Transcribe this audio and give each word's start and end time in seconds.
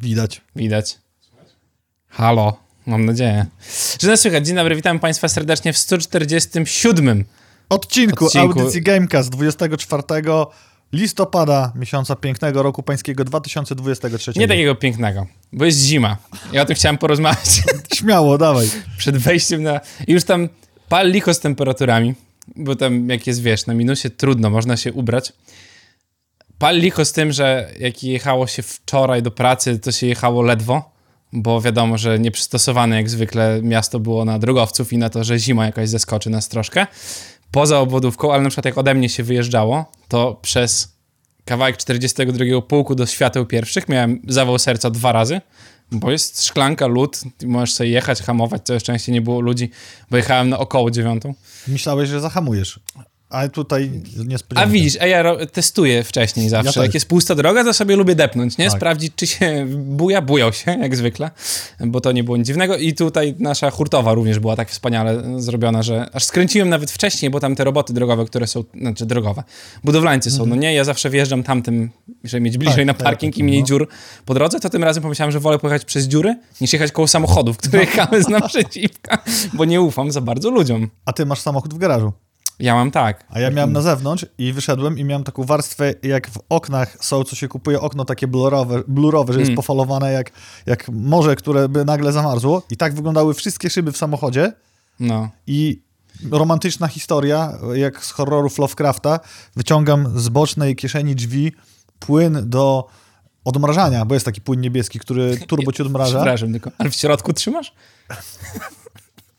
Widać. 0.00 0.40
Widać. 0.56 0.98
Halo, 2.08 2.56
mam 2.86 3.04
nadzieję. 3.04 3.46
Że 4.00 4.08
nas 4.08 4.20
słychać. 4.20 4.46
Dzień 4.46 4.56
dobry, 4.56 4.76
witam 4.76 4.98
Państwa 4.98 5.28
serdecznie 5.28 5.72
w 5.72 5.78
147 5.78 7.24
Odcinku, 7.68 8.26
Odcinku. 8.26 8.60
audycji 8.60 8.82
Gamecast 8.82 9.30
24 9.30 10.02
listopada 10.92 11.72
miesiąca 11.74 12.16
pięknego 12.16 12.62
roku 12.62 12.82
pańskiego 12.82 13.24
2023. 13.24 14.32
Nie 14.36 14.48
takiego 14.48 14.74
pięknego, 14.74 15.26
bo 15.52 15.64
jest 15.64 15.78
zima. 15.78 16.16
Ja 16.52 16.62
o 16.62 16.64
tym 16.64 16.76
chciałem 16.76 16.98
porozmawiać 16.98 17.62
Śmiało, 17.98 18.38
dawaj. 18.38 18.68
przed 18.98 19.16
wejściem 19.16 19.62
na... 19.62 19.80
i 20.06 20.12
Już 20.12 20.24
tam 20.24 20.48
pal 20.88 21.10
licho 21.10 21.34
z 21.34 21.40
temperaturami, 21.40 22.14
bo 22.56 22.76
tam 22.76 23.08
jak 23.08 23.26
jest, 23.26 23.42
wiesz, 23.42 23.66
na 23.66 23.74
minusie 23.74 24.10
trudno, 24.10 24.50
można 24.50 24.76
się 24.76 24.92
ubrać. 24.92 25.32
Pal 26.58 26.78
licho 26.78 27.04
z 27.04 27.12
tym, 27.12 27.32
że 27.32 27.70
jak 27.78 28.02
jechało 28.02 28.46
się 28.46 28.62
wczoraj 28.62 29.22
do 29.22 29.30
pracy, 29.30 29.78
to 29.78 29.92
się 29.92 30.06
jechało 30.06 30.42
ledwo, 30.42 30.90
bo 31.32 31.60
wiadomo, 31.60 31.98
że 31.98 32.18
nieprzystosowane 32.18 32.96
jak 32.96 33.10
zwykle 33.10 33.60
miasto 33.62 34.00
było 34.00 34.24
na 34.24 34.38
drogowców 34.38 34.92
i 34.92 34.98
na 34.98 35.10
to, 35.10 35.24
że 35.24 35.38
zima 35.38 35.66
jakaś 35.66 35.88
zeskoczy 35.88 36.30
nas 36.30 36.48
troszkę. 36.48 36.86
Poza 37.50 37.78
obwodówką, 37.78 38.32
ale 38.32 38.42
na 38.42 38.48
przykład 38.48 38.64
jak 38.64 38.78
ode 38.78 38.94
mnie 38.94 39.08
się 39.08 39.22
wyjeżdżało, 39.22 39.92
to 40.08 40.38
przez 40.42 40.98
kawałek 41.44 41.76
42 41.76 42.62
pułku 42.68 42.94
do 42.94 43.06
świateł 43.06 43.46
pierwszych 43.46 43.88
miałem 43.88 44.22
zawał 44.28 44.58
serca 44.58 44.90
dwa 44.90 45.12
razy, 45.12 45.40
bo 45.92 46.10
jest 46.10 46.44
szklanka, 46.44 46.86
lód, 46.86 47.20
możesz 47.46 47.74
sobie 47.74 47.90
jechać, 47.90 48.22
hamować, 48.22 48.62
całe 48.64 48.80
szczęście 48.80 49.12
nie 49.12 49.20
było 49.20 49.40
ludzi, 49.40 49.70
bo 50.10 50.16
jechałem 50.16 50.48
na 50.48 50.58
około 50.58 50.90
dziewiątą. 50.90 51.34
Myślałeś, 51.68 52.08
że 52.08 52.20
zahamujesz. 52.20 52.80
Ale 53.30 53.48
tutaj 53.48 53.90
A 54.20 54.24
niespodzianka. 54.24 54.70
widzisz, 54.70 54.96
a 55.00 55.06
ja 55.06 55.46
testuję 55.46 56.04
wcześniej 56.04 56.48
zawsze. 56.48 56.72
też. 56.72 56.82
jak 56.82 56.94
jest 56.94 57.06
pusta 57.08 57.34
droga, 57.34 57.64
to 57.64 57.74
sobie 57.74 57.96
lubię 57.96 58.14
depnąć, 58.14 58.58
nie? 58.58 58.68
Tak. 58.70 58.76
Sprawdzić, 58.78 59.12
czy 59.16 59.26
się 59.26 59.66
buja. 59.68 60.22
Bujał 60.22 60.52
się, 60.52 60.70
jak 60.80 60.96
zwykle, 60.96 61.30
bo 61.80 62.00
to 62.00 62.12
nie 62.12 62.24
było 62.24 62.36
nic 62.36 62.46
dziwnego. 62.46 62.76
I 62.76 62.94
tutaj 62.94 63.34
nasza 63.38 63.70
hurtowa 63.70 64.14
również 64.14 64.38
była 64.38 64.56
tak 64.56 64.70
wspaniale 64.70 65.22
zrobiona, 65.42 65.82
że 65.82 66.10
aż 66.12 66.24
skręciłem 66.24 66.68
nawet 66.68 66.90
wcześniej, 66.90 67.30
bo 67.30 67.40
tam 67.40 67.56
te 67.56 67.64
roboty 67.64 67.92
drogowe, 67.92 68.24
które 68.24 68.46
są, 68.46 68.64
znaczy 68.80 69.06
drogowe, 69.06 69.42
budowlańcy 69.84 70.30
są, 70.30 70.46
no 70.46 70.56
nie? 70.56 70.74
Ja 70.74 70.84
zawsze 70.84 71.10
wjeżdżam 71.10 71.42
tamtym, 71.42 71.90
żeby 72.24 72.40
mieć 72.40 72.58
bliżej 72.58 72.82
Mhm. 72.82 72.88
Tak, 72.88 72.96
na 72.98 73.04
tak, 73.04 73.12
parking 73.12 73.34
tak, 73.34 73.38
i 73.40 73.44
mniej 73.44 73.60
no. 73.60 73.66
dziur 73.66 73.88
po 74.24 74.34
drodze, 74.34 74.60
to 74.60 74.70
tym 74.70 74.84
razem 74.84 75.02
pomyślałem, 75.02 75.32
że 75.32 75.40
wolę 75.40 75.58
pojechać 75.58 75.84
przez 75.84 76.04
dziury, 76.04 76.36
niż 76.60 76.72
jechać 76.72 76.92
koło 76.92 77.08
samochodów, 77.08 77.56
które 77.56 77.78
No. 77.78 77.80
jechały 77.90 78.22
z 78.22 78.28
naprzeciwka, 78.28 79.18
bo 79.52 79.64
nie 79.64 79.80
ufam 79.80 80.12
za 80.12 80.20
bardzo 80.20 80.50
ludziom. 80.50 80.88
A 81.04 81.12
ty 81.12 81.26
masz 81.26 81.40
samochód 81.40 81.74
w 81.74 81.78
garażu. 81.78 82.12
Ja 82.58 82.74
mam 82.74 82.90
tak. 82.90 83.24
A 83.28 83.40
ja 83.40 83.50
miałem 83.50 83.72
na 83.72 83.82
zewnątrz 83.82 84.26
i 84.38 84.52
wyszedłem 84.52 84.98
i 84.98 85.04
miałem 85.04 85.24
taką 85.24 85.44
warstwę, 85.44 85.94
jak 86.02 86.30
w 86.30 86.38
oknach 86.48 86.96
są, 87.00 87.24
co 87.24 87.36
się 87.36 87.48
kupuje, 87.48 87.80
okno 87.80 88.04
takie 88.04 88.26
blurowe, 88.26 88.82
blurowe 88.88 89.32
że 89.32 89.38
jest 89.38 89.48
Mm. 89.48 89.56
pofalowane 89.56 90.12
jak, 90.12 90.30
jak 90.66 90.88
morze, 90.88 91.36
które 91.36 91.68
by 91.68 91.84
nagle 91.84 92.12
zamarzło. 92.12 92.62
I 92.70 92.76
tak 92.76 92.94
wyglądały 92.94 93.34
wszystkie 93.34 93.70
szyby 93.70 93.92
w 93.92 93.96
samochodzie. 93.96 94.52
No. 95.00 95.28
I 95.46 95.82
romantyczna 96.30 96.88
historia, 96.88 97.52
jak 97.74 98.04
z 98.04 98.10
horrorów 98.10 98.58
Lovecrafta, 98.58 99.20
wyciągam 99.56 100.18
z 100.20 100.28
bocznej 100.28 100.76
kieszeni 100.76 101.14
drzwi 101.14 101.52
płyn 101.98 102.40
do 102.44 102.86
odmrażania, 103.44 104.04
bo 104.04 104.14
jest 104.14 104.26
taki 104.26 104.40
płyn 104.40 104.60
niebieski, 104.60 104.98
który 104.98 105.36
turbo 105.36 105.72
ci 105.72 105.82
odmraża. 105.82 106.18
Przepraszam 106.18 106.52
tylko. 106.52 106.70
Ale 106.78 106.90
w 106.90 106.94
środku 106.94 107.32
trzymasz? 107.32 107.72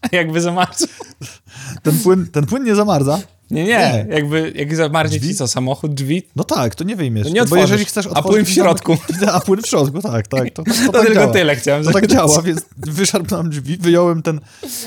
A 0.02 0.08
jakby 0.16 0.42
zamarzł? 0.42 0.88
Ten 1.84 2.00
płyn, 2.00 2.28
ten 2.32 2.46
płyn 2.46 2.64
nie 2.64 2.76
zamarza. 2.76 3.20
Nie, 3.52 3.64
nie. 3.64 3.70
Nie. 3.70 4.06
Jakby, 4.10 4.54
jak 4.56 4.76
zamarznie 4.76 5.20
Drzwi? 5.20 5.32
ci 5.32 5.36
co, 5.36 5.48
samochód, 5.48 5.94
drzwi? 5.94 6.24
No 6.36 6.44
tak, 6.44 6.76
to 6.76 6.84
nie 6.84 6.96
wyjmiesz. 6.96 7.28
To 7.28 7.34
nie 7.34 7.46
bo 7.46 7.56
jeżeli 7.56 7.86
chcesz 7.86 8.06
A 8.06 8.10
otworzyć... 8.10 8.32
płyn 8.32 8.46
w 8.46 8.50
środku. 8.50 8.98
A 9.34 9.40
płyn 9.40 9.62
w 9.62 9.68
środku, 9.68 10.02
tak, 10.02 10.28
tak. 10.28 10.54
To, 10.54 10.64
to, 10.64 10.72
To, 10.86 10.92
tak 10.92 11.02
tylko 11.02 11.20
działa. 11.20 11.34
tyle 11.34 11.56
chciałem 11.56 11.84
To 11.84 11.92
tak 11.92 12.08
działa, 12.08 12.42
więc 12.42 12.62
wyszarpnąłem 12.78 13.50
drzwi, 13.50 13.78
wyjąłem 13.78 14.22
ten 14.22 14.40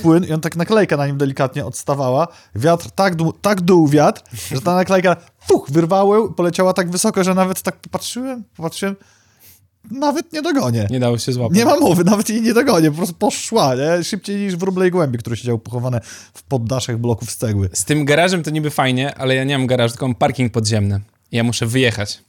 płyn 0.03 0.25
i 0.25 0.33
on 0.33 0.41
tak 0.41 0.57
naklejka 0.57 0.97
na 0.97 1.07
nim 1.07 1.19
delikatnie 1.19 1.67
odstawała. 1.67 2.29
Wiatr 2.55 2.91
tak, 2.91 3.15
dół, 3.17 3.33
tak 3.33 3.61
dół 3.61 3.89
wiatr, 3.89 4.23
że 4.53 4.61
ta 4.61 4.75
naklejka 4.75 5.17
fuch, 5.47 5.71
wyrwały, 5.71 6.35
poleciała 6.35 6.73
tak 6.73 6.91
wysoko, 6.91 7.25
że 7.25 7.35
nawet 7.35 7.63
tak 7.63 7.77
popatrzyłem, 7.77 8.45
popatrzyłem, 8.57 8.97
nawet 9.91 10.33
nie 10.33 10.43
dogonię. 10.43 10.87
Nie 10.91 11.01
dało 11.01 11.19
się 11.19 11.33
złapać. 11.33 11.59
Nie 11.59 11.65
ma 11.65 11.77
mowy, 11.77 12.05
nawet 12.05 12.29
jej 12.29 12.43
nie 12.43 12.55
dogonię, 12.55 12.91
po 12.91 12.97
prostu 12.97 13.15
poszła, 13.15 13.75
nie? 13.75 14.05
Szybciej 14.05 14.37
niż 14.37 14.57
wróble 14.57 14.89
i 14.89 14.91
głębi, 14.91 15.19
które 15.19 15.37
siedziały 15.37 15.59
pochowane 15.59 16.01
w 16.35 16.43
poddaszach 16.43 16.99
bloków 16.99 17.31
z 17.31 17.37
cegły. 17.37 17.71
Z 17.73 17.85
tym 17.85 18.05
garażem 18.05 18.43
to 18.43 18.51
niby 18.51 18.71
fajnie, 18.71 19.15
ale 19.15 19.35
ja 19.35 19.45
nie 19.45 19.59
mam 19.59 19.67
garażu, 19.67 19.93
tylko 19.93 20.09
mam 20.09 20.15
parking 20.15 20.53
podziemny. 20.53 21.01
Ja 21.33 21.45
muszę 21.45 21.67
wyjechać. 21.67 22.21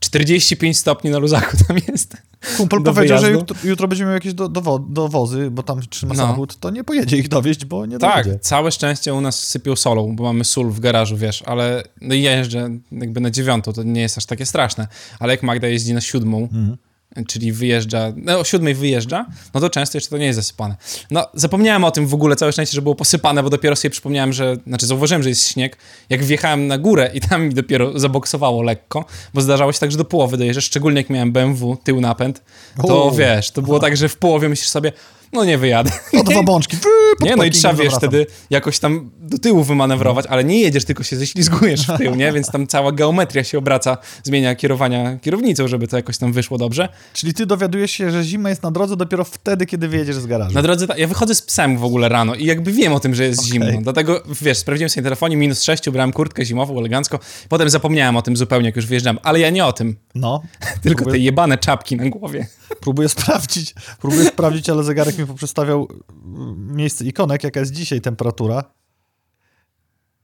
45 0.00 0.78
stopni 0.78 1.10
na 1.10 1.18
luzaku 1.18 1.56
tam 1.68 1.76
jest. 1.88 2.16
Kumpel 2.56 2.82
powiedział, 2.82 3.18
że 3.18 3.26
wyjazdu? 3.26 3.40
jutro, 3.40 3.56
jutro 3.68 3.88
będzie 3.88 4.04
miał 4.04 4.12
jakieś 4.14 4.34
do, 4.34 4.48
dowo, 4.48 4.78
dowozy, 4.78 5.50
bo 5.50 5.62
tam 5.62 5.80
trzyma 5.90 6.14
No. 6.14 6.20
samochód, 6.22 6.56
to 6.60 6.70
nie 6.70 6.84
pojedzie 6.84 7.16
ich 7.16 7.28
dowieść, 7.28 7.64
bo 7.64 7.86
nie 7.86 7.98
Tak, 7.98 8.24
dojedzie. 8.24 8.40
całe 8.40 8.72
szczęście 8.72 9.14
u 9.14 9.20
nas 9.20 9.38
sypią 9.46 9.76
solą, 9.76 10.16
bo 10.16 10.24
mamy 10.24 10.44
sól 10.44 10.70
w 10.70 10.80
garażu, 10.80 11.16
wiesz, 11.16 11.42
ale 11.42 11.82
no 12.00 12.14
i 12.14 12.22
ja 12.22 12.36
jeżdżę 12.36 12.70
jakby 12.92 13.20
na 13.20 13.30
dziewiątą, 13.30 13.72
to 13.72 13.82
nie 13.82 14.00
jest 14.00 14.18
aż 14.18 14.26
takie 14.26 14.46
straszne. 14.46 14.88
Ale 15.18 15.32
jak 15.32 15.42
Magda 15.42 15.68
jeździ 15.68 15.94
na 15.94 16.00
siódmą, 16.00 16.38
Mhm. 16.42 16.76
Czyli 17.24 17.52
wyjeżdża, 17.52 18.12
no 18.16 18.38
o 18.38 18.44
siódmej 18.44 18.74
wyjeżdża, 18.74 19.26
no 19.54 19.60
to 19.60 19.70
często 19.70 19.96
jeszcze 19.96 20.10
to 20.10 20.18
nie 20.18 20.26
jest 20.26 20.36
zasypane. 20.36 20.76
No, 21.10 21.26
zapomniałem 21.34 21.84
o 21.84 21.90
tym 21.90 22.06
w 22.06 22.14
ogóle, 22.14 22.36
całe 22.36 22.52
szczęście, 22.52 22.74
że 22.74 22.82
było 22.82 22.94
posypane, 22.94 23.42
bo 23.42 23.50
dopiero 23.50 23.76
sobie 23.76 23.90
przypomniałem, 23.90 24.32
że, 24.32 24.56
znaczy 24.66 24.86
zauważyłem, 24.86 25.22
że 25.22 25.28
jest 25.28 25.48
śnieg, 25.48 25.76
jak 26.10 26.24
wjechałem 26.24 26.66
na 26.66 26.78
górę 26.78 27.10
i 27.14 27.20
tam 27.20 27.48
mi 27.48 27.54
dopiero 27.54 27.98
zaboksowało 27.98 28.62
lekko, 28.62 29.04
bo 29.34 29.40
zdarzało 29.40 29.72
się 29.72 29.78
tak, 29.78 29.92
że 29.92 29.98
do 29.98 30.04
połowy 30.04 30.36
dojeżdżasz, 30.36 30.64
szczególnie 30.64 31.00
jak 31.00 31.10
miałem 31.10 31.32
BMW, 31.32 31.76
tył 31.84 32.00
napęd, 32.00 32.42
to 32.86 33.04
O. 33.04 33.10
wiesz, 33.10 33.50
to 33.50 33.62
było 33.62 33.78
tak, 33.80 33.96
że 33.96 34.08
w 34.08 34.16
połowie 34.16 34.48
myślisz 34.48 34.68
sobie, 34.68 34.92
no 35.32 35.44
nie 35.44 35.58
wyjadę. 35.58 35.90
O 36.20 36.22
dwa 36.22 36.42
bączki. 36.52 36.76
Nie, 37.20 37.36
no 37.36 37.44
i 37.44 37.50
trzeba, 37.50 37.74
wiesz, 37.74 37.94
wtedy 37.94 38.26
jakoś 38.50 38.78
tam 38.78 39.10
do 39.18 39.38
tyłu 39.38 39.64
wymanewrować, 39.64 40.26
ale 40.28 40.44
nie 40.44 40.60
jedziesz, 40.60 40.84
tylko 40.84 41.02
się 41.02 41.16
ześlizgujesz 41.16 41.86
w 41.86 41.98
tył, 41.98 42.14
nie? 42.14 42.32
Więc 42.32 42.50
tam 42.50 42.66
cała 42.66 42.92
geometria 42.92 43.44
się 43.44 43.58
obraca, 43.58 43.98
zmienia 44.24 44.54
kierowania 44.54 45.18
kierownicą, 45.18 45.68
żeby 45.68 45.88
to 45.88 45.96
jakoś 45.96 46.18
tam 46.18 46.32
wyszło 46.32 46.58
dobrze. 46.58 46.88
Czyli 47.12 47.34
ty 47.34 47.46
dowiadujesz 47.46 47.90
się, 47.90 48.10
że 48.10 48.24
zima 48.24 48.48
jest 48.50 48.62
na 48.62 48.70
drodze 48.70 48.96
dopiero 48.96 49.24
wtedy, 49.24 49.66
kiedy 49.66 49.88
wyjedziesz 49.88 50.16
z 50.16 50.26
garażu. 50.26 50.54
Na 50.54 50.62
drodze, 50.62 50.86
ja 50.96 51.06
wychodzę 51.06 51.34
z 51.34 51.42
psem 51.42 51.78
w 51.78 51.84
ogóle 51.84 52.08
rano 52.08 52.34
i 52.34 52.44
jakby 52.44 52.72
wiem 52.72 52.92
o 52.92 53.00
tym, 53.00 53.14
że 53.14 53.24
jest 53.24 53.40
Okej. 53.40 53.52
zimno. 53.52 53.68
Dlatego, 53.82 54.22
wiesz, 54.42 54.58
sprawdziłem 54.58 54.90
sobie 54.90 55.02
telefonie, 55.04 55.36
minus 55.36 55.62
6, 55.62 55.88
ubrałem 55.88 56.12
kurtkę 56.12 56.44
zimową, 56.44 56.78
elegancko. 56.78 57.18
Potem 57.48 57.70
zapomniałem 57.70 58.16
o 58.16 58.22
tym 58.22 58.36
zupełnie, 58.36 58.66
jak 58.68 58.76
już 58.76 58.86
wyjeżdżam. 58.86 59.18
Ale 59.22 59.40
ja 59.40 59.50
nie 59.50 59.64
o 59.66 59.72
tym, 59.72 59.96
No. 60.14 60.42
tylko 60.82 61.10
te 61.10 61.18
jebane 61.18 61.58
czapki 61.58 61.96
na 61.96 62.08
głowie. 62.08 62.46
Próbuję 62.80 63.08
sprawdzić, 63.08 63.74
próbuję 64.00 64.24
sprawdzić, 64.24 64.70
ale 64.70 64.84
zegarek 64.84 65.18
mi 65.18 65.26
poprzestawiał 65.26 65.88
mm, 66.24 66.76
miejsce 66.76 67.04
ikonek, 67.04 67.44
jaka 67.44 67.60
jest 67.60 67.72
dzisiaj 67.72 68.00
temperatura. 68.00 68.64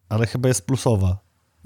Ale 0.08 0.26
chyba 0.26 0.48
jest 0.48 0.66
plusowa. 0.66 1.18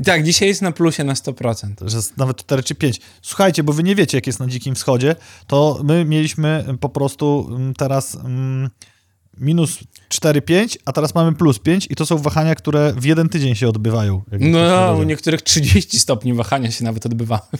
Tak, 0.04 0.22
dzisiaj 0.24 0.48
jest 0.48 0.62
na 0.62 0.72
plusie 0.72 1.04
na 1.04 1.14
100%. 1.14 1.88
że 1.88 1.96
jest 1.96 2.16
nawet 2.16 2.36
4 2.36 2.62
czy 2.62 2.74
5. 2.74 3.00
Słuchajcie, 3.22 3.62
bo 3.62 3.72
wy 3.72 3.82
nie 3.82 3.94
wiecie, 3.94 4.18
jak 4.18 4.26
jest 4.26 4.40
na 4.40 4.46
Dzikim 4.46 4.74
Wschodzie, 4.74 5.16
to 5.46 5.80
my 5.84 6.04
mieliśmy 6.04 6.64
po 6.80 6.88
prostu 6.88 7.46
mm, 7.50 7.74
teraz 7.74 8.14
mm, 8.14 8.70
minus 9.38 9.78
4-5, 10.14 10.76
a 10.84 10.92
teraz 10.92 11.14
mamy 11.14 11.32
plus 11.32 11.58
5 11.58 11.86
i 11.90 11.94
to 11.94 12.06
są 12.06 12.18
wahania, 12.18 12.54
które 12.54 12.92
w 12.96 13.04
jeden 13.04 13.28
tydzień 13.28 13.54
się 13.54 13.68
odbywają. 13.68 14.22
to 14.30 14.36
No, 14.40 14.96
u 14.96 15.02
niektórych 15.02 15.42
30 15.42 15.98
stopni 15.98 16.34
wahania 16.34 16.70
się 16.70 16.84
nawet 16.84 17.04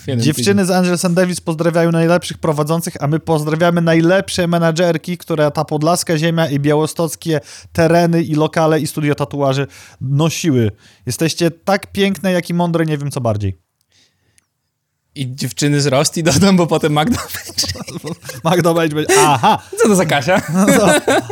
jeden 0.07 0.25
Dziewczyny 0.25 0.67
z 0.67 0.71
Angels 0.71 1.03
Davis 1.15 1.41
pozdrawiają 1.41 1.93
najlepszych 1.93 2.39
prowadzących, 2.39 2.95
a 3.01 3.07
my 3.07 3.19
pozdrawiamy 3.21 3.81
najlepsze 3.81 4.47
menadżerki, 4.47 5.19
które 5.19 5.51
ta 5.51 5.65
podlaska 5.65 6.19
ziemia 6.19 6.49
i 6.49 6.61
białostockie 6.61 7.41
tereny 7.73 8.23
i 8.23 8.35
lokale 8.35 8.81
i 8.81 8.87
studio 8.87 9.15
tatuaży 9.15 9.67
nosiły. 10.01 10.71
Jesteście 11.07 11.51
tak 11.51 11.93
piękne, 11.93 12.33
jak 12.33 12.51
i 12.51 12.55
mądre, 12.55 12.87
nie 12.87 12.99
wiem 12.99 13.11
co 13.11 13.21
bardziej. 13.21 13.59
I 15.15 15.35
dziewczyny 15.37 15.81
z 15.81 15.87
Rosti 15.87 16.23
dodam, 16.23 16.57
bo 16.57 16.67
potem 16.67 16.93
Magda 16.93 17.19
Magda 18.45 18.75
będzie, 18.75 19.07
aha, 19.19 19.59
Co 19.79 19.89
to 19.89 19.95
za 19.95 20.05
Kasia? 20.05 20.41
wiesz, 20.67 20.77
jak- 21.07 21.23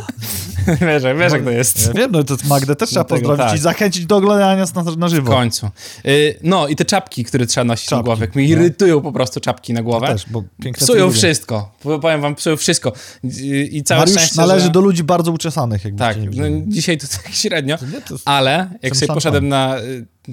wiesz, 1.18 1.32
jak 1.32 1.44
to 1.44 1.50
jest. 1.50 1.86
Ja 1.86 1.92
wiem, 1.92 2.10
no 2.12 2.24
to 2.24 2.36
Magdę 2.44 2.76
też 2.76 2.90
trzeba 2.90 3.04
pozdrowić 3.04 3.46
tak. 3.46 3.54
i 3.56 3.58
zachęcić 3.58 4.06
do 4.06 4.16
oglądania 4.16 4.56
nas 4.56 4.74
na, 4.74 4.82
na 4.82 5.06
W 5.06 5.10
żywo. 5.10 5.32
końcu. 5.32 5.70
Y, 6.06 6.38
No 6.42 6.68
i 6.68 6.76
te 6.76 6.84
czapki, 6.84 7.24
które 7.24 7.46
trzeba 7.46 7.64
nosić 7.64 7.90
na 7.90 7.96
Czapki, 7.96 8.04
głowę. 8.04 8.24
Jak 8.24 8.36
mi 8.36 8.42
no. 8.42 8.48
irytują 8.48 9.00
po 9.00 9.12
prostu 9.12 9.40
czapki 9.40 9.72
na 9.72 9.82
głowę. 9.82 10.06
Też, 10.06 10.24
bo 10.30 10.42
piękne 10.62 10.84
Psują 10.86 11.10
wszystko. 11.12 11.72
Powiem 11.82 12.20
wam, 12.20 12.34
psują 12.34 12.56
wszystko. 12.56 12.92
I, 13.24 13.68
i 13.72 13.82
całe 13.82 14.00
Mariusz 14.00 14.16
szczęście, 14.18 14.40
należy 14.40 14.64
że... 14.66 14.70
do 14.72 14.80
ludzi 14.80 15.04
bardzo 15.04 15.32
uczesanych, 15.32 15.84
jakbyście 15.84 16.14
Tak, 16.14 16.16
no, 16.36 16.44
dzisiaj 16.66 16.98
to 16.98 17.06
tak 17.22 17.28
średnio, 17.34 17.78
To 17.78 17.86
nie, 17.86 18.00
to 18.00 18.14
ale 18.24 18.70
jak 18.82 18.96
sobie 18.96 19.14
poszedłem 19.14 19.48
na, 19.48 19.76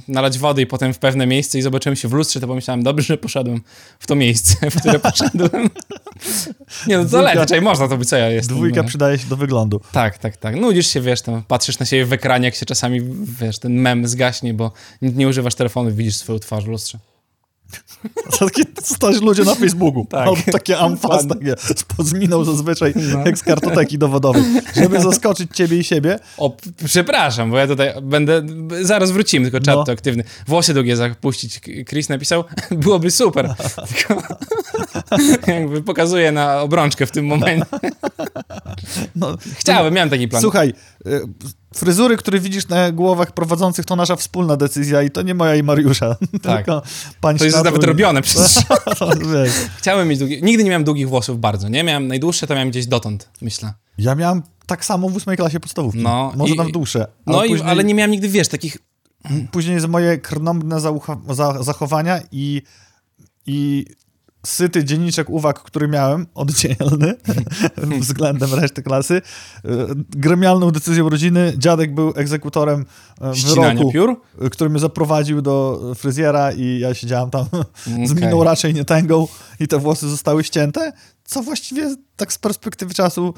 nalać 0.07 0.39
wody 0.39 0.61
i 0.61 0.65
potem 0.65 0.93
w 0.93 0.99
pewne 0.99 1.27
miejsce 1.27 1.59
i 1.59 1.61
zobaczyłem 1.61 1.95
się 1.95 2.07
w 2.07 2.13
lustrze, 2.13 2.39
to 2.39 2.47
pomyślałem, 2.47 2.83
dobrze, 2.83 3.05
że 3.05 3.17
poszedłem 3.17 3.61
w 3.99 4.07
to 4.07 4.15
miejsce, 4.15 4.71
w 4.71 4.79
które 4.79 4.99
poszedłem. 5.11 5.69
Nie 6.87 6.97
no, 6.97 7.05
to 7.05 7.45
czekaj, 7.45 7.61
można 7.61 7.87
to 7.87 7.97
być, 7.97 8.09
co 8.09 8.17
ja 8.17 8.29
jestem. 8.29 8.55
Dwójka 8.55 8.81
no. 8.81 8.87
przydaje 8.87 9.17
się 9.17 9.27
do 9.27 9.37
wyglądu. 9.37 9.81
Tak, 9.91 10.17
tak, 10.17 10.37
tak. 10.37 10.55
Nudzisz 10.55 10.87
się, 10.87 11.01
wiesz, 11.01 11.21
tam 11.21 11.43
patrzysz 11.43 11.79
na 11.79 11.85
siebie 11.85 12.05
w 12.05 12.13
ekranie, 12.13 12.45
jak 12.45 12.55
się 12.55 12.65
czasami, 12.65 13.01
wiesz, 13.39 13.59
ten 13.59 13.73
mem 13.73 14.07
zgaśnie, 14.07 14.53
bo 14.53 14.71
nie 15.01 15.27
używasz 15.27 15.55
telefonu, 15.55 15.91
widzisz 15.91 16.15
swoją 16.15 16.39
twarz 16.39 16.63
w 16.63 16.67
lustrze. 16.67 16.99
Takie 18.39 18.63
stać 18.83 19.21
ludzie 19.21 19.43
na 19.43 19.55
Facebooku. 19.55 20.05
Tak. 20.05 20.27
Albo 20.27 20.41
takie 20.51 20.77
amfas, 20.79 21.27
takie 21.27 21.55
z 21.99 22.13
miną 22.13 22.43
zazwyczaj, 22.43 22.93
jak 23.25 23.37
z 23.37 23.43
kartoteki 23.43 23.97
dowodowej. 23.97 24.43
Żeby 24.75 24.99
zaskoczyć 25.11 25.49
ciebie 25.55 25.77
i 25.77 25.83
siebie, 25.83 26.19
O, 26.37 26.55
przepraszam, 26.85 27.51
bo 27.51 27.57
ja 27.57 27.67
tutaj 27.67 27.93
będę. 28.01 28.41
Zaraz 28.81 29.11
wrócimy, 29.11 29.45
tylko 29.51 29.65
czat 29.65 29.75
No. 29.75 29.83
to 29.83 29.91
aktywny. 29.91 30.23
Włosy 30.47 30.73
długie 30.73 30.95
zapuścić. 30.95 31.61
Chris 31.89 32.09
napisał, 32.09 32.43
byłoby 32.71 33.11
super. 33.11 33.53
Tylko 33.97 34.23
jakby 35.51 35.81
pokazuje 35.83 36.31
na 36.31 36.61
obrączkę 36.61 37.05
w 37.05 37.11
tym 37.11 37.25
momencie. 37.25 37.65
No, 39.15 39.37
Chciałem, 39.57 39.93
miałem 39.93 40.09
taki 40.09 40.27
plan. 40.27 40.41
Słuchaj, 40.41 40.73
y, 41.07 41.21
fryzury, 41.73 42.17
które 42.17 42.39
widzisz 42.39 42.67
na 42.67 42.91
głowach 42.91 43.31
prowadzących, 43.31 43.85
to 43.85 43.95
nasza 43.95 44.15
wspólna 44.15 44.57
decyzja 44.57 45.01
i 45.03 45.11
to 45.11 45.21
nie 45.21 45.33
moja 45.35 45.55
i 45.55 45.63
Mariusza. 45.63 46.15
Tak. 46.41 46.57
Tylko 46.57 46.81
pan 47.21 47.37
To 47.37 47.45
jest 47.45 47.63
nawet 47.63 47.83
robione 47.83 48.21
przecież. 48.31 48.55
To. 48.99 49.09
Chciałem 49.77 50.07
mieć 50.07 50.19
długie. 50.19 50.41
Nigdy 50.41 50.63
nie 50.63 50.69
miałem 50.69 50.83
długich 50.83 51.09
włosów 51.09 51.39
bardzo, 51.39 51.69
nie? 51.69 51.83
Miałem 51.83 52.07
najdłuższe, 52.07 52.47
to 52.47 52.53
miałem 52.53 52.69
gdzieś 52.69 52.87
dotąd, 52.87 53.29
myślę. 53.41 53.73
Ja 53.97 54.15
miałem 54.15 54.43
tak 54.65 54.85
samo 54.85 55.09
w 55.09 55.15
ósmej 55.15 55.37
klasie 55.37 55.59
podstawówki. 55.59 55.99
No, 56.01 56.33
Może 56.35 56.53
i- 56.53 56.57
nawet 56.57 56.73
dłuższe. 56.73 57.07
No 57.27 57.37
ale 57.37 57.47
i, 57.47 57.49
później, 57.49 57.69
ale 57.69 57.83
nie 57.83 57.93
miałem 57.93 58.11
nigdy, 58.11 58.29
wiesz, 58.29 58.47
takich. 58.47 58.77
później 59.51 59.79
moje 59.87 60.17
krnąbne 60.17 60.79
za, 60.79 61.63
zachowania 61.63 62.19
i, 62.31 62.61
i 63.45 63.85
syty 64.45 64.83
dzienniczek 64.85 65.29
uwag, 65.29 65.59
który 65.63 65.87
miałem, 65.87 66.27
oddzielny 66.35 67.15
względem 67.99 68.53
reszty 68.53 68.83
klasy, 68.83 69.13
y, 69.13 69.69
gremialną 70.09 70.71
decyzją 70.71 71.09
rodziny, 71.09 71.53
dziadek 71.57 71.95
był 71.95 72.13
egzekutorem 72.15 72.85
y, 73.31 73.35
Ścinania 73.35 73.69
wyroku, 73.73 73.91
piór? 73.91 74.21
y, 74.45 74.49
który 74.49 74.69
mnie 74.69 74.79
zaprowadził 74.79 75.41
do 75.41 75.81
fryzjera 75.95 76.51
i 76.51 76.79
ja 76.79 76.93
siedziałem 76.93 77.29
tam 77.29 77.45
z 78.07 78.11
Okej. 78.11 78.23
miną 78.23 78.43
raczej 78.43 78.73
nie 78.73 78.85
tęgą 78.85 79.27
i 79.59 79.67
te 79.67 79.79
włosy 79.79 80.09
zostały 80.09 80.43
ścięte, 80.43 80.93
co 81.23 81.43
właściwie 81.43 81.95
tak 82.15 82.33
z 82.33 82.37
perspektywy 82.37 82.93
czasu 82.93 83.33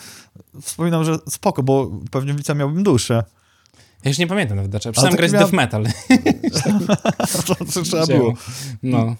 wspominam, 0.61 1.03
że 1.03 1.17
spoko, 1.29 1.63
bo 1.63 1.91
pewnie 2.11 2.33
w 2.33 2.37
liceum 2.37 2.59
miałbym 2.59 2.83
dłuższe. 2.83 3.23
Ja 4.03 4.09
już 4.09 4.17
nie 4.17 4.27
pamiętam 4.27 4.55
nawet 4.55 4.71
dlaczego. 4.71 4.93
Przestałem 4.93 5.17
taki 5.17 5.31
grać 5.31 5.31
miałem- 5.31 5.51
death 5.51 5.53
metal. 5.53 5.85
to, 7.47 7.65
to 7.73 7.81
trzeba 7.81 8.05
było. 8.07 8.33
No. 8.83 9.15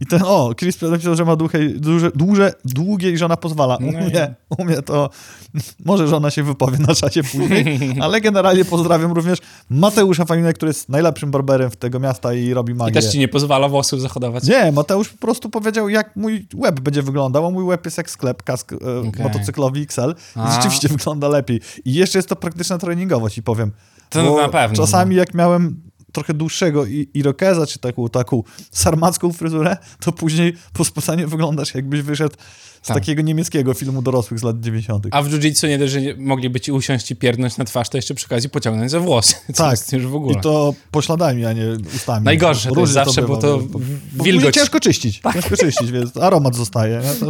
I 0.00 0.06
ten, 0.06 0.22
o, 0.24 0.54
Chris 0.58 0.82
napisał, 0.82 1.14
że 1.16 1.24
ma 1.24 1.36
długie, 1.36 1.68
duże, 1.68 2.10
duże, 2.14 2.52
długie 2.64 3.10
i 3.10 3.18
żona 3.18 3.36
pozwala. 3.36 3.76
U 3.76 3.80
No 3.92 4.00
i- 4.00 4.04
mnie, 4.04 4.34
u 4.58 4.64
mnie 4.64 4.82
to, 4.82 5.10
może 5.84 6.08
żona 6.08 6.30
się 6.30 6.42
wypowie 6.42 6.78
na 6.78 6.94
czacie 6.94 7.22
później, 7.24 7.78
ale 8.02 8.20
generalnie 8.20 8.64
pozdrawiam 8.64 9.12
również 9.12 9.38
Mateusza 9.70 10.24
Faminę, 10.24 10.52
który 10.52 10.70
jest 10.70 10.88
najlepszym 10.88 11.30
barberem 11.30 11.70
w 11.70 11.76
tego 11.76 12.00
miasta 12.00 12.34
i 12.34 12.54
robi 12.54 12.72
I 12.72 12.76
magię. 12.76 12.92
też 12.92 13.12
ci 13.12 13.18
nie 13.18 13.28
pozwala 13.28 13.68
włosów 13.68 14.00
zahodować. 14.00 14.44
Nie, 14.44 14.72
Mateusz 14.72 15.08
po 15.08 15.18
prostu 15.18 15.50
powiedział, 15.50 15.88
jak 15.88 16.16
mój 16.16 16.46
web 16.54 16.80
będzie 16.80 17.02
wyglądał, 17.02 17.46
a 17.46 17.50
mój 17.50 17.66
web 17.68 17.84
jest 17.84 17.98
jak 17.98 18.10
sklep 18.10 18.42
kask 18.42 18.72
e, 18.72 18.76
motocyklowy 19.22 19.80
XL 19.80 20.14
i 20.36 20.52
rzeczywiście 20.54 20.88
wygląda 20.98 21.28
lepiej. 21.28 21.60
I 21.84 21.94
jeszcze 21.94 22.18
jest 22.18 22.28
to 22.28 22.36
praktyczna 22.36 22.78
treningowo, 22.78 23.30
ci 23.30 23.42
powiem. 23.42 23.70
To 24.10 24.36
na 24.42 24.48
pewno, 24.48 24.76
Czasami 24.76 25.16
jak 25.16 25.34
miałem 25.34 25.80
trochę 26.12 26.34
dłuższego 26.34 26.86
i- 26.86 27.08
irokeza, 27.14 27.66
czy 27.66 27.78
taką, 27.78 28.08
taką 28.08 28.42
sarmacką 28.70 29.32
fryzurę, 29.32 29.76
to 30.00 30.12
później 30.12 30.56
po 30.72 30.84
spoceniu 30.84 31.28
wyglądasz 31.28 31.74
jakbyś 31.74 32.02
wyszedł 32.02 32.34
z 32.82 32.86
Tak. 32.88 32.96
takiego 32.96 33.22
niemieckiego 33.22 33.74
filmu 33.74 34.02
dorosłych 34.02 34.40
z 34.40 34.42
lat 34.42 34.60
90. 34.60 35.06
A 35.10 35.22
w 35.22 35.28
jiu-jitsu 35.30 35.68
nie 35.68 35.78
dość, 35.78 35.92
że 35.92 36.00
mogliby 36.18 36.60
ci 36.60 36.72
usiąść 36.72 37.10
i 37.10 37.16
pierdnąć 37.16 37.56
na 37.56 37.64
twarz, 37.64 37.88
to 37.88 37.98
jeszcze 37.98 38.14
przy 38.14 38.26
okazji 38.26 38.48
pociągnąć 38.50 38.90
za 38.90 39.00
włosy. 39.00 39.34
Tak. 39.54 39.92
już 39.92 40.06
w 40.06 40.14
ogóle. 40.14 40.38
I 40.38 40.40
to 40.40 40.74
pośladami, 40.90 41.44
a 41.46 41.52
nie 41.52 41.64
ustami. 41.96 42.24
Najgorsze 42.24 42.70
to 42.70 42.80
jest 42.80 42.92
zawsze, 42.92 43.22
bo 43.22 43.36
to 43.36 43.58
bywa, 43.58 43.78
bo 44.12 44.24
wilgoć- 44.24 44.34
później 44.34 44.52
ciężko 44.52 44.80
czyścić. 44.80 45.20
Ciężko 45.32 45.56
czyścić, 45.56 45.90
więc 45.92 46.16
aromat 46.16 46.54
zostaje. 46.56 47.00
Nie? 47.04 47.14
To, 47.20 47.26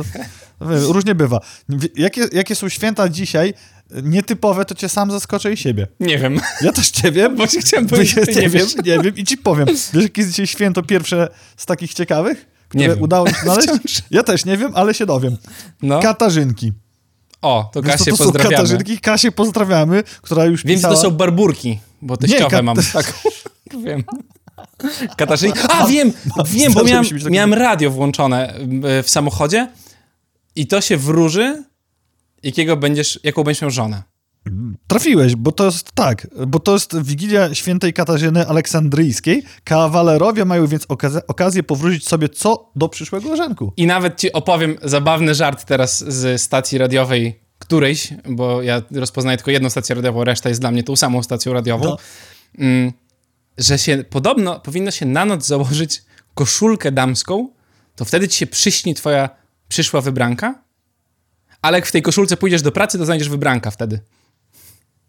to 0.59 0.67
wiesz, 0.69 0.83
różnie 0.89 1.15
bywa. 1.15 1.41
Jakie, 1.97 2.29
jakie 2.33 2.55
są 2.55 2.69
święta 2.69 3.09
dzisiaj 3.09 3.55
nietypowe, 4.03 4.65
to 4.65 4.75
cię 4.75 4.89
sam 4.89 5.11
zaskoczę 5.11 5.53
i 5.53 5.57
siebie. 5.57 5.87
Nie 6.01 6.19
wiem. 6.19 6.41
Ja 6.61 6.73
też 6.73 6.91
cię 6.91 7.13
wiem. 7.13 7.37
Bo 7.37 7.47
się 7.47 7.61
chciałem 7.61 7.87
powiedzieć, 7.87 8.17
nie, 8.29 8.35
nie 8.43 8.49
wiem, 8.49 8.67
nie 8.85 8.99
wiem 8.99 9.17
i 9.17 9.25
ci 9.25 9.39
powiem. 9.39 9.67
Wiesz, 9.67 10.03
jakie 10.03 10.21
jest 10.21 10.31
dzisiaj 10.31 10.47
święto 10.47 10.83
pierwsze 10.83 11.29
z 11.57 11.67
takich 11.67 11.95
ciekawych, 11.95 12.47
które 12.69 12.89
Nie 12.89 12.97
udało 12.97 13.27
mi 13.27 13.35
się 13.35 13.41
znaleźć? 13.45 13.69
Wciąż. 13.69 14.03
Ja 14.11 14.23
też 14.23 14.45
nie 14.45 14.57
wiem, 14.57 14.73
ale 14.75 14.95
się 14.95 15.07
dowiem. 15.07 15.37
No. 15.83 16.01
Katarzynki. 16.01 16.73
O, 17.43 17.71
to 17.73 17.83
Kasię 17.83 18.11
to 18.11 18.17
są 18.17 18.25
pozdrawiamy. 18.25 18.57
Katarzynki? 18.57 18.99
Kasię 18.99 19.33
pozdrawiamy, 19.33 20.03
która 20.23 20.45
już 20.45 20.65
Wiem, 20.65 20.71
że 20.71 20.77
pisała... 20.79 20.95
to 20.95 21.01
są 21.01 21.11
barburki, 21.11 21.79
bo 22.03 22.17
teściowe 22.17 22.57
kat- 22.57 22.65
mam. 22.65 22.77
Tak, 22.93 23.13
wiem. 23.85 24.05
Katarzynki. 25.17 25.59
A, 25.69 25.87
wiem, 25.87 26.13
wiem, 26.47 26.73
bo 26.73 26.85
miałem, 26.85 27.05
miałem 27.31 27.55
radio 27.55 27.91
włączone 27.91 28.55
y, 28.99 29.03
w 29.03 29.11
samochodzie 29.11 29.69
i 30.57 30.67
to 30.67 30.81
się 30.81 30.97
wróży, 30.97 31.65
jakiego 32.43 32.77
będziesz, 32.77 33.21
jaką 33.25 33.45
będziesz 33.45 33.63
miał 33.63 33.71
żonę. 33.71 34.03
Trafiłeś, 34.87 35.37
bo 35.37 35.53
to 35.53 35.65
jest 35.65 35.93
tak, 35.95 36.27
bo 36.47 36.59
to 36.59 36.73
jest 36.73 37.03
Wigilia 37.03 37.55
Świętej 37.55 37.93
Katarzyny 37.93 38.47
Aleksandryjskiej. 38.47 39.43
Kawalerowie 39.65 40.45
mają 40.45 40.67
więc 40.67 40.85
okazję, 40.89 41.21
okazję 41.27 41.63
powrócić 41.63 42.09
sobie 42.09 42.29
co 42.29 42.71
do 42.77 42.89
przyszłego 42.89 43.37
rzęku. 43.37 43.73
I 43.77 43.87
nawet 43.87 44.21
ci 44.21 44.33
opowiem 44.33 44.77
zabawny 44.83 45.35
żart 45.35 45.65
teraz 45.65 46.05
z 46.13 46.43
stacji 46.43 46.79
radiowej 46.79 47.41
którejś, 47.59 48.09
bo 48.29 48.63
ja 48.63 48.83
rozpoznaję 48.91 49.37
tylko 49.39 49.51
jedną 49.51 49.71
stację 49.71 49.95
radiową, 49.95 50.25
reszta 50.25 50.49
jest 50.49 50.61
dla 50.61 50.71
mnie 50.71 50.83
tą 50.83 50.97
samą 50.97 51.23
stacją 51.23 51.53
radiową, 51.53 51.85
No. 51.85 51.97
mm, 52.59 52.93
że 53.59 53.79
się 53.79 54.05
podobno 54.11 54.61
powinno 54.61 54.91
się 54.91 55.07
na 55.07 55.25
noc 55.25 55.47
założyć 55.47 56.03
koszulkę 56.35 56.93
damską, 56.93 57.49
to 57.97 58.05
wtedy 58.05 58.29
ci 58.29 58.39
się 58.39 58.47
przyśni 58.47 58.95
twoja 58.95 59.29
przyszła 59.69 60.01
wybranka, 60.01 60.63
ale 61.67 61.79
jak 61.79 61.87
w 61.87 61.93
tej 61.93 62.03
koszulce 62.03 62.37
pójdziesz 62.37 62.63
do 62.63 62.73
pracy, 62.73 62.99
to 62.99 63.05
znajdziesz 63.05 63.29
wybranka 63.29 63.71
wtedy. 63.71 64.01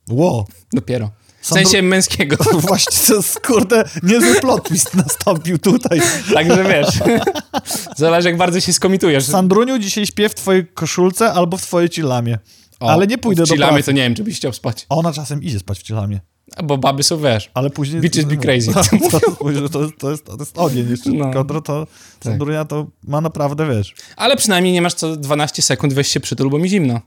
Ło, 0.10 0.48
Dopiero. 0.74 1.12
W 1.42 1.48
sensie 1.48 1.82
męskiego. 1.82 2.36
właśnie 2.68 2.98
to 3.08 3.16
jest, 3.16 3.40
kurde, 3.40 3.84
niezły 4.04 4.36
plot 4.36 4.68
twist 4.68 4.94
nastąpił 4.94 5.58
tutaj. 5.58 6.02
Także 6.34 6.64
wiesz. 6.64 7.20
Zależy, 7.98 8.28
jak 8.30 8.38
bardzo 8.38 8.60
się 8.60 8.74
skomitujesz. 8.74 9.26
Sandruniu, 9.26 9.80
dzisiaj 9.80 10.06
śpię 10.06 10.30
w 10.30 10.36
twojej 10.36 10.68
koszulce 10.68 11.34
albo 11.34 11.58
w 11.58 11.62
twojej 11.62 11.90
cilamie. 11.90 12.40
O, 12.80 12.90
ale 12.90 13.08
nie 13.08 13.18
pójdę 13.18 13.44
w 13.44 13.50
do 13.50 13.56
pracy. 13.56 13.84
to 13.84 13.92
nie 13.92 14.02
wiem, 14.02 14.16
czy 14.16 14.24
byś 14.24 14.38
chciał 14.38 14.54
spać. 14.54 14.86
Ona 14.90 15.14
czasem 15.14 15.44
idzie 15.44 15.60
spać 15.60 15.80
w 15.80 15.84
cilamie. 15.84 16.20
Bo 16.64 16.78
baby 16.78 17.04
są, 17.04 17.18
wiesz. 17.18 17.52
Ale 17.54 17.70
później... 17.70 18.02
Bitches 18.02 18.26
be 18.26 18.38
crazy. 18.38 18.74
To, 18.74 18.82
to, 19.10 19.20
to, 19.70 19.82
jest, 19.82 19.98
to, 20.00 20.12
jest, 20.12 20.26
to 20.26 20.36
jest 20.40 20.58
ogień 20.58 20.90
jeszcze. 20.90 21.10
No. 21.10 21.32
Kodro 21.34 21.62
to... 21.62 21.88
Sandrunia 22.24 22.66
to 22.66 22.88
ma 23.04 23.22
naprawdę, 23.22 23.68
wiesz... 23.68 23.96
Ale 24.16 24.38
przynajmniej 24.38 24.74
nie 24.74 24.82
masz 24.82 24.94
co 24.94 25.16
12 25.16 25.62
sekund 25.62 25.94
weź 25.94 26.08
się 26.08 26.20
przytul, 26.20 26.50
bo 26.50 26.60
mi 26.60 26.70
zimno. 26.70 27.02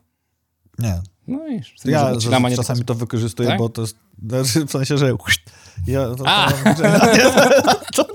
Nie, 0.79 1.01
No 1.29 1.49
i 1.49 1.57
już. 1.57 1.75
Ja 1.85 2.13
czasami 2.57 2.85
to 2.85 2.95
wykorzystuję, 2.95 3.49
Tak? 3.49 3.59
bo 3.59 3.69
to 3.69 3.83
jest 3.83 3.97
znaczy, 4.23 4.67
w 4.67 4.71
sensie, 4.71 4.99
że 4.99 5.13
ja 5.87 6.15
to, 6.15 6.25
A! 6.27 6.53
to, 7.95 8.05
to, 8.05 8.07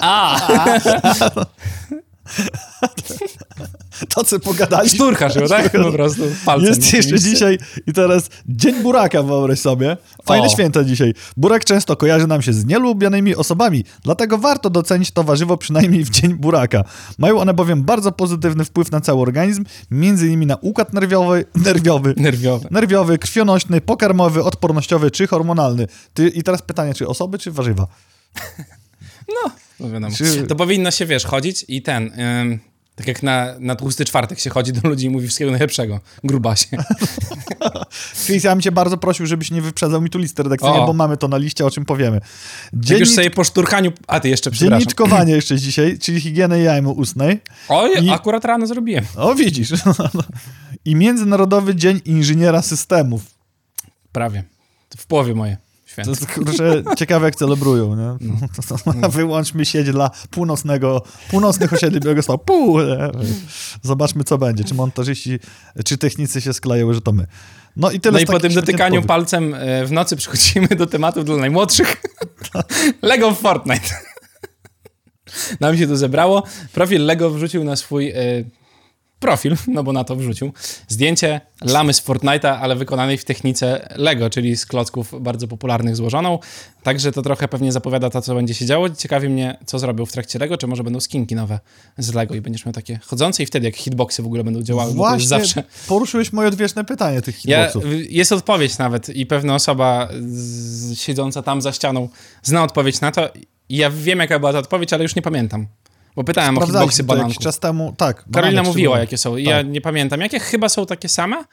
A! 0.00 0.40
to 1.34 1.46
co 4.26 4.40
pogadaliśmy. 4.40 4.96
Szturchasz 4.96 5.34
ją, 5.34 5.46
tak? 5.48 5.72
Po 5.72 5.92
prostu 5.92 6.22
palcem. 6.44 6.68
Jest 6.68 6.92
jeszcze 6.92 7.20
dzisiaj 7.20 7.58
i 7.86 7.92
teraz 7.92 8.28
Dzień 8.48 8.82
Buraka, 8.82 9.22
wyobraź 9.22 9.58
sobie. 9.58 9.96
Fajne 10.24 10.46
O. 10.46 10.48
święta 10.48 10.84
dzisiaj. 10.84 11.14
Burak 11.36 11.64
często 11.64 11.96
kojarzy 11.96 12.26
nam 12.26 12.42
się 12.42 12.52
z 12.52 12.64
nielubionymi 12.64 13.36
osobami, 13.36 13.84
dlatego 14.02 14.38
warto 14.38 14.70
docenić 14.70 15.10
to 15.10 15.24
warzywo 15.24 15.56
przynajmniej 15.56 16.04
w 16.04 16.10
Dzień 16.10 16.34
Buraka. 16.34 16.84
Mają 17.18 17.38
one 17.38 17.54
bowiem 17.54 17.82
bardzo 17.82 18.12
pozytywny 18.12 18.64
wpływ 18.64 18.90
na 18.92 19.00
cały 19.00 19.22
organizm, 19.22 19.64
między 19.90 20.26
innymi 20.26 20.46
na 20.46 20.56
układ 20.56 20.92
nerwiowy, 20.92 21.44
nerwiowy, 21.54 22.14
Nerwiowe. 22.16 22.68
nerwiowy, 22.70 23.18
krwionośny, 23.18 23.80
pokarmowy, 23.80 24.44
odpornościowy 24.44 25.10
czy 25.10 25.26
hormonalny. 25.26 25.86
Ty, 26.14 26.28
I 26.28 26.42
teraz 26.42 26.62
pytanie, 26.62 26.94
czy 26.94 27.08
osoby, 27.08 27.38
czy 27.38 27.50
warzywa? 27.50 27.86
No 29.28 29.50
wiadomo. 29.80 30.16
Czy- 30.16 30.42
To 30.46 30.56
powinno 30.56 30.90
się, 30.90 31.06
wiesz, 31.06 31.24
chodzić 31.24 31.64
i 31.68 31.82
ten... 31.82 32.20
Ym, 32.42 32.58
tak 32.94 33.06
jak 33.08 33.22
na, 33.22 33.54
na 33.60 33.76
tłusty 33.76 34.04
czwartek 34.04 34.38
się 34.40 34.50
chodzi 34.50 34.72
do 34.72 34.88
ludzi 34.88 35.06
i 35.06 35.10
mówi 35.10 35.26
wszystkiego 35.26 35.50
najlepszego. 35.50 36.00
Grubasie. 36.24 36.66
Chris, 38.26 38.44
ja 38.44 38.50
bym 38.52 38.60
cię 38.62 38.72
bardzo 38.72 38.96
prosił, 38.96 39.26
żebyś 39.26 39.50
nie 39.50 39.62
wyprzedzał 39.62 40.00
mi 40.02 40.10
tu 40.10 40.18
listy 40.18 40.42
redakcyjnej, 40.42 40.80
O. 40.80 40.86
bo 40.86 40.92
mamy 40.92 41.16
to 41.16 41.28
na 41.28 41.36
liście, 41.36 41.66
o 41.66 41.70
czym 41.70 41.84
powiemy. 41.84 42.16
Jak 42.72 42.82
Dziennik, 42.84 43.00
już 43.00 43.14
sobie 43.14 43.30
po 43.30 43.44
szturchaniu... 43.44 43.92
A, 44.06 44.20
ty 44.20 44.28
jeszcze, 44.28 44.50
przepraszam. 44.50 44.78
dzienniczkowanie 44.80 45.32
jeszcze 45.40 45.56
dzisiaj, 45.58 45.98
czyli 45.98 46.20
higieny 46.20 46.62
jajmy 46.62 46.88
ustnej. 46.88 47.40
Oj, 47.68 48.04
I- 48.04 48.10
akurat 48.10 48.44
rano 48.44 48.66
zrobiłem. 48.66 49.04
O, 49.16 49.34
widzisz. 49.34 49.70
I 50.84 50.94
Międzynarodowy 50.96 51.74
Dzień 51.74 52.00
Inżyniera 52.04 52.62
Systemów. 52.62 53.22
Prawie. 54.12 54.44
W 54.96 55.06
połowie 55.06 55.34
moje 55.34 55.56
To 55.96 56.02
święto. 56.02 56.10
jest, 56.10 56.26
kurczę, 56.34 56.82
ciekawe 56.96 57.26
jak 57.26 57.36
celebrują, 57.36 57.96
nie? 57.96 58.38
To, 58.68 58.92
to, 58.92 59.08
wyłączmy 59.18 59.64
sieć 59.64 59.90
dla 59.90 60.10
północnego, 60.30 61.02
północnych 61.30 61.72
osiedli 61.72 62.00
Białegostoku. 62.00 62.44
Pół? 62.44 62.78
Zobaczmy, 63.82 64.24
co 64.24 64.38
będzie. 64.38 64.64
Czy 64.64 64.74
montażyści, 64.74 65.38
czy 65.84 65.98
technicy 65.98 66.40
się 66.40 66.52
skleją, 66.52 66.92
że 66.92 67.00
to 67.00 67.12
my. 67.12 67.26
No 67.76 67.90
i 67.90 68.00
tyle 68.00 68.12
No 68.12 68.18
i 68.18 68.26
po 68.26 68.40
tym 68.40 68.54
dotykaniu 68.54 69.02
palcem 69.02 69.54
e, 69.54 69.86
w 69.86 69.92
nocy 69.92 70.16
przechodzimy 70.16 70.68
do 70.68 70.86
tematów 70.86 71.24
dla 71.24 71.36
najmłodszych. 71.36 71.96
Lego 73.02 73.34
Fortnite. 73.34 73.88
Nam 75.60 75.78
się 75.78 75.86
to 75.86 75.96
zebrało. 75.96 76.42
Profil 76.72 77.06
Lego 77.06 77.30
wrzucił 77.30 77.64
na 77.64 77.76
swój 77.76 78.10
y, 78.10 78.44
profil, 79.20 79.56
no 79.74 79.84
bo 79.84 79.92
na 79.92 80.04
to 80.04 80.16
wrzucił, 80.16 80.52
zdjęcie 80.88 81.40
lamy 81.64 81.92
z 81.92 82.02
Fortnite'a, 82.06 82.58
ale 82.60 82.76
wykonanej 82.76 83.18
w 83.18 83.24
technice 83.24 83.88
Lego, 83.96 84.30
czyli 84.30 84.56
z 84.56 84.66
klocków 84.66 85.14
bardzo 85.20 85.48
popularnych 85.48 85.96
złożoną. 85.96 86.38
Także 86.82 87.12
to 87.12 87.22
trochę 87.22 87.48
pewnie 87.48 87.72
zapowiada 87.72 88.10
to, 88.10 88.22
co 88.22 88.34
będzie 88.34 88.54
się 88.54 88.66
działo. 88.66 88.90
Ciekawi 88.90 89.28
mnie, 89.28 89.58
co 89.66 89.78
zrobił 89.78 90.06
w 90.06 90.12
trakcie 90.12 90.38
Lego, 90.38 90.56
czy 90.56 90.66
może 90.66 90.84
będą 90.84 91.00
skinki 91.00 91.34
nowe 91.34 91.60
z 91.98 92.14
Lego 92.14 92.34
i 92.34 92.40
będziesz 92.40 92.66
miał 92.66 92.72
takie 92.72 92.98
chodzące 93.06 93.42
i 93.42 93.46
wtedy 93.46 93.66
jak 93.66 93.76
hitboxy 93.76 94.22
w 94.22 94.26
ogóle 94.26 94.44
będą 94.44 94.62
działały, 94.62 94.92
Właśnie 94.92 95.28
zawsze... 95.28 95.62
poruszyłeś 95.88 96.32
moje 96.32 96.48
odwieczne 96.48 96.84
pytanie 96.84 97.22
tych 97.22 97.44
Ja, 97.44 97.66
hitboxów. 97.66 97.92
jest 98.10 98.32
odpowiedź 98.32 98.78
nawet 98.78 99.08
i 99.08 99.26
pewna 99.26 99.54
osoba 99.54 100.08
siedząca 100.94 101.42
tam 101.42 101.62
za 101.62 101.72
ścianą 101.72 102.08
zna 102.42 102.62
odpowiedź 102.64 103.00
na 103.00 103.12
to. 103.12 103.28
Ja 103.68 103.90
wiem, 103.90 104.18
jaka 104.18 104.38
była 104.38 104.52
ta 104.52 104.58
odpowiedź, 104.58 104.92
ale 104.92 105.02
już 105.02 105.16
nie 105.16 105.22
pamiętam. 105.22 105.66
Bo 106.16 106.24
pytałem 106.24 106.58
o 106.58 106.66
hitboxy 106.66 107.02
bananków. 107.04 107.32
jakiś 107.32 107.44
czas 107.44 107.58
temu. 107.58 107.94
Tak. 107.96 108.24
Karolina 108.32 108.62
mówiła, 108.62 108.98
jakie 108.98 109.18
są. 109.18 109.36
Ja 109.36 109.50
Tak. 109.56 109.66
nie 109.68 109.80
pamiętam. 109.80 110.20
Jakie 110.20 110.40
chyba 110.40 110.68
są 110.68 110.86
takie 110.86 111.08
same? 111.08 111.44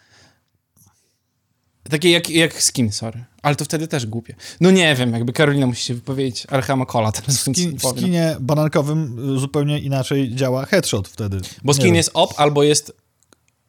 Takie 1.90 2.12
jak, 2.12 2.30
jak 2.30 2.64
skin, 2.64 2.92
sorry. 2.92 3.24
Ale 3.42 3.56
to 3.56 3.66
wtedy 3.66 3.88
też 3.88 4.06
głupie. 4.06 4.36
No 4.62 4.72
nie 4.72 4.96
wiem, 4.96 5.14
jakby 5.14 5.34
Karolina 5.34 5.68
musi 5.68 5.84
się 5.86 5.94
wypowiedzieć. 5.94 6.48
Archama 6.50 6.86
Cola 6.86 7.12
teraz 7.12 7.40
Skin, 7.40 7.72
nie 7.72 7.78
w 7.80 7.84
skinie 7.84 8.36
banankowym 8.40 9.20
y, 9.36 9.40
zupełnie 9.40 9.80
inaczej 9.80 10.36
działa 10.36 10.66
headshot 10.66 11.08
wtedy. 11.08 11.38
Bo 11.64 11.72
Nie 11.72 11.74
skin 11.74 11.86
wiem. 11.86 11.96
jest 11.96 12.10
op 12.14 12.34
albo 12.38 12.64
jest 12.64 12.94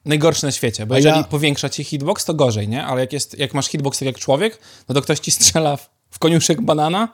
najgorszy 0.05 0.47
na 0.47 0.53
świecie. 0.53 0.87
Bo 0.87 0.95
A 0.95 0.99
jeżeli 0.99 1.17
ja- 1.17 1.25
powiększa 1.25 1.69
ci 1.69 1.85
hitbox, 1.85 2.25
to 2.25 2.35
gorzej, 2.35 2.69
nie? 2.69 2.85
Ale 2.85 3.01
jak, 3.01 3.13
jest, 3.13 3.39
jak 3.39 3.55
masz 3.55 3.67
hitbox 3.67 3.99
tak 3.99 4.07
jak 4.07 4.19
człowiek, 4.19 4.59
no 4.89 4.95
to 4.95 5.03
ktoś 5.03 5.19
ci 5.19 5.31
strzela 5.31 5.77
w, 5.77 5.91
w 6.11 6.19
koniuszek 6.19 6.63
banana, 6.63 7.09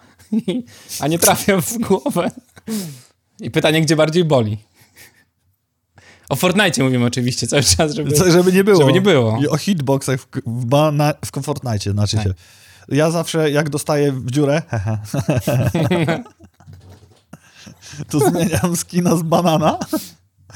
a 1.01 1.07
nie 1.09 1.19
trafia 1.19 1.61
w 1.61 1.79
głowę. 1.79 2.31
I 3.41 3.51
pytanie, 3.51 3.83
gdzie 3.83 3.97
bardziej 3.97 4.25
boli? 4.25 4.59
O 6.29 6.37
Fortnite 6.37 6.85
mówimy 6.85 7.05
oczywiście 7.05 7.47
cały 7.47 7.63
czas, 7.63 7.95
żeby... 7.95 8.13
Co, 8.13 8.31
żeby 8.31 8.53
nie 8.53 8.65
było. 8.65 8.81
Żeby 8.81 8.93
nie 8.93 9.01
było. 9.01 9.39
I 9.43 9.49
o 9.49 9.57
hitboxach 9.57 10.21
w, 10.21 10.27
w, 10.47 10.65
bana, 10.65 11.15
w 11.25 11.43
Fortnite, 11.43 11.93
znaczy 11.93 12.17
Tak. 12.17 12.27
się. 12.27 12.35
Ja 12.89 13.11
zawsze, 13.11 13.51
jak 13.51 13.71
dostaję 13.71 14.13
w 14.13 14.31
dziurę, 14.31 14.63
to 18.11 18.31
zmieniam 18.31 18.77
skina 18.77 19.17
z 19.17 19.23
banana, 19.23 19.79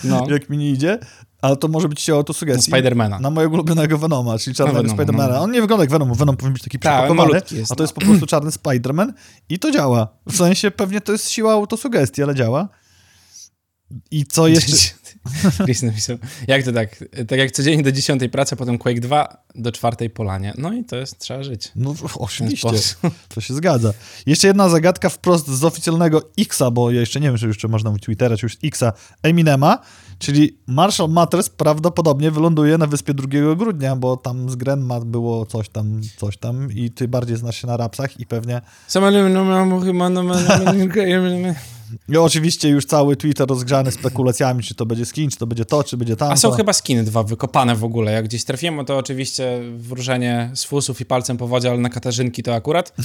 No, 0.04 0.26
jak 0.30 0.50
mi 0.50 0.58
nie 0.58 0.70
idzie, 0.70 0.98
ale 1.44 1.56
to 1.56 1.68
może 1.68 1.88
być 1.88 2.02
ciało 2.02 2.18
autosugestii. 2.18 2.70
Spidermana. 2.70 3.18
Na 3.18 3.30
mojego 3.30 3.54
ulubionego 3.54 3.98
Venoma, 3.98 4.38
czyli 4.38 4.56
czarnego 4.56 4.76
Venoma, 4.78 4.94
Spidermana. 4.94 5.34
no. 5.34 5.40
On 5.42 5.50
nie 5.52 5.60
wygląda 5.60 5.82
jak 5.82 5.90
Venom, 5.90 6.14
Venom 6.14 6.36
powinien 6.36 6.52
być 6.52 6.62
taki 6.62 6.78
Tak, 6.78 7.10
jest, 7.52 7.72
a 7.72 7.74
to 7.74 7.78
no. 7.78 7.84
jest 7.84 7.94
po 7.94 8.00
prostu 8.00 8.26
czarny 8.26 8.52
Spiderman 8.52 9.12
i 9.48 9.58
to 9.58 9.70
działa. 9.70 10.08
W 10.26 10.36
sensie 10.36 10.70
pewnie 10.70 11.00
to 11.00 11.12
jest 11.12 11.28
siła 11.28 11.52
autosugestii, 11.52 12.22
ale 12.22 12.34
działa. 12.34 12.68
I 14.10 14.26
co 14.26 14.48
jeszcze... 14.48 14.76
Chris 15.64 15.82
napisał, 15.82 16.16
jak 16.48 16.64
to 16.64 16.72
tak? 16.72 17.04
Tak 17.28 17.38
jak 17.38 17.50
codziennie 17.50 17.82
do 17.82 17.92
10 17.92 18.22
pracy, 18.32 18.56
potem 18.56 18.78
Quake 18.78 19.00
2 19.00 19.36
do 19.54 19.72
4 19.72 20.10
polanie. 20.10 20.52
No 20.58 20.72
i 20.72 20.84
to 20.84 20.96
jest, 20.96 21.18
trzeba 21.18 21.42
żyć. 21.42 21.72
No 21.76 21.94
oczywiście, 22.14 22.68
to 23.34 23.40
się 23.40 23.54
zgadza. 23.54 23.92
Jeszcze 24.26 24.46
jedna 24.46 24.68
zagadka 24.68 25.08
wprost 25.08 25.48
z 25.48 25.64
oficjalnego 25.64 26.30
Xa, 26.38 26.70
bo 26.70 26.90
ja 26.90 27.00
jeszcze 27.00 27.20
nie 27.20 27.28
wiem, 27.28 27.38
czy 27.38 27.46
jeszcze 27.46 27.68
można 27.68 27.90
mówić 27.90 28.04
Twittera, 28.04 28.36
czy 28.36 28.46
już 28.46 28.56
Xa, 28.64 28.92
Eminema, 29.22 29.78
czyli 30.18 30.58
Marshall 30.66 31.10
Matters 31.10 31.48
prawdopodobnie 31.48 32.30
wyląduje 32.30 32.78
na 32.78 32.86
wyspie 32.86 33.14
2 33.14 33.54
grudnia, 33.56 33.96
bo 33.96 34.16
tam 34.16 34.50
z 34.50 34.56
Grenma 34.56 35.00
było 35.00 35.46
coś 35.46 35.68
tam, 35.68 36.00
coś 36.16 36.36
tam 36.36 36.72
i 36.72 36.90
ty 36.90 37.08
bardziej 37.08 37.36
znasz 37.36 37.60
się 37.60 37.66
na 37.66 37.76
rapsach 37.76 38.20
i 38.20 38.26
pewnie... 38.26 38.60
I 42.08 42.16
oczywiście 42.16 42.68
już 42.68 42.86
cały 42.86 43.16
Twitter 43.16 43.48
rozgrzany 43.48 43.90
spekulacjami, 43.90 44.62
czy 44.62 44.74
to 44.74 44.86
będzie 44.86 45.06
skin, 45.06 45.30
czy 45.30 45.36
to 45.36 45.46
będzie 45.46 45.64
to, 45.64 45.84
czy 45.84 45.96
będzie 45.96 46.16
tamto. 46.16 46.32
A 46.32 46.36
są 46.36 46.50
chyba 46.50 46.72
skiny 46.72 47.04
dwa 47.04 47.22
wykopane 47.22 47.76
w 47.76 47.84
ogóle. 47.84 48.12
Jak 48.12 48.24
gdzieś 48.24 48.44
trafiłem, 48.44 48.84
to 48.84 48.98
oczywiście 48.98 49.60
wróżenie 49.76 50.50
z 50.54 50.64
fusów 50.64 51.00
i 51.00 51.04
palcem 51.04 51.36
po 51.36 51.48
wodzie, 51.48 51.70
ale 51.70 51.78
na 51.78 51.88
katarzynki 51.88 52.42
to 52.42 52.54
akurat. 52.54 52.92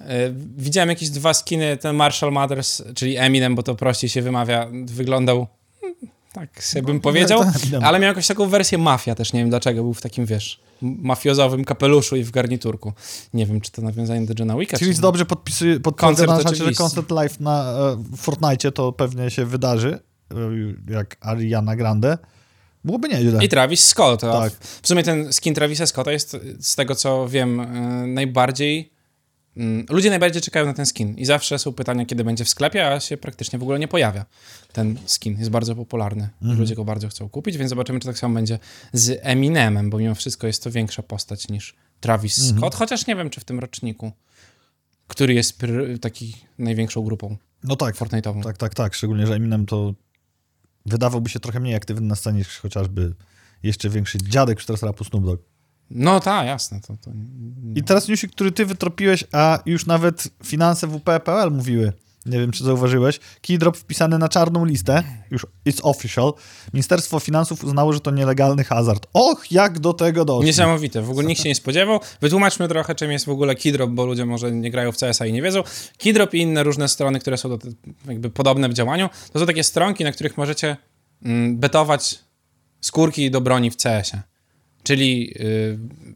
E, 0.00 0.32
Widziałem 0.56 0.88
jakieś 0.88 1.10
dwa 1.10 1.34
skiny, 1.34 1.76
ten 1.76 1.96
Marshall 1.96 2.32
Mathers, 2.32 2.82
czyli 2.94 3.16
Eminem, 3.16 3.54
bo 3.54 3.62
to 3.62 3.74
prościej 3.74 4.10
się 4.10 4.22
wymawia, 4.22 4.68
wyglądał 4.84 5.46
hmm, 5.80 5.98
tak 6.32 6.64
sobie 6.64 6.82
bym 6.82 7.00
powiedział, 7.00 7.44
tak, 7.44 7.56
Eminem. 7.56 7.84
ale 7.84 7.98
miał 7.98 8.08
jakąś 8.08 8.26
taką 8.26 8.48
wersję 8.48 8.78
mafia 8.78 9.14
też, 9.14 9.32
nie 9.32 9.40
wiem 9.40 9.50
dlaczego, 9.50 9.82
był 9.82 9.94
w 9.94 10.00
takim, 10.00 10.26
wiesz, 10.26 10.60
mafiozowym 10.82 11.64
kapeluszu 11.64 12.16
i 12.16 12.24
w 12.24 12.30
garniturku. 12.30 12.92
Nie 13.34 13.46
wiem, 13.46 13.60
czy 13.60 13.72
to 13.72 13.82
nawiązanie 13.82 14.26
do 14.26 14.34
Johna 14.38 14.56
Wicka, 14.56 14.78
Czyli 14.78 14.94
czy... 14.94 15.00
dobrze 15.00 15.24
podpisuje, 15.24 15.80
Koncert 15.80 15.96
podpowiada 15.96 16.36
na 16.36 16.44
czacie, 16.44 16.64
że 16.64 16.72
koncert 16.72 17.10
live 17.10 17.40
na 17.40 17.72
e, 17.72 18.16
Fortnite 18.16 18.72
to 18.72 18.92
pewnie 18.92 19.30
się 19.30 19.44
wydarzy, 19.44 19.98
e, 20.30 20.36
jak 20.92 21.16
Ariana 21.20 21.76
Grande. 21.76 22.18
Byłoby 22.84 23.08
nieźle. 23.08 23.44
I 23.44 23.48
Travis 23.48 23.86
Scott. 23.86 24.20
Tak. 24.20 24.52
W 24.82 24.88
sumie 24.88 25.02
ten 25.02 25.32
skin 25.32 25.54
Travisa 25.54 25.86
Scotta 25.86 26.12
jest, 26.12 26.36
z 26.60 26.74
tego 26.74 26.94
co 26.94 27.28
wiem, 27.28 27.60
e, 27.60 27.66
najbardziej. 28.06 28.91
Mm, 29.56 29.86
Ludzie 29.90 30.10
najbardziej 30.10 30.42
czekają 30.42 30.66
na 30.66 30.74
ten 30.74 30.86
skin 30.86 31.14
i 31.18 31.24
zawsze 31.24 31.58
są 31.58 31.72
pytania, 31.72 32.06
kiedy 32.06 32.24
będzie 32.24 32.44
w 32.44 32.48
sklepie, 32.48 32.88
a 32.88 33.00
się 33.00 33.16
praktycznie 33.16 33.58
w 33.58 33.62
ogóle 33.62 33.78
nie 33.78 33.88
pojawia. 33.88 34.24
Ten 34.72 34.98
skin 35.06 35.38
jest 35.38 35.50
bardzo 35.50 35.74
popularny. 35.74 36.28
Mhm. 36.42 36.60
Ludzie 36.60 36.74
go 36.74 36.84
bardzo 36.84 37.08
chcą 37.08 37.28
kupić, 37.28 37.56
więc 37.56 37.70
zobaczymy, 37.70 38.00
czy 38.00 38.06
tak 38.06 38.18
samo 38.18 38.34
będzie 38.34 38.58
z 38.92 39.20
Eminemem, 39.22 39.90
bo 39.90 39.98
mimo 39.98 40.14
wszystko 40.14 40.46
jest 40.46 40.62
to 40.64 40.70
większa 40.70 41.02
postać 41.02 41.48
niż 41.48 41.74
Travis 42.00 42.38
Mhm. 42.38 42.58
Scott, 42.58 42.74
chociaż 42.74 43.06
nie 43.06 43.16
wiem, 43.16 43.30
czy 43.30 43.40
w 43.40 43.44
tym 43.44 43.58
roczniku, 43.60 44.12
który 45.06 45.34
jest 45.34 45.58
taki 46.00 46.36
największą 46.58 47.02
grupą 47.02 47.36
No 47.64 47.76
tak, 47.76 47.96
Fortnite'ową. 47.96 48.42
tak, 48.42 48.56
tak, 48.56 48.74
tak. 48.74 48.94
Szczególnie, 48.94 49.26
że 49.26 49.34
Eminem 49.34 49.66
to 49.66 49.94
wydawałby 50.86 51.30
się 51.30 51.40
trochę 51.40 51.60
mniej 51.60 51.74
aktywny 51.74 52.06
na 52.06 52.14
scenie 52.16 52.38
niż 52.38 52.58
chociażby 52.58 53.14
jeszcze 53.62 53.90
większy 53.90 54.18
dziadek, 54.18 54.60
czy 54.60 54.66
teraz 54.66 54.82
rapu 54.82 55.04
Snoop 55.04 55.24
Dogg. 55.24 55.42
No 55.94 56.20
tak, 56.20 56.46
jasne. 56.46 56.80
To, 56.80 56.96
to... 56.96 57.10
I 57.74 57.82
teraz 57.82 58.08
newsik, 58.08 58.32
który 58.32 58.52
ty 58.52 58.66
wytropiłeś, 58.66 59.24
a 59.32 59.58
już 59.66 59.86
nawet 59.86 60.28
finanse 60.44 60.86
WP.pl 60.86 61.50
mówiły, 61.50 61.92
nie 62.26 62.38
wiem, 62.38 62.50
czy 62.50 62.64
zauważyłeś, 62.64 63.20
keydrop 63.40 63.76
wpisany 63.76 64.18
na 64.18 64.28
czarną 64.28 64.64
listę, 64.64 65.02
już 65.30 65.46
it's 65.66 65.80
official. 65.82 66.32
Ministerstwo 66.74 67.20
Finansów 67.20 67.64
uznało, 67.64 67.92
że 67.92 68.00
to 68.00 68.10
nielegalny 68.10 68.64
hazard. 68.64 69.06
Och, 69.12 69.52
jak 69.52 69.78
do 69.78 69.92
tego 69.92 70.24
doszło. 70.24 70.44
Niesamowite, 70.44 71.02
w 71.02 71.10
ogóle 71.10 71.26
nikt 71.26 71.42
się 71.42 71.48
nie 71.48 71.54
spodziewał. 71.54 72.00
Wytłumaczmy 72.20 72.68
trochę, 72.68 72.94
czym 72.94 73.12
jest 73.12 73.24
w 73.24 73.28
ogóle 73.28 73.54
Keydrop, 73.54 73.90
bo 73.90 74.06
ludzie 74.06 74.26
może 74.26 74.52
nie 74.52 74.70
grają 74.70 74.92
w 74.92 74.96
CS-a 74.96 75.26
i 75.26 75.32
nie 75.32 75.42
wiedzą. 75.42 75.62
Keydrop 75.98 76.34
i 76.34 76.38
inne 76.38 76.62
różne 76.62 76.88
strony, 76.88 77.20
które 77.20 77.38
są 77.38 77.48
do, 77.48 77.58
jakby 78.08 78.30
podobne 78.30 78.68
w 78.68 78.72
działaniu, 78.72 79.08
to 79.32 79.40
są 79.40 79.46
takie 79.46 79.64
stronki, 79.64 80.04
na 80.04 80.12
których 80.12 80.36
możecie 80.36 80.76
mm, 81.24 81.58
betować 81.58 82.18
skórki 82.80 83.30
do 83.30 83.40
broni 83.40 83.70
w 83.70 83.76
CS-ie. 83.76 84.22
Czyli 84.82 85.34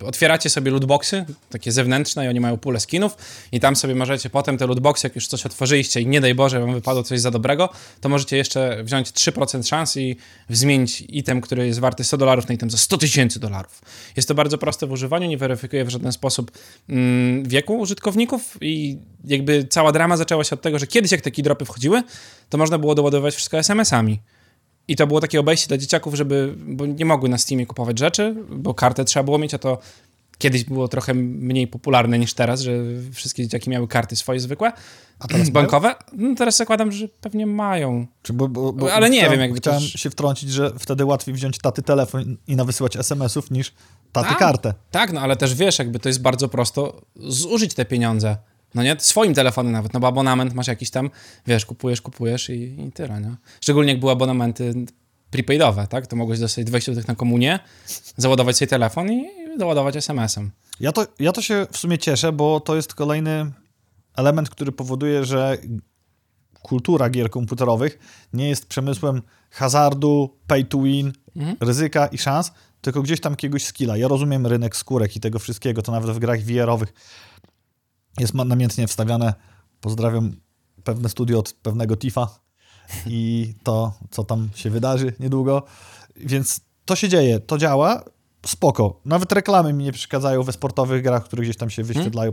y, 0.00 0.04
otwieracie 0.04 0.50
sobie 0.50 0.70
lootboxy, 0.70 1.24
takie 1.50 1.72
zewnętrzne 1.72 2.24
i 2.24 2.28
oni 2.28 2.40
mają 2.40 2.56
pulę 2.56 2.80
skinów 2.80 3.16
i 3.52 3.60
tam 3.60 3.76
sobie 3.76 3.94
możecie 3.94 4.30
potem 4.30 4.58
te 4.58 4.66
lootboxy, 4.66 5.06
jak 5.06 5.14
już 5.14 5.26
coś 5.26 5.46
otworzyliście 5.46 6.00
i 6.00 6.06
nie 6.06 6.20
daj 6.20 6.34
Boże 6.34 6.60
wam 6.60 6.74
wypadło 6.74 7.02
coś 7.02 7.20
za 7.20 7.30
dobrego, 7.30 7.68
to 8.00 8.08
możecie 8.08 8.36
jeszcze 8.36 8.84
wziąć 8.84 9.08
3% 9.08 9.68
szans 9.68 9.96
i 9.96 10.16
zmienić 10.50 11.04
item, 11.08 11.40
który 11.40 11.66
jest 11.66 11.78
warty 11.78 12.04
100 12.04 12.16
dolarów 12.16 12.48
na 12.48 12.54
item 12.54 12.70
za 12.70 12.78
100 12.78 12.98
tysięcy 12.98 13.40
dolarów. 13.40 13.82
Jest 14.16 14.28
to 14.28 14.34
bardzo 14.34 14.58
proste 14.58 14.86
w 14.86 14.92
używaniu, 14.92 15.28
nie 15.28 15.38
weryfikuje 15.38 15.84
w 15.84 15.90
żaden 15.90 16.12
sposób 16.12 16.50
mm, 16.88 17.48
wieku 17.48 17.78
użytkowników 17.78 18.58
i 18.60 18.98
jakby 19.24 19.64
cała 19.64 19.92
drama 19.92 20.16
zaczęła 20.16 20.44
się 20.44 20.54
od 20.54 20.62
tego, 20.62 20.78
że 20.78 20.86
kiedyś 20.86 21.12
jak 21.12 21.20
te 21.20 21.30
keydropy 21.30 21.64
wchodziły, 21.64 22.02
to 22.48 22.58
można 22.58 22.78
było 22.78 22.94
doładowywać 22.94 23.34
wszystko 23.34 23.58
SMS-ami. 23.58 24.18
I 24.88 24.96
to 24.96 25.06
było 25.06 25.20
takie 25.20 25.40
obejście 25.40 25.68
dla 25.68 25.78
dzieciaków, 25.78 26.14
żeby, 26.14 26.54
bo 26.58 26.86
nie 26.86 27.04
mogły 27.04 27.28
na 27.28 27.38
Steamie 27.38 27.66
kupować 27.66 27.98
rzeczy, 27.98 28.34
bo 28.50 28.74
kartę 28.74 29.04
trzeba 29.04 29.24
było 29.24 29.38
mieć, 29.38 29.54
a 29.54 29.58
to 29.58 29.78
kiedyś 30.38 30.64
było 30.64 30.88
trochę 30.88 31.14
mniej 31.14 31.66
popularne 31.68 32.18
niż 32.18 32.34
teraz, 32.34 32.60
że 32.60 32.72
wszystkie 33.12 33.42
dzieciaki 33.42 33.70
miały 33.70 33.88
karty 33.88 34.16
swoje 34.16 34.40
zwykłe, 34.40 34.72
A 35.18 35.28
teraz 35.28 35.50
bankowe. 35.50 35.94
No 36.12 36.34
teraz 36.34 36.56
zakładam, 36.56 36.92
że 36.92 37.08
pewnie 37.20 37.46
mają. 37.46 38.06
Czy 38.22 38.32
bo, 38.32 38.48
bo, 38.48 38.72
bo 38.72 38.92
Ale 38.92 39.10
nie 39.10 39.18
chciałem, 39.18 39.32
wiem, 39.32 39.40
jakby 39.40 39.58
Chciałem 39.58 39.80
też- 39.80 39.92
się 39.92 40.10
wtrącić, 40.10 40.50
że 40.50 40.72
wtedy 40.78 41.04
łatwiej 41.04 41.34
wziąć 41.34 41.58
taty 41.58 41.82
telefon 41.82 42.36
i 42.46 42.56
nawysyłać 42.56 42.96
SMS-ów 42.96 43.50
niż 43.50 43.72
taty 44.12 44.28
Tak. 44.28 44.38
kartę. 44.38 44.74
Tak, 44.90 45.12
no 45.12 45.20
ale 45.20 45.36
też 45.36 45.54
wiesz, 45.54 45.78
jakby 45.78 45.98
to 45.98 46.08
jest 46.08 46.22
bardzo 46.22 46.48
prosto 46.48 47.02
zużyć 47.16 47.74
te 47.74 47.84
pieniądze. 47.84 48.36
No 48.76 48.82
nie? 48.82 48.96
Swoim 48.98 49.34
telefonem 49.34 49.72
nawet, 49.72 49.92
no 49.92 50.00
bo 50.00 50.06
abonament 50.08 50.54
masz 50.54 50.66
jakiś 50.66 50.90
tam, 50.90 51.10
wiesz, 51.46 51.66
kupujesz, 51.66 52.00
kupujesz 52.02 52.50
i, 52.50 52.80
i 52.88 52.92
tyle, 52.92 53.20
nie? 53.20 53.34
Szczególnie 53.60 53.90
jak 53.92 54.00
były 54.00 54.12
abonamenty 54.12 54.74
prepaidowe, 55.30 55.86
tak? 55.86 56.06
To 56.06 56.16
mogłeś 56.16 56.38
dostać 56.38 56.64
20 56.64 56.94
zł 56.94 57.04
na 57.08 57.14
komunię, 57.14 57.58
załadować 58.16 58.56
sobie 58.56 58.66
telefon 58.68 59.12
i 59.12 59.26
doładować 59.58 59.96
SMS-em. 59.96 60.50
Ja 60.80 60.92
to, 60.92 61.06
ja 61.18 61.32
to 61.32 61.42
się 61.42 61.66
w 61.72 61.76
sumie 61.78 61.98
cieszę, 61.98 62.32
bo 62.32 62.60
to 62.60 62.76
jest 62.76 62.94
kolejny 62.94 63.52
element, 64.16 64.50
który 64.50 64.72
powoduje, 64.72 65.24
że 65.24 65.58
kultura 66.62 67.10
gier 67.10 67.30
komputerowych 67.30 67.98
nie 68.32 68.48
jest 68.48 68.66
przemysłem 68.66 69.22
hazardu, 69.50 70.36
pay 70.46 70.64
to 70.64 70.78
win, 70.82 71.12
Mhm. 71.36 71.56
ryzyka 71.60 72.06
i 72.06 72.18
szans, 72.18 72.52
tylko 72.80 73.02
gdzieś 73.02 73.20
tam 73.20 73.32
jakiegoś 73.32 73.64
skilla. 73.64 73.96
Ja 73.96 74.08
rozumiem 74.08 74.46
rynek 74.46 74.76
skórek 74.76 75.16
i 75.16 75.20
tego 75.20 75.38
wszystkiego, 75.38 75.82
to 75.82 75.92
nawet 75.92 76.10
w 76.10 76.18
grach 76.18 76.40
VR-owych 76.40 76.92
jest 78.20 78.34
namiętnie 78.34 78.86
wstawiane. 78.86 79.34
Pozdrawiam 79.80 80.36
pewne 80.84 81.08
studio 81.08 81.38
od 81.38 81.52
pewnego 81.52 81.96
Tifa, 81.96 82.46
i 83.06 83.54
to, 83.62 83.92
co 84.10 84.24
tam 84.24 84.48
się 84.54 84.70
wydarzy 84.70 85.12
niedługo. 85.20 85.62
Więc 86.16 86.60
to 86.84 86.96
się 86.96 87.08
dzieje, 87.08 87.40
to 87.40 87.58
działa, 87.58 88.04
spoko. 88.46 89.00
Nawet 89.04 89.32
reklamy 89.32 89.72
mi 89.72 89.84
nie 89.84 89.92
przeszkadzają 89.92 90.42
we 90.42 90.52
sportowych 90.52 91.02
grach, 91.02 91.24
które 91.24 91.42
gdzieś 91.42 91.56
tam 91.56 91.70
się 91.70 91.82
wyświetlają. 91.82 92.32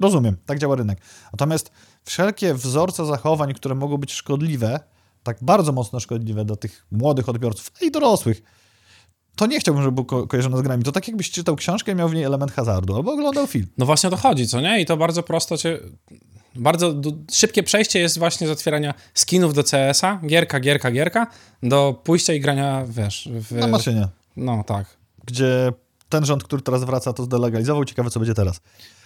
Rozumiem, 0.00 0.36
tak 0.46 0.58
działa 0.58 0.76
rynek. 0.76 1.00
Natomiast 1.32 1.70
wszelkie 2.04 2.54
wzorce 2.54 3.06
zachowań, 3.06 3.54
które 3.54 3.74
mogą 3.74 3.96
być 3.96 4.12
szkodliwe, 4.12 4.80
tak 5.22 5.38
bardzo 5.42 5.72
mocno 5.72 6.00
szkodliwe 6.00 6.44
dla 6.44 6.56
tych 6.56 6.86
młodych 6.90 7.28
odbiorców 7.28 7.82
i 7.82 7.90
dorosłych, 7.90 8.42
to 9.40 9.46
nie 9.46 9.60
chciałbym, 9.60 9.82
żeby 9.82 9.92
było 9.92 10.04
ko 10.04 10.26
kojarzone 10.26 10.58
z 10.58 10.62
grami. 10.62 10.84
To 10.84 10.92
tak 10.92 11.08
jakbyś 11.08 11.30
czytał 11.30 11.56
książkę 11.56 11.92
i 11.92 11.94
miał 11.94 12.08
w 12.08 12.14
niej 12.14 12.24
element 12.24 12.52
hazardu, 12.52 12.96
albo 12.96 13.12
oglądał 13.12 13.46
film. 13.46 13.66
No 13.78 13.86
właśnie 13.86 14.06
o 14.06 14.10
to 14.10 14.16
chodzi, 14.16 14.48
co 14.48 14.60
nie? 14.60 14.80
I 14.80 14.86
to 14.86 14.96
bardzo 14.96 15.22
prosto 15.22 15.56
cię... 15.56 15.78
Bardzo 16.54 16.94
szybkie 17.32 17.62
przejście 17.62 18.00
jest 18.00 18.18
właśnie 18.18 18.46
z 18.46 18.50
otwierania 18.50 18.94
skinów 19.14 19.54
do 19.54 19.64
CS-a, 19.64 20.20
gierka, 20.26 20.60
gierka, 20.60 20.90
gierka, 20.90 21.26
do 21.62 22.00
pójścia 22.04 22.32
i 22.32 22.40
grania, 22.40 22.84
wiesz... 22.88 23.28
W... 23.32 23.52
Na 23.52 23.66
maszynie. 23.66 24.08
No, 24.36 24.64
tak. 24.64 24.86
Gdzie 25.24 25.72
ten 26.10 26.24
rząd, 26.24 26.44
który 26.44 26.62
teraz 26.62 26.84
wraca, 26.84 27.12
to 27.12 27.24
zdelegalizował. 27.24 27.84
Ciekawe, 27.84 28.10
co 28.10 28.20
będzie 28.20 28.34
teraz. 28.34 28.60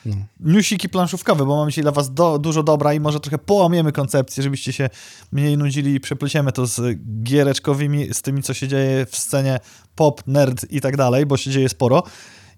No. 0.06 0.16
Newsiki 0.40 0.88
planszówkowe, 0.88 1.44
bo 1.44 1.56
mamy 1.56 1.70
dzisiaj 1.70 1.82
dla 1.82 1.92
was 1.92 2.14
do, 2.14 2.38
dużo 2.38 2.62
dobra 2.62 2.94
i 2.94 3.00
może 3.00 3.20
trochę 3.20 3.38
połamiemy 3.38 3.92
koncepcję, 3.92 4.42
żebyście 4.42 4.72
się 4.72 4.90
mniej 5.32 5.58
nudzili 5.58 5.94
i 5.94 6.00
przepleciemy 6.00 6.52
to 6.52 6.66
z 6.66 6.98
giereczkowymi, 7.22 8.14
z 8.14 8.22
tymi, 8.22 8.42
co 8.42 8.54
się 8.54 8.68
dzieje 8.68 9.06
w 9.06 9.16
scenie 9.16 9.60
pop, 9.94 10.22
nerd 10.26 10.66
i 10.70 10.80
tak 10.80 10.96
dalej, 10.96 11.26
bo 11.26 11.36
się 11.36 11.50
dzieje 11.50 11.68
sporo. 11.68 12.02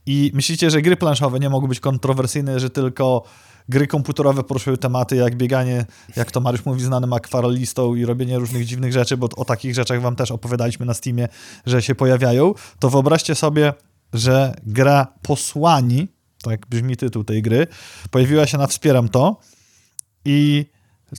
I 0.06 0.30
myślicie, 0.34 0.70
że 0.70 0.82
gry 0.82 0.96
planszowe 0.96 1.38
nie 1.38 1.50
mogą 1.50 1.66
być 1.66 1.80
kontrowersyjne, 1.80 2.60
że 2.60 2.70
tylko 2.70 3.22
gry 3.68 3.86
komputerowe 3.86 4.44
poruszają 4.44 4.76
tematy 4.76 5.16
jak 5.16 5.36
bieganie, 5.36 5.86
jak 6.16 6.30
to 6.30 6.40
Mariusz 6.40 6.64
mówi, 6.64 6.84
znanym 6.84 7.12
akwarelistą 7.12 7.94
i 7.94 8.04
robienie 8.04 8.38
różnych 8.38 8.64
dziwnych 8.64 8.92
rzeczy, 8.92 9.16
bo 9.16 9.28
o 9.36 9.44
takich 9.44 9.74
rzeczach 9.74 10.00
wam 10.00 10.16
też 10.16 10.30
opowiadaliśmy 10.30 10.86
na 10.86 10.94
Steamie, 10.94 11.28
że 11.66 11.82
się 11.82 11.94
pojawiają, 11.94 12.54
to 12.78 12.90
wyobraźcie 12.90 13.34
sobie, 13.34 13.72
że 14.16 14.54
gra 14.66 15.06
Posłani, 15.22 16.08
tak 16.42 16.66
brzmi 16.66 16.96
tytuł 16.96 17.24
tej 17.24 17.42
gry, 17.42 17.66
pojawiła 18.10 18.46
się 18.46 18.58
na 18.58 18.66
Wspieram 18.66 19.08
to 19.08 19.40
i 20.24 20.66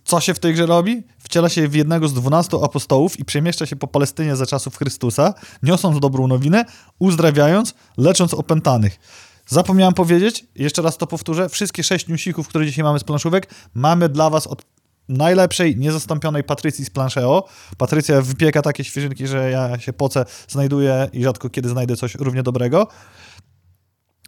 co 0.04 0.20
się 0.20 0.34
w 0.34 0.40
tej 0.40 0.54
grze 0.54 0.66
robi? 0.66 1.04
Wciela 1.18 1.50
się 1.50 1.68
w 1.68 1.76
jednego 1.76 2.08
z 2.08 2.14
dwunastu 2.14 2.66
apostołów 2.66 3.20
i 3.20 3.26
przemieszcza 3.26 3.66
się 3.66 3.76
po 3.76 3.88
Palestynie 3.88 4.36
za 4.36 4.46
czasów 4.46 4.78
Chrystusa, 4.78 5.34
niosąc 5.64 6.00
dobrą 6.00 6.28
nowinę, 6.28 6.66
uzdrawiając, 7.00 7.74
lecząc 7.98 8.34
opętanych. 8.34 9.00
Zapomniałem 9.48 9.94
powiedzieć, 9.94 10.46
jeszcze 10.56 10.82
raz 10.82 10.98
to 10.98 11.08
powtórzę, 11.08 11.50
wszystkie 11.50 11.84
sześć 11.84 12.08
newsików, 12.08 12.48
które 12.48 12.66
dzisiaj 12.66 12.84
mamy 12.84 13.00
z 13.00 13.04
planszówek, 13.04 13.54
mamy 13.74 14.10
dla 14.10 14.30
was 14.30 14.48
od 14.48 14.66
najlepszej, 15.10 15.78
niezastąpionej 15.78 16.44
Patrycji 16.44 16.86
z 16.86 16.90
Plancheo. 16.90 17.44
Patrycja 17.78 18.22
wypieka 18.22 18.62
takie 18.62 18.84
świeżynki, 18.84 19.28
że 19.28 19.52
ja 19.52 19.80
się 19.80 19.94
poce 19.94 20.26
znajduję 20.48 21.10
i 21.14 21.24
rzadko 21.24 21.50
kiedy 21.50 21.70
znajdę 21.70 21.96
coś 21.96 22.16
równie 22.16 22.44
dobrego. 22.44 22.88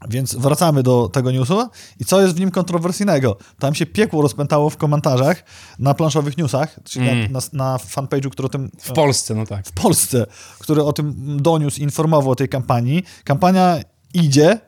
Więc 0.09 0.35
wracamy 0.35 0.83
do 0.83 1.09
tego 1.09 1.31
newsu. 1.31 1.69
I 1.99 2.05
co 2.05 2.21
jest 2.21 2.35
w 2.35 2.39
nim 2.39 2.51
kontrowersyjnego? 2.51 3.37
Tam 3.59 3.75
się 3.75 3.85
piekło 3.85 4.21
rozpętało 4.21 4.69
w 4.69 4.77
komentarzach 4.77 5.43
na 5.79 5.93
planszowych 5.93 6.37
newsach, 6.37 6.79
czyli 6.83 7.09
mm. 7.09 7.31
na, 7.31 7.39
na 7.53 7.77
fanpage'u, 7.77 8.29
który 8.29 8.45
o 8.45 8.49
tym... 8.49 8.71
W 8.79 8.91
Polsce, 8.91 9.35
no 9.35 9.45
tak. 9.45 9.67
W 9.67 9.71
Polsce, 9.71 10.25
który 10.59 10.83
o 10.83 10.93
tym 10.93 11.37
doniósł, 11.41 11.81
informował 11.81 12.31
o 12.31 12.35
tej 12.35 12.49
kampanii. 12.49 13.03
Kampania 13.23 13.79
idzie, 14.13 14.59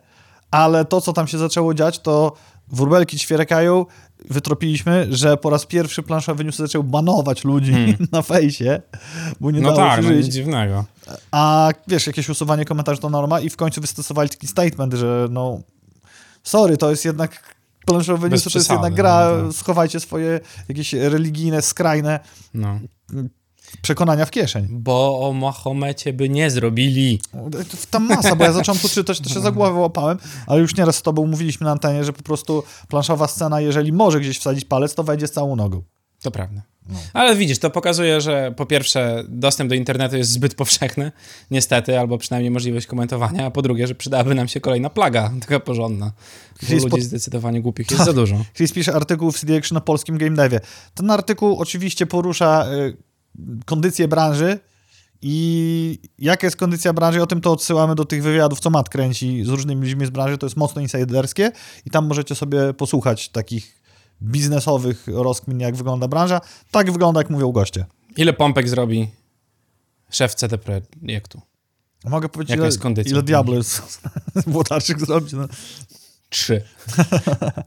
ale 0.52 0.86
to, 0.86 1.02
co 1.02 1.14
tam 1.14 1.28
się 1.28 1.38
zaczęło 1.38 1.74
dziać, 1.74 2.00
to 2.00 2.34
wróbelki 2.72 3.18
ćwierekają, 3.18 3.86
wytropiliśmy, 4.30 5.08
że 5.10 5.38
po 5.38 5.50
raz 5.50 5.66
pierwszy 5.66 6.04
planszowy 6.04 6.44
news 6.44 6.56
zaczął 6.56 6.84
banować 6.84 7.44
ludzi 7.44 7.72
hmm. 7.72 7.96
na 8.12 8.22
fejsie, 8.22 8.82
bo 9.40 9.52
nie 9.52 9.62
no 9.62 9.74
dało 9.74 9.78
tak, 9.78 10.02
się 10.02 10.08
no 10.08 10.14
żyć. 10.14 10.26
nic 10.26 10.34
dziwnego. 10.34 10.86
A 11.32 11.70
wiesz, 11.88 12.08
jakieś 12.08 12.30
usuwanie 12.30 12.66
komentarzy 12.66 13.02
to 13.02 13.10
norma 13.10 13.40
i 13.40 13.50
w 13.50 13.58
końcu 13.58 13.82
wystosowali 13.82 14.30
taki 14.30 14.48
statement, 14.48 14.94
że 14.94 15.28
no 15.32 15.60
sorry, 16.44 16.78
to 16.78 16.90
jest 16.90 17.06
jednak 17.06 17.56
planszowy 17.86 18.30
news, 18.30 18.44
to 18.44 18.60
jest 18.60 18.70
jednak 18.70 18.94
gra, 18.94 19.32
no, 19.44 19.54
schowajcie 19.54 20.00
swoje 20.00 20.40
jakieś 20.70 20.94
religijne, 20.94 21.62
skrajne 21.62 22.20
no 22.54 22.80
przekonania 23.82 24.26
w 24.26 24.32
kieszeń. 24.32 24.68
Bo 24.70 25.28
o 25.28 25.34
Mahomecie 25.34 26.14
by 26.14 26.30
nie 26.30 26.50
zrobili. 26.50 27.22
Tam 27.90 28.08
masa, 28.08 28.36
bo 28.36 28.44
ja 28.44 28.54
zacząłem 28.54 28.82
tu 28.82 28.90
czytać, 28.90 29.20
to 29.20 29.30
się 29.30 29.40
za 29.40 29.52
głowę 29.52 29.80
łapałem, 29.80 30.18
ale 30.48 30.62
już 30.62 30.76
nieraz 30.76 30.96
z 30.96 31.02
tobą 31.02 31.28
mówiliśmy 31.28 31.66
na 31.66 31.72
antenie, 31.72 32.04
że 32.04 32.14
po 32.14 32.24
prostu 32.24 32.64
planszowa 32.88 33.28
scena, 33.28 33.62
jeżeli 33.62 33.94
może 33.94 34.20
gdzieś 34.20 34.40
wsadzić 34.40 34.66
palec, 34.66 34.96
to 34.96 35.04
wejdzie 35.04 35.28
z 35.28 35.32
całą 35.32 35.56
nogą. 35.56 35.84
To 36.22 36.32
prawda. 36.32 36.62
No. 36.90 37.00
Ale 37.14 37.36
widzisz, 37.36 37.60
to 37.60 37.70
pokazuje, 37.70 38.22
że 38.22 38.54
po 38.58 38.66
pierwsze 38.66 39.24
dostęp 39.28 39.70
do 39.70 39.76
internetu 39.76 40.18
jest 40.18 40.32
zbyt 40.32 40.56
powszechny, 40.56 41.12
niestety, 41.52 42.00
albo 42.00 42.18
przynajmniej 42.18 42.52
możliwość 42.52 42.88
komentowania, 42.88 43.46
a 43.46 43.52
po 43.52 43.62
drugie, 43.62 43.88
że 43.88 43.96
przydałaby 43.96 44.36
nam 44.36 44.48
się 44.48 44.60
kolejna 44.60 44.90
plaga, 44.90 45.32
taka 45.42 45.60
porządna. 45.60 46.12
Bo 46.70 46.76
ludzi 46.76 47.02
zdecydowanie 47.02 47.62
głupich 47.62 47.88
jest 47.92 48.04
za 48.04 48.14
dużo. 48.14 48.36
Chris 48.54 48.72
pisze 48.72 48.94
artykuł 48.94 49.32
w 49.32 49.40
CD 49.40 49.58
Action 49.58 49.78
o 49.78 49.82
polskim 49.82 50.18
game 50.18 50.36
devie. 50.36 50.60
Ten 50.94 51.12
artykuł 51.12 51.60
oczywiście 51.60 52.06
porusza... 52.06 52.66
Y 52.74 53.11
kondycję 53.66 54.08
branży 54.08 54.60
i 55.22 56.00
jaka 56.20 56.48
jest 56.48 56.58
kondycja 56.58 56.94
branży, 56.94 57.22
o 57.22 57.28
tym 57.28 57.42
to 57.42 57.52
odsyłamy 57.52 57.96
do 57.96 58.06
tych 58.06 58.24
wywiadów, 58.24 58.60
co 58.60 58.70
Matt 58.70 58.90
kręci 58.90 59.46
z 59.46 59.50
różnymi 59.50 59.82
ludźmi 59.82 60.06
z 60.06 60.10
branży, 60.10 60.38
to 60.38 60.46
jest 60.46 60.58
mocno 60.58 60.82
insiderskie 60.82 61.52
i 61.86 61.90
tam 61.90 62.08
możecie 62.08 62.36
sobie 62.36 62.74
posłuchać 62.74 63.30
takich 63.30 63.82
biznesowych 64.22 65.08
rozkmin, 65.08 65.60
jak 65.60 65.76
wygląda 65.76 66.08
branża. 66.08 66.42
Tak 66.72 66.92
wygląda, 66.92 67.20
jak 67.20 67.30
mówią 67.30 67.52
goście. 67.52 67.86
Ile 68.18 68.34
pompek 68.34 68.70
zrobi 68.70 69.08
szef 70.10 70.36
CD 70.36 70.58
Projektu? 70.58 71.42
Mogę 72.06 72.30
powiedzieć, 72.30 72.58
ile, 72.58 72.78
kondycja? 72.78 73.12
ile 73.12 73.24
Diablo 73.24 73.56
jest 73.56 74.02
Włodarczyk 74.48 75.00
zrobi? 75.00 75.36
No. 75.36 75.48
Trzy. 76.30 76.62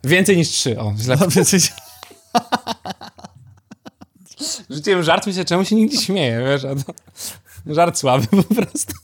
więcej 0.05 0.37
niż 0.37 0.48
trzy, 0.48 0.81
o, 0.81 0.94
źle. 0.98 1.16
No, 1.20 1.29
więcej... 1.29 1.61
Rzuciłem 4.70 5.03
żart, 5.03 5.27
myślę, 5.27 5.44
czemu 5.44 5.64
się 5.64 5.77
nigdy 5.77 5.97
śmieje, 5.97 6.44
wiesz, 6.44 6.64
a 6.64 6.75
to 6.75 6.94
żart 7.75 7.99
słaby 7.99 8.27
po 8.27 8.55
prostu. 8.55 8.94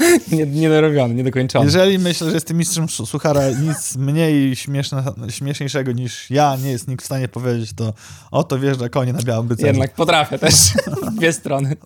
Nie, 0.32 0.46
niedorobiony, 0.46 1.14
niedokończony. 1.14 1.64
Jeżeli 1.64 1.98
myślę, 1.98 2.28
że 2.28 2.34
jestem 2.34 2.56
mistrzem 2.56 2.88
suchara, 2.88 3.50
nic 3.50 3.96
mniej 3.96 4.56
śmieszne, 4.56 5.04
śmieszniejszego 5.28 5.92
niż 5.92 6.30
ja 6.30 6.56
nie 6.62 6.70
jest 6.70 6.88
nikt 6.88 7.02
w 7.02 7.06
stanie 7.06 7.28
powiedzieć, 7.28 7.72
to 7.72 7.94
oto 8.30 8.58
wjeżdża 8.58 8.88
konie 8.88 9.12
na 9.12 9.22
białym 9.22 9.48
bycerzu. 9.48 9.66
Jednak 9.66 9.94
potrafię 9.94 10.38
też 10.38 10.54
w 11.02 11.14
dwie 11.16 11.32
strony. 11.32 11.76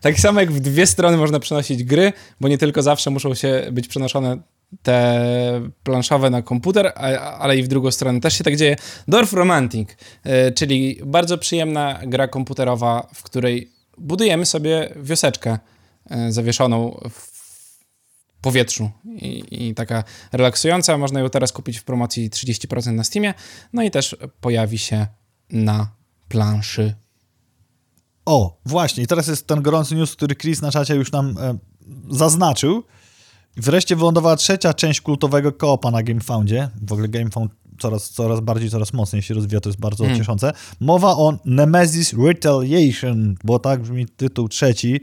Tak 0.00 0.20
samo 0.20 0.40
jak 0.40 0.52
w 0.52 0.60
dwie 0.60 0.86
strony 0.86 1.16
można 1.16 1.40
przenosić 1.40 1.84
gry, 1.84 2.12
bo 2.40 2.48
nie 2.48 2.58
tylko 2.58 2.82
zawsze 2.82 3.10
muszą 3.10 3.34
się 3.34 3.68
być 3.72 3.88
przenoszone 3.88 4.38
te 4.82 5.20
planszowe 5.82 6.30
na 6.30 6.42
komputer, 6.42 6.92
ale 7.38 7.56
i 7.56 7.62
w 7.62 7.68
drugą 7.68 7.90
stronę 7.90 8.20
też 8.20 8.38
się 8.38 8.44
tak 8.44 8.56
dzieje. 8.56 8.76
Dorf 9.08 9.32
Romantic, 9.32 9.88
e, 10.24 10.52
czyli 10.52 11.00
bardzo 11.06 11.38
przyjemna 11.38 12.00
gra 12.06 12.28
komputerowa, 12.28 13.08
w 13.14 13.22
której 13.22 13.70
budujemy 13.98 14.46
sobie 14.46 14.94
wioseczkę 14.96 15.58
e, 16.10 16.32
zawieszoną 16.32 17.00
w 17.10 17.29
powietrzu 18.40 18.90
I, 19.04 19.44
i, 19.68 19.74
taka 19.74 20.04
relaksująca. 20.32 20.98
Można 20.98 21.20
ją 21.20 21.30
teraz 21.30 21.52
kupić 21.52 21.78
w 21.78 21.84
promocji 21.84 22.30
30% 22.30 22.92
na 22.92 23.04
Steamie, 23.04 23.34
no 23.72 23.82
i 23.82 23.90
też 23.90 24.16
pojawi 24.40 24.78
się 24.78 25.06
na 25.50 25.90
planszy. 26.28 26.94
O, 28.24 28.60
właśnie, 28.66 29.02
i 29.02 29.06
teraz 29.06 29.26
jest 29.26 29.46
ten 29.46 29.62
gorący 29.62 29.94
news, 29.94 30.16
który 30.16 30.36
Chris 30.36 30.62
na 30.62 30.70
czacie 30.70 30.94
już 30.94 31.12
nam 31.12 31.38
e, 31.38 31.58
zaznaczył, 32.10 32.84
Wreszcie 33.56 33.96
wylądowała 33.96 34.36
trzecia 34.36 34.74
część 34.74 35.00
kultowego 35.00 35.52
koopa 35.52 35.90
na 35.90 36.02
GameFoundzie. 36.02 36.68
W 36.82 36.92
ogóle 36.92 37.08
GameFound 37.08 37.52
coraz, 37.78 38.10
coraz 38.10 38.40
bardziej, 38.40 38.70
coraz 38.70 38.92
mocniej 38.92 39.22
się 39.22 39.34
rozwija, 39.34 39.60
to 39.60 39.68
jest 39.68 39.80
bardzo 39.80 40.04
hmm. 40.04 40.20
cieszące. 40.20 40.52
Mowa 40.80 41.16
o 41.16 41.38
Nemesis 41.44 42.12
Retaliation, 42.12 43.34
bo 43.44 43.58
tak 43.58 43.82
brzmi 43.82 44.06
tytuł 44.06 44.48
trzeci. 44.48 45.00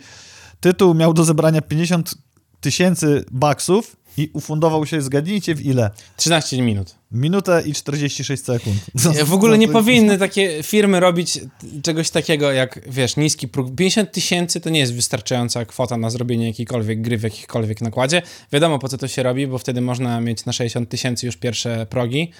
Tytuł 0.59 0.93
miał 0.93 1.13
do 1.13 1.23
zebrania 1.23 1.61
50 1.61 2.15
tysięcy 2.61 3.25
baksów 3.31 3.95
i 4.17 4.29
ufundował 4.33 4.85
się, 4.85 5.01
zgadnijcie 5.01 5.55
w 5.55 5.65
ile? 5.65 5.89
13 6.17 6.61
minut. 6.61 6.95
Minutę 7.11 7.63
i 7.65 7.73
46 7.73 8.43
sekund. 8.43 8.77
w 9.25 9.33
ogóle 9.37 9.57
nie 9.57 9.67
powinny 9.67 10.17
takie 10.17 10.63
firmy 10.63 10.99
robić 10.99 11.39
czegoś 11.83 12.09
takiego 12.09 12.51
jak, 12.51 12.89
wiesz, 12.89 13.17
niski 13.17 13.47
próg. 13.47 13.75
50 13.75 14.11
tysięcy 14.11 14.61
to 14.61 14.69
nie 14.69 14.79
jest 14.79 14.93
wystarczająca 14.93 15.65
kwota 15.65 15.97
na 15.97 16.09
zrobienie 16.09 16.47
jakiejkolwiek 16.47 17.01
gry 17.01 17.17
w 17.17 17.23
jakichkolwiek 17.23 17.81
nakładzie. 17.81 18.21
Wiadomo 18.51 18.79
po 18.79 18.87
co 18.87 18.97
to 18.97 19.07
się 19.07 19.23
robi, 19.23 19.47
bo 19.47 19.57
wtedy 19.57 19.81
można 19.81 20.21
mieć 20.21 20.45
na 20.45 20.53
60 20.53 20.89
tysięcy 20.89 21.25
już 21.25 21.37
pierwsze 21.37 21.85
progi 21.89 22.31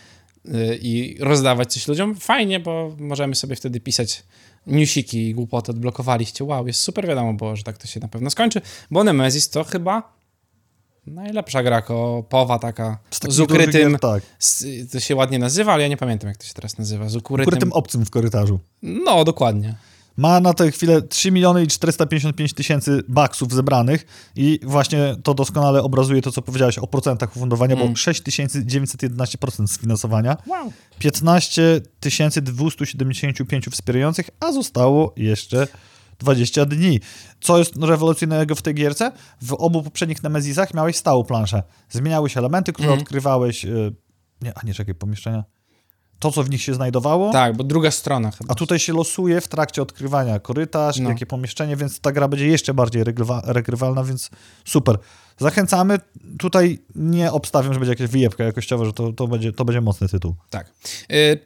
yy, 0.45 0.77
i 0.82 1.17
rozdawać 1.19 1.73
coś 1.73 1.88
ludziom. 1.88 2.15
Fajnie, 2.15 2.60
bo 2.60 2.95
możemy 2.99 3.36
sobie 3.36 3.56
wtedy 3.56 3.80
pisać 3.80 4.23
newsiki 4.67 5.30
i 5.30 5.34
głupoty 5.34 5.71
odblokowaliście. 5.71 6.43
Wow, 6.43 6.67
jest 6.67 6.80
super 6.80 7.08
wiadomo 7.08 7.34
było, 7.34 7.56
że 7.56 7.63
tak 7.63 7.77
to 7.77 7.88
się 7.88 7.99
na 7.99 8.08
pewno 8.08 8.30
skończy, 8.30 8.62
bo 8.91 9.03
Nemesis 9.03 9.49
to 9.49 9.63
chyba 9.63 10.17
Najlepsza 11.08 11.63
gra 11.63 11.82
kopowa 11.82 12.60
taka 12.60 12.97
z, 13.12 13.34
z 13.34 13.39
ukrytym, 13.39 13.91
gier, 13.91 13.99
tak. 13.99 14.23
z, 14.39 14.65
to 14.91 14.99
się 14.99 15.15
ładnie 15.15 15.39
nazywa, 15.39 15.73
ale 15.73 15.84
ja 15.84 15.89
nie 15.89 15.97
pamiętam 15.97 16.27
jak 16.27 16.38
to 16.38 16.45
się 16.45 16.53
teraz 16.53 16.77
nazywa, 16.77 17.10
z 17.10 17.15
ukrytym... 17.15 17.47
ukrytym 17.47 17.73
obcym 17.73 18.06
w 18.06 18.10
korytarzu. 18.10 18.60
No, 18.82 19.23
dokładnie. 19.23 19.75
Ma 20.17 20.39
na 20.39 20.53
tę 20.53 20.71
chwilę 20.71 21.01
3 21.01 21.32
miliony 21.32 21.63
i 21.63 21.67
455 21.67 22.53
tysięcy 22.53 23.01
baksów 23.08 23.53
zebranych 23.53 24.06
i 24.36 24.60
właśnie 24.63 25.15
to 25.23 25.34
doskonale 25.34 25.84
obrazuje 25.84 26.21
to, 26.21 26.32
co 26.32 26.41
powiedziałeś 26.41 26.77
o 26.77 26.88
procentach 26.88 27.36
ufundowania, 27.36 27.75
Mm. 27.75 27.88
bo 27.88 27.93
6911% 27.93 29.67
sfinansowania, 29.67 30.38
Wow. 30.47 30.71
15 30.99 31.82
275 32.41 33.69
wspierających, 33.71 34.30
a 34.39 34.51
zostało 34.51 35.13
jeszcze 35.17 35.67
20 36.19 36.65
dni. 36.65 36.99
Co 37.41 37.58
jest 37.60 37.73
rewolucyjnego 37.84 38.56
w 38.56 38.62
tej 38.62 38.73
gierce? 38.75 39.12
W 39.41 39.53
obu 39.53 39.84
poprzednich 39.84 40.23
Nemezisach 40.23 40.73
miałeś 40.73 40.95
stałą 40.95 41.23
planszę. 41.23 41.63
Zmieniały 41.89 42.30
się 42.30 42.39
elementy, 42.39 42.73
które 42.73 42.88
Mhm. 42.88 43.01
odkrywałeś. 43.03 43.65
y, 43.65 43.95
Nie, 44.41 44.53
a 44.58 44.62
nie, 44.65 44.73
czekaj, 44.73 44.95
pomieszczenia. 44.95 45.43
To, 46.19 46.32
co 46.32 46.43
w 46.43 46.49
nich 46.49 46.62
się 46.62 46.73
znajdowało. 46.73 47.32
Tak, 47.32 47.58
bo 47.58 47.63
druga 47.63 47.91
strona 47.91 48.32
chyba. 48.32 48.51
A 48.51 48.56
tutaj 48.56 48.80
się 48.80 48.93
losuje 48.93 49.41
w 49.41 49.47
trakcie 49.47 49.82
odkrywania 49.82 50.39
korytarz, 50.39 50.97
No. 50.99 51.10
jakie 51.10 51.25
pomieszczenie, 51.25 51.75
więc 51.75 51.99
ta 51.99 52.12
gra 52.12 52.27
będzie 52.27 52.47
jeszcze 52.47 52.73
bardziej 52.73 53.03
regrywa- 53.03 53.41
regrywalna, 53.45 54.03
więc 54.03 54.30
super. 54.65 54.97
Zachęcamy. 55.39 55.99
Tutaj 56.39 56.80
nie 56.95 57.32
obstawiam, 57.32 57.73
że 57.73 57.80
będzie 57.80 57.91
jakaś 57.91 58.08
wyjebka 58.08 58.43
jakościowa, 58.43 58.86
że 58.86 58.93
to, 58.93 59.13
to, 59.13 59.27
będzie, 59.27 59.53
to 59.53 59.65
będzie 59.65 59.82
mocny 59.82 60.10
tytuł. 60.10 60.36
Tak. 60.49 60.71
Y, 61.12 61.39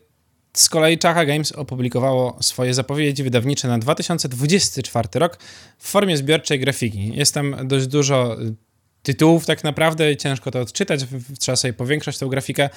Z 0.54 0.70
kolei 0.70 0.98
Czacha 0.98 1.26
Games 1.26 1.52
opublikowało 1.52 2.38
swoje 2.42 2.74
zapowiedzi 2.74 3.24
wydawnicze 3.24 3.68
na 3.68 3.80
2024 3.80 5.10
rok 5.20 5.38
w 5.78 5.90
formie 5.90 6.18
zbiorczej 6.18 6.60
grafiki. 6.60 7.16
Jest 7.16 7.34
tam 7.34 7.56
dość 7.68 7.88
dużo 7.88 8.42
y, 8.42 8.56
tytułów 9.04 9.46
tak 9.46 9.64
naprawdę 9.64 10.18
ciężko 10.18 10.52
to 10.52 10.60
odczytać, 10.60 11.00
trzeba 11.40 11.56
sobie 11.56 11.74
powiększać 11.74 12.18
tą 12.18 12.28
grafikę. 12.28 12.70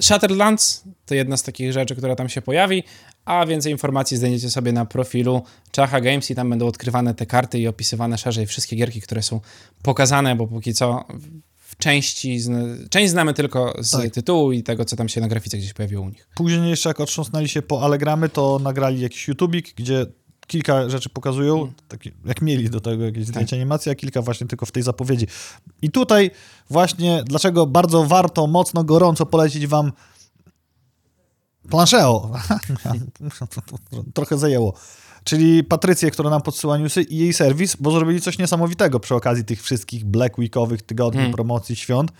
Shatterlands 0.00 0.84
to 1.06 1.14
jedna 1.14 1.36
z 1.36 1.42
takich 1.42 1.72
rzeczy, 1.72 1.96
która 1.96 2.16
tam 2.16 2.28
się 2.28 2.42
pojawi, 2.42 2.82
a 3.24 3.46
więcej 3.46 3.72
informacji 3.72 4.16
znajdziecie 4.16 4.50
sobie 4.50 4.72
na 4.72 4.84
profilu 4.84 5.42
Czacha 5.70 6.00
Games 6.00 6.30
i 6.30 6.34
tam 6.34 6.50
będą 6.50 6.66
odkrywane 6.66 7.14
te 7.14 7.26
karty 7.26 7.58
i 7.58 7.66
opisywane 7.66 8.18
szerzej 8.18 8.46
wszystkie 8.46 8.76
gierki, 8.76 9.00
które 9.00 9.22
są 9.22 9.40
pokazane, 9.82 10.36
bo 10.36 10.46
póki 10.46 10.74
co 10.74 11.04
w 11.56 11.76
części, 11.76 12.38
część 12.90 13.10
znamy 13.10 13.34
tylko 13.34 13.74
z 13.78 13.90
Tak. 13.90 14.10
tytułu 14.10 14.52
i 14.52 14.62
tego, 14.62 14.84
co 14.84 14.96
tam 14.96 15.08
się 15.08 15.20
na 15.20 15.28
grafice 15.28 15.58
gdzieś 15.58 15.72
pojawiło 15.72 16.02
u 16.02 16.08
nich. 16.08 16.28
Później 16.34 16.70
jeszcze 16.70 16.90
jak 16.90 17.00
otrząsnęli 17.00 17.48
się 17.48 17.62
po 17.62 17.82
Allegramy, 17.82 18.28
to 18.28 18.58
nagrali 18.58 19.00
jakiś 19.00 19.28
YouTubik, 19.28 19.74
gdzie 19.76 20.06
kilka 20.50 20.88
rzeczy 20.90 21.08
pokazują, 21.08 21.60
Mm. 21.60 21.72
takie, 21.88 22.10
jak 22.24 22.42
mieli 22.42 22.70
do 22.70 22.80
tego 22.80 23.04
jakieś 23.04 23.24
Tak. 23.26 23.32
zdjęcia 23.34 23.56
animacji, 23.56 23.92
a 23.92 23.94
kilka 23.94 24.22
właśnie 24.22 24.46
tylko 24.46 24.66
w 24.66 24.72
tej 24.72 24.82
zapowiedzi. 24.82 25.26
I 25.82 25.90
tutaj 25.90 26.30
właśnie 26.70 27.22
dlaczego 27.26 27.66
bardzo 27.66 28.04
warto, 28.04 28.46
mocno, 28.46 28.84
gorąco 28.84 29.26
polecić 29.26 29.66
wam 29.66 29.92
Plancheo. 31.70 32.30
Trochę 34.14 34.38
zajęło. 34.38 34.74
Czyli 35.24 35.64
Patrycję, 35.64 36.10
która 36.10 36.30
nam 36.30 36.42
podsyła 36.42 36.78
newsy 36.78 37.02
i 37.02 37.16
jej 37.18 37.32
serwis, 37.32 37.76
bo 37.76 37.90
zrobili 37.90 38.20
coś 38.20 38.38
niesamowitego 38.38 39.00
przy 39.00 39.14
okazji 39.14 39.44
tych 39.44 39.62
wszystkich 39.62 40.04
Black 40.04 40.38
Weekowych 40.38 40.82
tygodni, 40.82 41.20
Mm. 41.20 41.32
promocji, 41.32 41.76
świąt. 41.76 42.12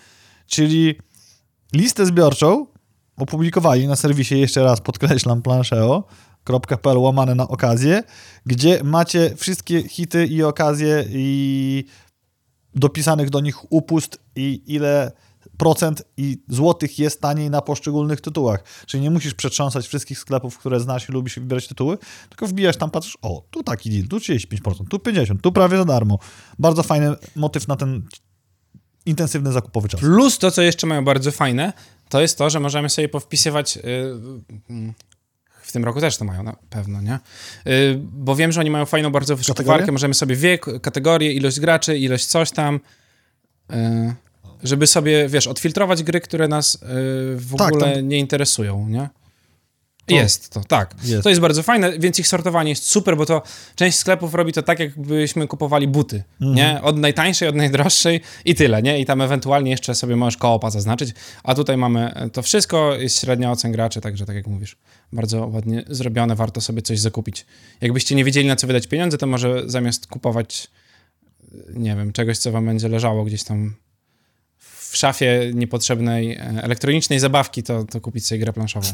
Czyli 0.46 0.94
listę 1.74 2.06
zbiorczą 2.06 2.66
opublikowali 3.16 3.86
na 3.88 3.96
serwisie, 3.96 4.38
jeszcze 4.38 4.62
raz 4.64 4.80
podkreślam, 4.80 5.42
plancheo.pl 6.50 6.98
łamane 6.98 7.34
na 7.34 7.48
okazję, 7.48 8.02
gdzie 8.46 8.84
macie 8.84 9.36
wszystkie 9.36 9.88
hity 9.88 10.26
i 10.26 10.42
okazje 10.42 11.04
i 11.10 11.84
dopisanych 12.74 13.30
do 13.30 13.40
nich 13.40 13.72
upust 13.72 14.18
i 14.36 14.62
ile 14.66 15.12
procent 15.56 16.02
i 16.16 16.38
złotych 16.48 16.98
jest 16.98 17.20
taniej 17.20 17.50
na 17.50 17.62
poszczególnych 17.62 18.20
tytułach. 18.20 18.64
Czyli 18.86 19.02
nie 19.02 19.10
musisz 19.10 19.34
przetrząsać 19.34 19.86
wszystkich 19.86 20.18
sklepów, 20.18 20.58
które 20.58 20.80
znasz 20.80 21.08
i 21.08 21.12
lubisz 21.12 21.34
wybierać 21.34 21.68
tytuły, 21.68 21.98
tylko 22.28 22.46
wbijasz 22.46 22.76
tam, 22.76 22.90
patrzysz, 22.90 23.18
o, 23.22 23.42
tu 23.50 23.62
taki 23.62 23.90
deal, 23.90 24.08
tu 24.08 24.16
35%, 24.16 24.88
tu 24.88 24.96
50%, 24.96 25.40
tu 25.40 25.52
prawie 25.52 25.76
za 25.76 25.84
darmo. 25.84 26.18
Bardzo 26.58 26.82
fajny 26.82 27.14
motyw 27.36 27.68
na 27.68 27.76
ten 27.76 28.02
intensywny 29.06 29.52
zakupowy 29.52 29.88
czas. 29.88 30.00
Plus 30.00 30.38
to, 30.38 30.50
co 30.50 30.62
jeszcze 30.62 30.86
mają 30.86 31.04
bardzo 31.04 31.32
fajne, 31.32 31.72
to 32.08 32.20
jest 32.20 32.38
to, 32.38 32.50
że 32.50 32.60
możemy 32.60 32.90
sobie 32.90 33.08
powpisywać. 33.08 33.78
Mm, 34.68 34.94
w 35.70 35.72
tym 35.72 35.84
roku 35.84 36.00
też 36.00 36.16
to 36.16 36.24
mają 36.24 36.42
na 36.42 36.56
pewno, 36.70 37.00
nie? 37.02 37.18
Yy, 37.64 38.00
bo 38.02 38.36
wiem, 38.36 38.52
że 38.52 38.60
oni 38.60 38.70
mają 38.70 38.86
fajną 38.86 39.10
bardzo 39.10 39.36
wyszukiwarkę. 39.36 39.92
Możemy 39.92 40.14
sobie 40.14 40.36
wiek, 40.36 40.64
kategorię, 40.82 41.32
ilość 41.32 41.60
graczy, 41.60 41.98
ilość 41.98 42.26
coś 42.26 42.50
tam. 42.50 42.80
Yy, 43.70 43.76
żeby 44.62 44.86
sobie, 44.86 45.28
wiesz, 45.28 45.46
odfiltrować 45.46 46.02
gry, 46.02 46.20
które 46.20 46.48
nas 46.48 46.78
yy, 46.82 46.88
w 47.36 47.54
Tak, 47.58 47.68
ogóle 47.72 47.94
tam- 47.94 48.08
nie 48.08 48.18
interesują, 48.18 48.88
nie? 48.88 49.08
To- 50.10 50.22
Jest 50.22 50.50
to, 50.50 50.60
tak. 50.64 50.94
Jest. 51.04 51.22
To 51.22 51.28
jest 51.28 51.40
bardzo 51.40 51.62
fajne, 51.62 51.98
więc 51.98 52.18
ich 52.18 52.28
sortowanie 52.28 52.70
jest 52.70 52.84
super, 52.86 53.16
bo 53.16 53.26
to 53.26 53.42
część 53.74 53.98
sklepów 53.98 54.34
robi 54.34 54.52
to 54.52 54.62
tak, 54.62 54.78
jakbyśmy 54.80 55.46
kupowali 55.48 55.88
buty, 55.88 56.22
Mhm. 56.40 56.56
nie? 56.56 56.82
Od 56.82 56.98
najtańszej, 56.98 57.48
od 57.48 57.54
najdroższej 57.54 58.20
i 58.44 58.54
tyle, 58.54 58.82
nie? 58.82 59.00
I 59.00 59.06
tam 59.06 59.20
ewentualnie 59.20 59.70
jeszcze 59.70 59.94
sobie 59.94 60.16
możesz 60.16 60.36
koopa 60.36 60.70
zaznaczyć, 60.70 61.14
a 61.44 61.54
tutaj 61.54 61.76
mamy 61.76 62.14
e, 62.14 62.30
to 62.30 62.42
wszystko, 62.42 62.94
jest 62.94 63.20
średnia 63.20 63.50
ocen 63.52 63.72
graczy, 63.72 64.00
także 64.00 64.26
tak 64.26 64.36
jak 64.36 64.46
mówisz, 64.46 64.76
bardzo 65.12 65.46
ładnie 65.46 65.84
zrobione, 65.88 66.34
warto 66.36 66.60
sobie 66.60 66.82
coś 66.82 66.98
zakupić. 67.00 67.46
Jakbyście 67.80 68.14
nie 68.14 68.24
wiedzieli, 68.24 68.46
na 68.48 68.56
co 68.56 68.66
wydać 68.66 68.86
pieniądze, 68.86 69.18
to 69.18 69.26
może 69.26 69.62
zamiast 69.66 70.06
kupować, 70.06 70.68
e, 71.52 71.56
nie 71.74 71.96
wiem, 71.96 72.12
czegoś, 72.12 72.38
co 72.38 72.52
wam 72.52 72.66
będzie 72.66 72.88
leżało 72.88 73.24
gdzieś 73.24 73.44
tam 73.44 73.74
w 74.90 74.96
szafie 74.96 75.50
niepotrzebnej 75.54 76.32
e, 76.32 76.40
elektronicznej 76.62 77.18
zabawki, 77.20 77.62
to, 77.62 77.84
to 77.84 78.00
kupić 78.00 78.26
sobie 78.26 78.38
grę 78.38 78.52
planszową. 78.52 78.86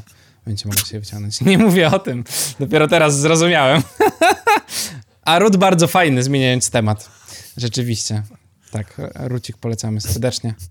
Będziecie 0.46 0.68
mogli 0.68 0.84
sobie 0.84 1.00
wyciągnąć. 1.00 1.40
Nie 1.46 1.58
mówię 1.58 1.90
o 1.90 1.98
tym. 1.98 2.24
Dopiero 2.60 2.88
teraz 2.88 3.18
zrozumiałem. 3.18 3.82
A 5.22 5.38
Rut 5.38 5.56
bardzo 5.56 5.86
fajny, 5.86 6.22
zmieniając 6.22 6.70
temat. 6.70 7.10
Rzeczywiście. 7.56 8.22
Tak, 8.70 9.00
Rucik 9.14 9.56
polecamy 9.56 10.00
serdecznie. 10.00 10.54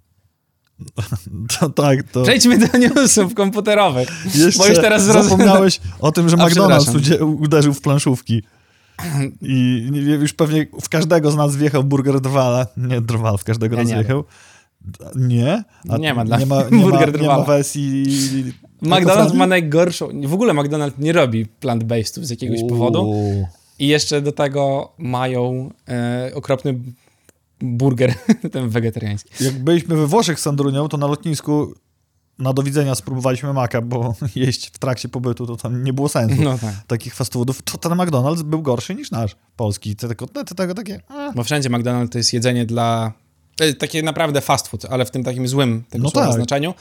To, 1.59 1.69
tak, 1.69 2.03
to... 2.11 2.23
Przejdźmy 2.23 2.57
do 2.57 2.77
newsów 2.77 3.33
komputerowych. 3.33 4.09
Jeszcze 4.35 4.59
Bo 4.59 4.67
już 4.67 4.77
teraz 4.77 5.03
zapomniałeś 5.03 5.79
o 5.99 6.11
tym, 6.11 6.29
że 6.29 6.37
A, 6.39 6.47
McDonald's 6.47 7.23
uderzył 7.23 7.73
w 7.73 7.81
planszówki. 7.81 8.43
I 9.41 9.87
nie 9.91 10.01
wiem, 10.01 10.21
już 10.21 10.33
pewnie 10.33 10.67
w 10.81 10.89
każdego 10.89 11.31
z 11.31 11.35
nas 11.35 11.55
wjechał 11.55 11.83
burger 11.83 12.21
Drwala. 12.21 12.67
Nie 12.77 13.01
Drwal, 13.01 13.37
w 13.37 13.43
każdego 13.43 13.75
Ja 13.75 13.81
nas 13.81 13.91
nie 13.91 13.95
wjechał. 13.95 14.23
Nie? 15.15 15.63
Nie 15.99 16.13
ma 16.13 16.25
dla 16.25 16.37
nie 16.37 16.45
ma, 16.45 16.63
nie 16.63 16.81
burger 16.83 16.99
ma, 16.99 17.05
nie 17.05 17.27
ma 17.27 17.33
Drwala. 17.33 17.43
wersji... 17.43 18.53
McDonald's 18.81 19.33
ma 19.33 19.47
najgorszą... 19.47 20.09
W 20.25 20.33
ogóle 20.33 20.53
McDonald's 20.53 20.99
nie 20.99 21.11
robi 21.13 21.45
plant-basedów 21.45 22.25
z 22.25 22.29
jakiegoś 22.29 22.59
powodu. 22.69 23.01
Uuu. 23.03 23.47
I 23.79 23.87
jeszcze 23.87 24.21
do 24.21 24.31
tego 24.31 24.93
mają 24.97 25.71
e, 25.87 26.31
okropny 26.35 26.79
burger, 27.61 28.13
ten 28.51 28.69
wegetariański. 28.69 29.43
Jak 29.43 29.63
byliśmy 29.63 29.95
we 29.95 30.07
Włoszech 30.07 30.39
z 30.39 30.43
Sandrunią, 30.43 30.87
to 30.87 30.97
na 30.97 31.07
lotnisku 31.07 31.73
na 32.39 32.53
do 32.53 32.63
widzenia 32.63 32.95
spróbowaliśmy 32.95 33.53
maka, 33.53 33.81
bo 33.81 34.15
jeść 34.35 34.67
w 34.67 34.77
trakcie 34.79 35.09
pobytu 35.09 35.47
to 35.47 35.55
tam 35.55 35.83
nie 35.83 35.93
było 35.93 36.09
sensu. 36.09 36.41
No 36.41 36.57
tak. 36.57 36.75
Takich 36.87 37.15
fast 37.15 37.33
foodów, 37.33 37.61
to 37.61 37.77
ten 37.77 37.91
McDonald's 37.91 38.43
był 38.43 38.61
gorszy 38.61 38.95
niż 38.95 39.11
nasz 39.11 39.35
polski. 39.55 39.95
Te 39.95 40.15
kotlety 40.15 40.55
tego 40.55 40.73
takie... 40.73 41.01
a. 41.07 41.31
Bo 41.35 41.43
wszędzie 41.43 41.69
McDonald's 41.69 42.09
to 42.09 42.17
jest 42.17 42.33
jedzenie 42.33 42.65
dla... 42.65 43.11
e, 43.61 43.73
Takie 43.73 44.03
naprawdę 44.03 44.41
fast 44.41 44.67
food, 44.67 44.85
ale 44.85 45.05
w 45.05 45.11
tym 45.11 45.23
takim 45.23 45.47
złym 45.47 45.83
tego 45.89 46.03
No 46.03 46.11
tak. 46.11 46.33
znaczeniu. 46.33 46.73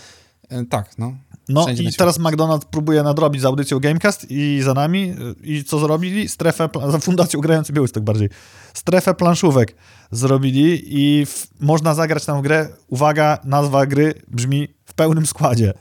E, 0.48 0.64
Tak, 0.64 0.98
no. 0.98 1.14
No 1.48 1.64
Wszędzie 1.64 1.82
i 1.82 1.92
teraz 1.92 2.20
McDonald's 2.20 2.64
próbuje 2.70 3.02
nadrobić 3.02 3.42
z 3.42 3.44
audycją 3.44 3.80
Gamecast 3.80 4.26
i 4.30 4.60
za 4.62 4.74
nami. 4.74 5.10
y, 5.10 5.46
I 5.46 5.64
co 5.64 5.78
zrobili? 5.78 6.28
Strefę, 6.28 6.68
za 6.92 6.98
fundacją 6.98 7.40
Grający 7.40 7.72
Białystok 7.72 8.04
bardziej. 8.04 8.28
Strefę 8.74 9.14
planszówek 9.14 9.76
zrobili 10.10 10.82
i 10.86 11.26
w, 11.26 11.46
można 11.60 11.94
zagrać 11.94 12.24
tam 12.24 12.42
grę. 12.42 12.68
Uwaga, 12.88 13.38
nazwa 13.44 13.86
gry 13.86 14.14
brzmi 14.28 14.68
w 14.84 14.94
pełnym 14.94 15.26
składzie. 15.26 15.72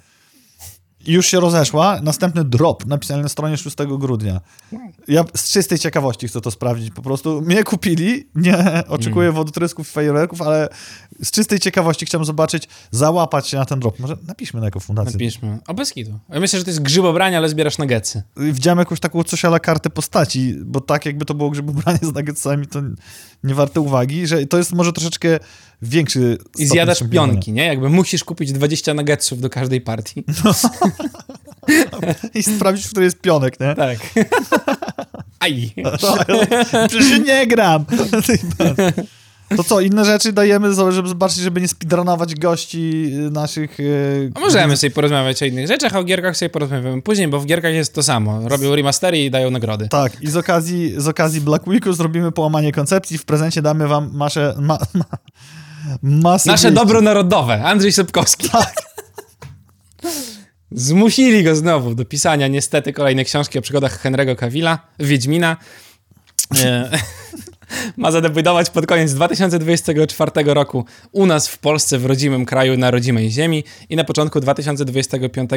I 1.05 1.13
już 1.13 1.25
się 1.27 1.39
rozeszła. 1.39 1.99
Następny 2.01 2.43
drop 2.43 2.85
napisany 2.85 3.23
na 3.23 3.29
stronie 3.29 3.57
6 3.57 3.75
grudnia. 3.97 4.41
Ja 5.07 5.23
z 5.35 5.51
czystej 5.51 5.79
ciekawości 5.79 6.27
chcę 6.27 6.41
to 6.41 6.51
sprawdzić. 6.51 6.91
Po 6.93 7.01
prostu 7.01 7.41
mnie 7.41 7.63
kupili. 7.63 8.29
Nie 8.35 8.57
oczekuję 8.87 9.27
Mm. 9.27 9.35
wodotrysków 9.35 9.89
i 9.89 9.91
fajerwerków, 9.91 10.41
ale 10.41 10.69
z 11.21 11.31
czystej 11.31 11.59
ciekawości 11.59 12.05
chciałem 12.05 12.25
zobaczyć, 12.25 12.67
załapać 12.91 13.47
się 13.47 13.57
na 13.57 13.65
ten 13.65 13.79
drop. 13.79 13.99
Może 13.99 14.17
napiszmy 14.27 14.59
na 14.59 14.65
jako 14.65 14.79
fundację. 14.79 15.11
Napiszmy. 15.11 15.59
O, 15.67 15.73
bez 15.73 15.93
kitu. 15.93 16.19
Ja 16.29 16.39
myślę, 16.39 16.59
że 16.59 16.65
to 16.65 16.71
jest 16.71 16.81
grzybobranie, 16.81 17.37
ale 17.37 17.49
zbierasz 17.49 17.77
nuggetsy. 17.77 18.23
widziałem 18.37 18.79
jakąś 18.79 18.99
taką 18.99 19.23
coś 19.23 19.45
ala 19.45 19.59
kartę 19.59 19.89
postaci, 19.89 20.55
bo 20.65 20.81
tak 20.81 21.05
jakby 21.05 21.25
to 21.25 21.33
było 21.33 21.49
grzybobranie 21.49 21.99
z 22.01 22.13
nuggetsami, 22.13 22.67
to 22.67 22.81
nie 23.43 23.55
warte 23.55 23.81
uwagi, 23.81 24.27
że 24.27 24.45
to 24.45 24.57
jest 24.57 24.73
może 24.73 24.93
troszeczkę 24.93 25.39
większy 25.81 26.37
I 26.57 26.65
zjadasz 26.65 27.03
pionki, 27.11 27.51
nie? 27.51 27.65
Jakby 27.65 27.89
musisz 27.89 28.23
kupić 28.23 28.51
20 28.51 28.93
nuggetsów 28.93 29.41
do 29.41 29.49
każdej 29.49 29.81
partii. 29.81 30.23
I 32.33 32.43
sprawdzić, 32.43 32.85
w 32.85 32.89
której 32.89 33.05
jest 33.05 33.21
pionek, 33.21 33.59
nie? 33.59 33.75
Tak. 33.75 33.97
Aj. 35.39 35.73
Przecież 36.87 37.19
nie 37.19 37.47
gram! 37.47 37.85
To 39.57 39.63
co, 39.63 39.81
inne 39.81 40.05
rzeczy 40.05 40.33
dajemy, 40.33 40.73
żeby 40.91 41.09
zobaczyć, 41.09 41.37
żeby 41.37 41.61
nie 41.61 41.67
speedrunować 41.67 42.35
gości 42.35 43.11
y, 43.27 43.31
naszych... 43.31 43.79
y, 43.79 44.31
A 44.35 44.39
możemy 44.39 44.77
sobie 44.77 44.91
porozmawiać 44.91 45.43
o 45.43 45.45
innych 45.45 45.67
rzeczach, 45.67 45.95
a 45.95 45.99
o 45.99 46.03
gierkach 46.03 46.37
sobie 46.37 46.49
porozmawiamy 46.49 47.01
później, 47.01 47.27
bo 47.27 47.39
w 47.39 47.45
gierkach 47.45 47.73
jest 47.73 47.93
to 47.93 48.03
samo. 48.03 48.49
Robią 48.49 48.75
remastery 48.75 49.19
i 49.19 49.31
dają 49.31 49.51
nagrody. 49.51 49.87
Tak, 49.87 50.21
i 50.21 50.27
z 50.27 50.37
okazji, 50.37 50.93
z 50.97 51.07
okazji 51.07 51.41
Black 51.41 51.67
Weeku 51.67 51.93
zrobimy 51.93 52.31
połamanie 52.31 52.71
koncepcji. 52.71 53.17
W 53.17 53.25
prezencie 53.25 53.61
damy 53.61 53.87
wam 53.87 54.09
masze, 54.13 54.55
ma, 54.59 54.77
ma, 54.93 55.05
masę 56.01 56.51
Nasze 56.51 56.71
dobro 56.71 57.01
narodowe. 57.01 57.63
Andrzej 57.63 57.91
Sobkowski. 57.91 58.49
Tak. 58.49 58.73
Zmusili 60.71 61.43
go 61.43 61.55
znowu 61.55 61.95
do 61.95 62.05
pisania 62.05 62.47
niestety 62.47 62.93
kolejnej 62.93 63.25
książki 63.25 63.59
o 63.59 63.61
przygodach 63.61 64.03
Henry'ego 64.03 64.35
Cavilla, 64.35 64.79
Wiedźmina. 64.99 65.57
Ma 67.97 68.11
zadebiutować 68.11 68.69
pod 68.69 68.85
koniec 68.85 69.13
2024 69.13 70.31
roku 70.45 70.85
u 71.11 71.25
nas 71.25 71.47
w 71.47 71.57
Polsce, 71.57 71.97
w 71.97 72.05
rodzimym 72.05 72.45
kraju, 72.45 72.77
na 72.77 72.91
rodzimej 72.91 73.31
ziemi 73.31 73.63
i 73.89 73.95
na 73.95 74.03
początku 74.03 74.39
2025 74.39 75.49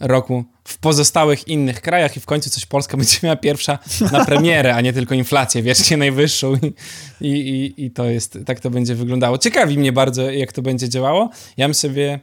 roku 0.00 0.44
w 0.64 0.78
pozostałych 0.78 1.48
innych 1.48 1.80
krajach 1.80 2.16
i 2.16 2.20
w 2.20 2.26
końcu 2.26 2.50
coś 2.50 2.66
Polska 2.66 2.96
będzie 3.00 3.18
miała 3.22 3.36
pierwsza 3.36 3.78
na 4.12 4.24
premierę, 4.24 4.74
a 4.74 4.80
nie 4.80 4.92
tylko 4.92 5.14
inflację 5.14 5.62
wiecznie 5.62 5.96
najwyższą 5.96 6.54
i, 6.54 7.26
i, 7.26 7.48
i, 7.48 7.84
i 7.84 7.90
to 7.90 8.04
jest, 8.04 8.38
tak 8.46 8.60
to 8.60 8.70
będzie 8.70 8.94
wyglądało. 8.94 9.38
Ciekawi 9.38 9.78
mnie 9.78 9.92
bardzo, 9.92 10.30
jak 10.30 10.52
to 10.52 10.62
będzie 10.62 10.88
działało. 10.88 11.30
Ja 11.56 11.66
bym 11.66 11.74
sobie 11.74 12.20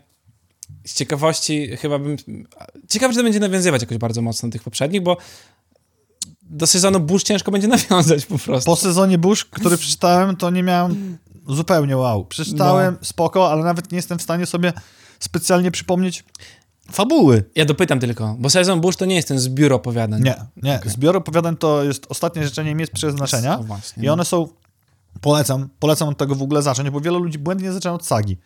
z 0.85 0.93
ciekawości 0.93 1.77
chyba 1.77 1.99
bym... 1.99 2.17
Ciekawe, 2.89 3.13
czy 3.13 3.17
to 3.17 3.23
będzie 3.23 3.39
nawiązywać 3.39 3.81
jakoś 3.81 3.97
bardzo 3.97 4.21
mocno 4.21 4.49
do 4.49 4.53
tych 4.53 4.63
poprzednich, 4.63 5.01
bo 5.01 5.17
do 6.51 6.67
sezonu 6.67 6.99
burz 6.99 7.23
ciężko 7.23 7.51
będzie 7.51 7.67
nawiązać 7.77 8.25
po 8.25 8.37
prostu. 8.37 8.71
Po 8.71 8.75
sezonie 8.75 9.17
Bush, 9.17 9.45
który 9.45 9.77
przeczytałem, 9.77 10.35
to 10.35 10.49
nie 10.49 10.63
miałem 10.63 11.17
zupełnie 11.47 11.97
wow. 11.97 12.25
Przeczytałem 12.25 12.97
spoko, 13.01 13.51
ale 13.51 13.63
nawet 13.63 13.91
nie 13.91 13.95
jestem 13.95 14.19
w 14.19 14.21
stanie 14.21 14.45
sobie 14.45 14.73
specjalnie 15.19 15.71
przypomnieć 15.71 16.23
fabuły. 16.91 17.43
Ja 17.55 17.65
dopytam 17.65 17.99
tylko, 17.99 18.35
bo 18.39 18.49
sezon 18.49 18.81
burz 18.81 18.95
to 18.95 19.05
nie 19.05 19.15
jest 19.15 19.27
ten 19.27 19.39
zbiór 19.39 19.73
opowiadań. 19.73 20.21
Nie, 20.23 20.35
nie. 20.63 20.79
Zbiór 20.85 21.17
opowiadań 21.17 21.57
to 21.57 21.83
jest 21.83 22.05
ostatnie 22.09 22.43
życzenie 22.43 22.75
miejsc 22.75 22.93
przeznaczenia 22.93 23.57
No 23.57 23.63
właśnie. 23.63 24.03
i 24.03 24.09
one 24.09 24.25
są, 24.25 24.47
polecam, 25.21 25.69
polecam 25.79 26.09
od 26.09 26.17
tego 26.17 26.35
w 26.35 26.41
ogóle 26.41 26.61
zacząć, 26.61 26.89
bo 26.89 27.01
wielu 27.01 27.19
ludzi 27.19 27.39
błędnie 27.39 27.71
zaczyna 27.71 27.93
od 27.93 28.05
sagi. 28.05 28.37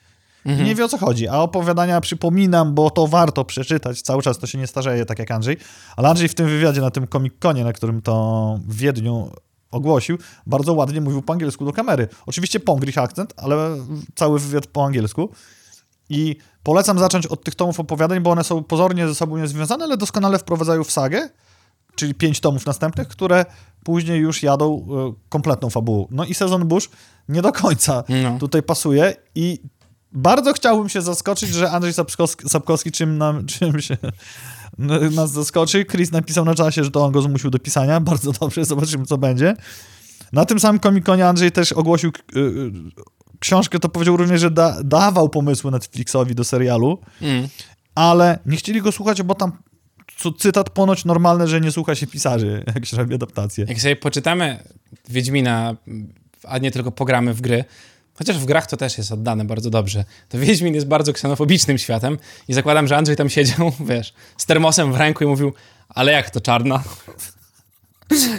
I 0.45 0.63
nie 0.63 0.75
wie 0.75 0.85
o 0.85 0.87
co 0.87 0.97
chodzi, 0.97 1.27
a 1.27 1.39
opowiadania 1.39 2.01
przypominam, 2.01 2.73
bo 2.73 2.89
to 2.89 3.07
warto 3.07 3.45
przeczytać, 3.45 4.01
cały 4.01 4.21
czas 4.21 4.37
to 4.37 4.47
się 4.47 4.57
nie 4.57 4.67
starzeje, 4.67 5.05
tak 5.05 5.19
jak 5.19 5.31
Andrzej, 5.31 5.57
ale 5.97 6.09
Andrzej 6.09 6.27
w 6.27 6.35
tym 6.35 6.47
wywiadzie 6.47 6.81
na 6.81 6.91
tym 6.91 7.07
Comic-Conie, 7.07 7.63
na 7.63 7.73
którym 7.73 8.01
to 8.01 8.59
w 8.67 8.75
Wiedniu 8.75 9.31
ogłosił, 9.71 10.17
bardzo 10.45 10.73
ładnie 10.73 11.01
mówił 11.01 11.21
po 11.21 11.33
angielsku 11.33 11.65
do 11.65 11.73
kamery. 11.73 12.07
Oczywiście 12.25 12.59
pongryś 12.59 12.97
akcent, 12.97 13.33
ale 13.37 13.77
cały 14.15 14.39
wywiad 14.39 14.67
po 14.67 14.85
angielsku. 14.85 15.29
I 16.09 16.35
polecam 16.63 16.99
zacząć 16.99 17.27
od 17.27 17.43
tych 17.43 17.55
tomów 17.55 17.79
opowiadań, 17.79 18.19
bo 18.19 18.31
one 18.31 18.43
są 18.43 18.63
pozornie 18.63 19.07
ze 19.07 19.15
sobą 19.15 19.37
niezwiązane, 19.37 19.85
ale 19.85 19.97
doskonale 19.97 20.39
wprowadzają 20.39 20.83
w 20.83 20.91
sagę, 20.91 21.29
czyli 21.95 22.13
pięć 22.13 22.39
tomów 22.39 22.65
następnych, 22.65 23.07
które 23.07 23.45
później 23.83 24.19
już 24.19 24.43
jadą 24.43 24.87
y, 25.17 25.29
kompletną 25.29 25.69
fabułą. 25.69 26.07
No 26.11 26.25
i 26.25 26.33
sezon 26.33 26.67
Bush 26.67 26.89
nie 27.29 27.41
do 27.41 27.51
końca 27.51 28.03
No. 28.23 28.39
tutaj 28.39 28.63
pasuje 28.63 29.15
i 29.35 29.59
bardzo 30.11 30.53
chciałbym 30.53 30.89
się 30.89 31.01
zaskoczyć, 31.01 31.49
że 31.49 31.71
Andrzej 31.71 31.93
Sapkowski, 31.93 32.49
Sapkowski 32.49 32.91
czym, 32.91 33.17
nam, 33.17 33.45
czym 33.51 33.81
się 33.81 33.97
nas 35.11 35.31
zaskoczy. 35.31 35.85
Chris 35.85 36.11
napisał 36.11 36.45
na 36.45 36.55
czasie, 36.55 36.83
że 36.83 36.91
to 36.91 37.05
on 37.05 37.11
go 37.11 37.21
zmusił 37.21 37.49
do 37.49 37.59
pisania. 37.59 37.99
Bardzo 37.99 38.31
dobrze, 38.31 38.65
zobaczymy 38.65 39.05
co 39.05 39.17
będzie. 39.17 39.55
Na 40.33 40.45
tym 40.45 40.59
samym 40.59 40.79
komikonie 40.79 41.27
Andrzej 41.27 41.51
też 41.51 41.71
ogłosił 41.71 42.11
y, 42.35 42.39
y, 42.39 42.71
książkę, 43.39 43.79
to 43.79 43.89
powiedział 43.89 44.17
również, 44.17 44.41
że 44.41 44.51
da, 44.51 44.83
dawał 44.83 45.29
pomysły 45.29 45.71
Netflixowi 45.71 46.35
do 46.35 46.43
serialu, 46.43 46.99
Mm. 47.21 47.47
ale 47.95 48.39
nie 48.45 48.57
chcieli 48.57 48.81
go 48.81 48.91
słuchać, 48.91 49.23
bo 49.23 49.35
tam 49.35 49.51
co, 50.17 50.31
cytat 50.31 50.69
ponoć 50.69 51.05
normalne, 51.05 51.47
że 51.47 51.61
nie 51.61 51.71
słucha 51.71 51.95
się 51.95 52.07
pisarzy, 52.07 52.63
jak 52.75 52.85
się 52.85 52.97
robi 52.97 53.15
adaptację. 53.15 53.65
Jak 53.69 53.81
sobie 53.81 53.95
poczytamy 53.95 54.63
Wiedźmina, 55.09 55.75
a 56.43 56.57
nie 56.57 56.71
tylko 56.71 56.91
pogramy 56.91 57.33
w 57.33 57.41
gry, 57.41 57.63
chociaż 58.15 58.37
w 58.37 58.45
grach 58.45 58.67
to 58.67 58.77
też 58.77 58.97
jest 58.97 59.11
oddane 59.11 59.45
bardzo 59.45 59.69
dobrze, 59.69 60.05
to 60.29 60.39
Wiedźmin 60.39 60.75
jest 60.75 60.87
bardzo 60.87 61.13
ksenofobicznym 61.13 61.77
światem 61.77 62.17
i 62.47 62.53
zakładam, 62.53 62.87
że 62.87 62.97
Andrzej 62.97 63.15
tam 63.15 63.29
siedział, 63.29 63.71
wiesz, 63.89 64.13
z 64.37 64.45
termosem 64.45 64.93
w 64.93 64.95
ręku 64.95 65.23
i 65.23 65.27
mówił, 65.27 65.53
ale 65.89 66.11
jak 66.11 66.29
to 66.29 66.41
czarna? 66.41 66.83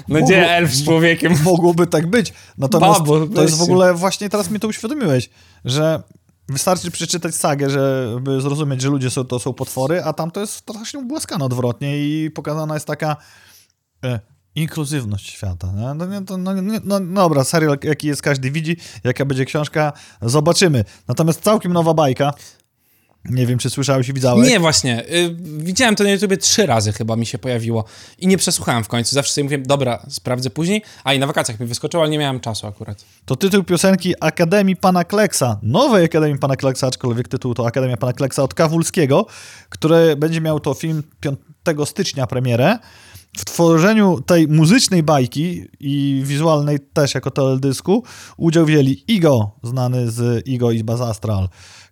No 0.08 0.22
gdzie 0.22 0.50
elf 0.50 0.74
z 0.74 0.84
człowiekiem? 0.84 1.34
Mogłoby 1.44 1.86
tak 1.86 2.06
być. 2.06 2.32
Natomiast 2.58 3.00
Babo, 3.00 3.26
to 3.26 3.42
jest 3.42 3.58
w 3.58 3.62
ogóle, 3.62 3.94
właśnie 3.94 4.28
teraz 4.28 4.50
mi 4.50 4.60
to 4.60 4.68
uświadomiłeś, 4.68 5.30
że 5.64 6.02
wystarczy 6.48 6.90
przeczytać 6.90 7.34
sagę, 7.34 7.70
żeby 7.70 8.40
zrozumieć, 8.40 8.80
że 8.80 8.88
ludzie 8.88 9.10
są, 9.10 9.24
to 9.24 9.38
są 9.38 9.52
potwory, 9.52 10.02
a 10.02 10.12
tam 10.12 10.30
to 10.30 10.40
jest 10.40 10.52
strasznie 10.52 11.00
ubłaskane 11.00 11.44
odwrotnie 11.44 11.98
i 11.98 12.30
pokazana 12.30 12.74
jest 12.74 12.86
taka 12.86 13.16
e, 14.04 14.20
inkluzywność 14.56 15.30
świata. 15.30 15.72
No, 15.74 15.94
no, 15.94 16.06
no, 16.84 17.00
no 17.00 17.00
dobra, 17.00 17.44
serial 17.44 17.78
jaki 17.82 18.06
jest, 18.06 18.22
każdy 18.22 18.50
widzi, 18.50 18.76
jaka 19.04 19.24
będzie 19.24 19.44
książka, 19.44 19.92
zobaczymy. 20.22 20.84
Natomiast 21.08 21.42
całkiem 21.42 21.72
nowa 21.72 21.94
bajka, 21.94 22.32
nie 23.30 23.46
wiem, 23.46 23.58
czy 23.58 23.70
słyszałeś 23.70 24.08
i 24.08 24.12
widziałeś. 24.12 24.48
Nie, 24.48 24.60
właśnie. 24.60 25.04
Y, 25.08 25.36
widziałem 25.58 25.96
to 25.96 26.04
na 26.04 26.10
YouTubie 26.10 26.36
trzy 26.36 26.66
razy 26.66 26.92
chyba 26.92 27.16
mi 27.16 27.26
się 27.26 27.38
pojawiło 27.38 27.84
i 28.18 28.26
nie 28.26 28.38
przesłuchałem 28.38 28.84
w 28.84 28.88
końcu. 28.88 29.14
Zawsze 29.14 29.32
sobie 29.32 29.44
mówiłem, 29.44 29.62
dobra, 29.62 30.06
sprawdzę 30.08 30.50
później. 30.50 30.82
A 31.04 31.14
i 31.14 31.18
na 31.18 31.26
wakacjach 31.26 31.60
mi 31.60 31.66
wyskoczyło, 31.66 32.02
ale 32.02 32.10
nie 32.10 32.18
miałem 32.18 32.40
czasu 32.40 32.66
akurat. 32.66 33.04
To 33.24 33.36
tytuł 33.36 33.64
piosenki 33.64 34.14
Akademii 34.20 34.76
Pana 34.76 35.04
Kleksa, 35.04 35.58
nowej 35.62 36.04
Akademii 36.04 36.38
Pana 36.38 36.56
Kleksa, 36.56 36.86
aczkolwiek 36.86 37.28
tytuł 37.28 37.54
to 37.54 37.66
Akademia 37.66 37.96
Pana 37.96 38.12
Kleksa 38.12 38.42
od 38.42 38.54
Kawulskiego, 38.54 39.26
który 39.68 40.16
będzie 40.16 40.40
miał 40.40 40.60
to 40.60 40.74
film 40.74 41.02
5 41.20 41.38
stycznia 41.88 42.26
premierę. 42.26 42.78
W 43.36 43.44
tworzeniu 43.44 44.20
tej 44.20 44.48
muzycznej 44.48 45.02
bajki 45.02 45.64
i 45.80 46.22
wizualnej 46.24 46.78
też 46.92 47.14
jako 47.14 47.30
teledysku 47.30 48.04
udział 48.36 48.66
wzięli 48.66 49.04
Igo, 49.08 49.50
znany 49.62 50.10
z 50.10 50.46
Igo 50.46 50.70
i 50.70 50.84
Baz 50.84 51.00
Astral, 51.00 51.48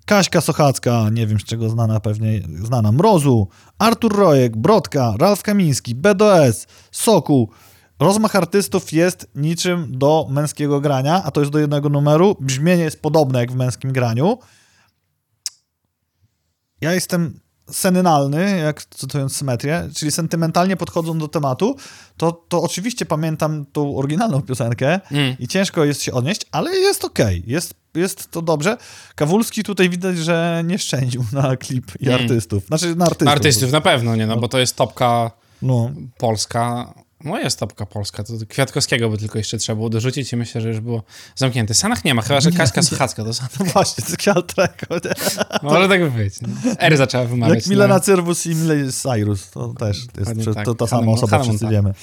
Kaśka 0.07 0.41
Sochacka, 0.41 1.11
nie 1.11 1.27
wiem 1.27 1.41
z 1.41 1.45
czego 1.45 1.69
znana 1.69 2.01
pewnie, 2.01 2.43
znana 2.65 2.93
Mrozu, 2.93 3.49
Artur 3.79 4.17
Rojek, 4.17 4.57
Brodka, 4.57 5.15
Ralf 5.19 5.43
Kamiński, 5.43 5.95
BDS, 5.95 6.67
Soku, 6.91 7.51
Rozmach 7.99 8.37
artystów 8.37 8.93
jest 8.93 9.31
niczym 9.35 9.99
do 9.99 10.27
męskiego 10.31 10.81
grania, 10.81 11.23
a 11.25 11.31
to 11.31 11.41
jest 11.41 11.53
do 11.53 11.59
jednego 11.59 11.89
numeru. 11.89 12.37
Brzmienie 12.41 12.85
jest 12.85 13.03
podobne 13.03 13.39
jak 13.39 13.53
w 13.53 13.57
męskim 13.57 13.93
graniu. 13.93 14.39
Ja 16.81 16.95
jestem 16.95 17.41
senynalny, 17.70 18.57
jak 18.59 18.85
cytując 18.85 19.37
symetrię, 19.37 19.88
czyli 19.96 20.11
sentymentalnie 20.12 20.77
podchodzą 20.77 21.18
do 21.18 21.29
tematu, 21.29 21.77
to, 22.16 22.33
to 22.48 22.62
oczywiście 22.62 23.07
pamiętam 23.07 23.64
tą 23.72 23.96
oryginalną 23.96 24.42
piosenkę 24.42 25.00
Mm. 25.11 25.37
i 25.38 25.48
ciężko 25.48 25.85
jest 25.85 26.03
się 26.03 26.12
odnieść, 26.12 26.40
ale 26.53 26.77
jest 26.77 27.05
okej, 27.05 27.42
jest, 27.46 27.74
jest 27.94 28.31
to 28.31 28.42
dobrze. 28.42 28.77
Kawulski 29.14 29.62
tutaj 29.62 29.90
widać, 29.90 30.18
że 30.18 30.62
nie 30.66 30.79
szczędził 30.79 31.24
na 31.33 31.57
klip 31.57 31.92
i 32.00 32.07
Mm. 32.09 32.20
artystów. 32.22 32.66
Znaczy 32.66 32.94
na 32.96 33.05
artystów. 33.05 33.29
Artystów 33.29 33.72
na 33.72 33.81
pewno, 33.81 34.16
nie? 34.16 34.27
No 34.27 34.37
bo 34.37 34.48
to 34.48 34.59
jest 34.59 34.77
topka 34.77 35.31
No. 35.62 35.90
polska. 36.18 36.94
No 37.25 37.39
jest 37.39 37.59
topka 37.59 37.87
polska. 37.87 38.25
To 38.25 38.33
Kwiatkowskiego 38.49 39.11
by 39.11 39.19
tylko 39.19 39.39
jeszcze 39.39 39.59
trzeba 39.59 39.77
było 39.77 39.91
dorzucić 39.91 40.33
i 40.33 40.37
myślę, 40.37 40.61
że 40.61 40.69
już 40.69 40.81
było 40.81 41.03
zamknięte. 41.35 41.75
Sanach 41.75 42.05
nie 42.05 42.15
ma, 42.15 42.23
chyba 42.23 42.41
że 42.41 42.51
Kaśka 42.51 42.83
Sochacka 42.83 43.25
to 43.25 43.35
Sanach. 43.35 43.53
No 43.61 43.67
właśnie, 43.67 44.05
to 44.05 44.11
jest 44.11 44.17
Kwiatreko. 44.17 44.87
Może 45.63 45.89
tak 45.89 46.11
być. 46.11 46.35
No. 46.41 46.49
R 46.79 46.97
zaczęła 46.97 47.25
wymawiać. 47.25 47.57
Jak 47.57 47.67
Milena 47.67 47.95
no. 47.95 48.01
Cyrwus 48.01 48.47
i 48.47 48.55
Miley 48.55 48.93
Cyrus, 48.93 49.51
to 49.51 49.69
też 49.79 49.99
jest 50.19 50.35
prze- 50.35 50.55
tak. 50.55 50.65
to 50.65 50.75
ta 50.75 50.87
sama 50.87 51.13
osoba, 51.13 51.39
Montana. 51.39 51.45
wszyscy 51.45 51.69
wiemy. 51.69 51.95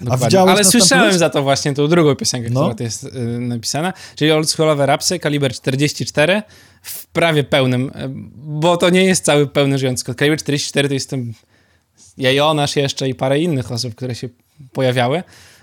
Dokładnie. 0.00 0.26
widziałeś 0.26 0.50
Ale 0.50 0.64
słyszałem 0.64 1.06
list? 1.06 1.18
za 1.18 1.30
to 1.30 1.42
właśnie 1.42 1.74
tą 1.74 1.88
drugą 1.88 2.16
piosenkę, 2.16 2.50
No. 2.50 2.60
która 2.60 2.74
to 2.74 2.82
jest 2.82 3.04
y, 3.04 3.10
napisana, 3.40 3.92
czyli 4.16 4.32
oldschoolowe 4.32 4.86
rapsy, 4.86 5.18
kaliber 5.18 5.52
44 5.54 6.42
w 6.82 7.06
prawie 7.06 7.44
pełnym, 7.44 7.88
y, 7.88 7.92
bo 8.36 8.76
to 8.76 8.90
nie 8.90 9.04
jest 9.04 9.24
cały 9.24 9.46
pełny 9.46 9.78
żyjący 9.78 10.00
skład. 10.00 10.16
Kaliber 10.16 10.38
44 10.38 10.88
to 10.88 10.94
jest 10.94 11.10
ten 11.10 11.32
ja 12.18 12.32
Jonasz 12.32 12.76
jeszcze 12.76 13.08
i 13.08 13.14
parę 13.14 13.38
innych 13.40 13.72
osób, 13.72 13.94
które 13.94 14.14
się 14.14 14.28
pojawiały, 14.72 15.22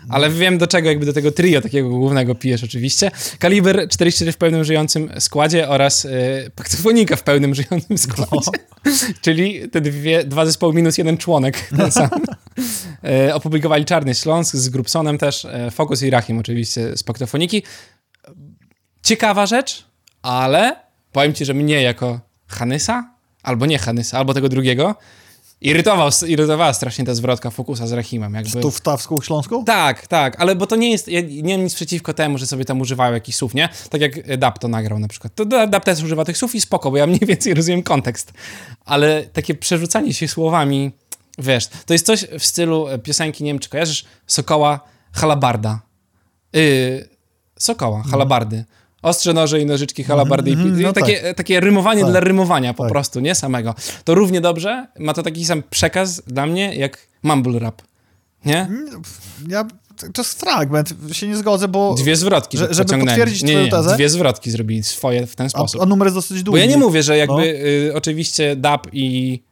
ale 0.10 0.30
wiem 0.30 0.58
do 0.58 0.68
czego 0.68 0.90
jakby 0.90 1.06
do 1.06 1.14
tego 1.14 1.32
trio 1.32 1.62
takiego 1.62 1.90
głównego 1.90 2.36
pijesz 2.36 2.64
oczywiście. 2.64 3.12
Kaliber 3.40 3.88
44 3.90 4.32
w 4.32 4.38
pełnym 4.38 4.64
żyjącym 4.64 5.10
składzie 5.20 5.70
oraz 5.70 6.06
y, 6.06 6.52
Paktofonika 6.56 7.16
w 7.16 7.24
pełnym 7.24 7.56
żyjącym 7.56 7.98
składzie, 7.98 8.52
czyli 9.22 9.70
te 9.70 9.82
dwie, 9.82 10.24
dwa 10.24 10.46
zespoły 10.46 10.74
minus 10.74 10.98
jeden 10.98 11.18
członek, 11.18 11.68
ten 11.78 11.92
sam. 11.92 12.10
E, 13.04 13.36
opublikowali 13.36 13.86
Czarny 13.86 14.16
Śląsk 14.16 14.56
z 14.56 14.70
Grubsonem 14.70 15.18
też, 15.18 15.46
e, 15.46 15.72
Focus 15.72 16.02
i 16.02 16.10
Rachim 16.10 16.40
oczywiście 16.40 16.98
z 16.98 17.04
Paktofoniki. 17.04 17.64
Ciekawa 19.04 19.46
rzecz, 19.46 19.86
ale 20.22 20.76
powiem 21.12 21.34
ci, 21.34 21.46
że 21.46 21.54
mnie 21.54 21.82
jako 21.82 22.20
Hanysa, 22.48 23.14
albo 23.44 23.66
nie 23.66 23.78
Hanysa, 23.78 24.18
albo 24.18 24.34
tego 24.34 24.50
drugiego, 24.50 24.96
irytował, 25.62 26.10
irytowała 26.28 26.74
strasznie 26.74 27.06
ta 27.06 27.16
zwrotka 27.16 27.50
Fokusa 27.50 27.88
z 27.88 27.92
Rahimem. 27.92 28.34
Jakby... 28.34 28.62
Tu 28.62 28.72
w 28.72 28.82
Tawską 28.82 29.22
Śląską? 29.22 29.66
Tak, 29.66 30.08
tak, 30.08 30.42
ale 30.42 30.56
bo 30.56 30.68
to 30.68 30.76
nie 30.76 30.92
jest, 30.92 31.08
ja 31.08 31.22
nie 31.22 31.58
mam 31.58 31.64
nic 31.64 31.76
przeciwko 31.76 32.14
temu, 32.14 32.38
że 32.38 32.48
sobie 32.48 32.66
tam 32.66 32.82
używają 32.82 33.14
jakichś 33.14 33.38
słów, 33.38 33.54
nie? 33.54 33.70
Tak 33.90 34.02
jak 34.02 34.38
Dab 34.38 34.60
to 34.60 34.68
nagrał 34.68 35.00
na 35.00 35.08
przykład. 35.08 35.36
To 35.36 35.46
Dab 35.46 35.86
też 35.86 36.04
używa 36.04 36.26
tych 36.26 36.38
słów 36.38 36.56
i 36.56 36.62
spoko, 36.62 36.92
bo 36.92 36.98
ja 36.98 37.08
mniej 37.08 37.20
więcej 37.20 37.54
rozumiem 37.54 37.84
kontekst. 37.84 38.34
Ale 38.86 39.24
takie 39.24 39.56
przerzucanie 39.56 40.14
się 40.14 40.28
słowami, 40.28 40.92
wiesz, 41.38 41.68
to 41.68 41.94
jest 41.94 42.06
coś 42.06 42.26
w 42.40 42.46
stylu 42.46 42.88
piosenki, 43.04 43.44
nie 43.44 43.50
wiem 43.50 43.60
czy 43.60 43.70
kojarzysz, 43.70 44.06
Sokoła 44.28 44.80
Halabarda. 45.12 45.82
Yy, 46.54 47.10
Sokoła, 47.60 48.04
Halabardy. 48.12 48.66
Ostrze, 49.02 49.34
noże 49.34 49.62
i 49.62 49.66
nożyczki, 49.66 50.04
halabardy 50.04 50.52
Mhm, 50.52 50.74
i 50.74 50.78
pi- 50.78 50.84
no 50.84 50.94
takie, 50.94 51.22
tak. 51.22 51.38
takie 51.38 51.60
rymowanie 51.60 52.02
Tak. 52.02 52.12
dla 52.12 52.20
rymowania 52.20 52.74
po 52.74 52.84
Tak. 52.84 52.92
prostu, 52.92 53.20
nie 53.20 53.36
samego. 53.36 53.76
To 54.04 54.16
równie 54.16 54.42
dobrze 54.42 54.88
ma 55.00 55.14
to 55.14 55.24
taki 55.24 55.46
sam 55.46 55.64
przekaz 55.70 56.22
dla 56.28 56.46
mnie 56.46 56.76
jak 56.76 57.08
mumble 57.24 57.60
rap. 57.60 57.82
Nie? 58.46 58.68
Ja, 59.48 59.66
to 60.14 60.22
jest 60.22 60.40
fragment, 60.40 60.94
się 61.12 61.28
nie 61.28 61.38
zgodzę, 61.38 61.68
bo... 61.68 61.96
Dwie 61.96 62.16
zwrotki 62.16 62.58
Że- 62.58 62.68
że, 62.68 62.74
żeby 62.90 63.06
potwierdzić 63.06 63.44
nie, 63.44 63.50
twoją 63.50 63.66
nie, 63.66 63.72
tezę? 63.72 63.96
Dwie 63.96 64.10
zwrotki 64.10 64.52
zrobili 64.52 64.84
swoje 64.84 65.28
w 65.28 65.36
ten 65.36 65.46
A, 65.46 65.50
sposób. 65.50 65.82
a 65.82 65.86
numer 65.86 66.06
jest 66.06 66.16
dosyć 66.18 66.44
długi. 66.44 66.52
Bo 66.60 66.66
ja 66.66 66.66
nie 66.72 66.78
mówię, 66.78 67.04
że 67.04 67.18
jakby 67.18 67.36
No. 67.36 67.44
y, 67.90 67.92
oczywiście 67.96 68.56
Dab 68.56 68.88
i... 68.94 69.44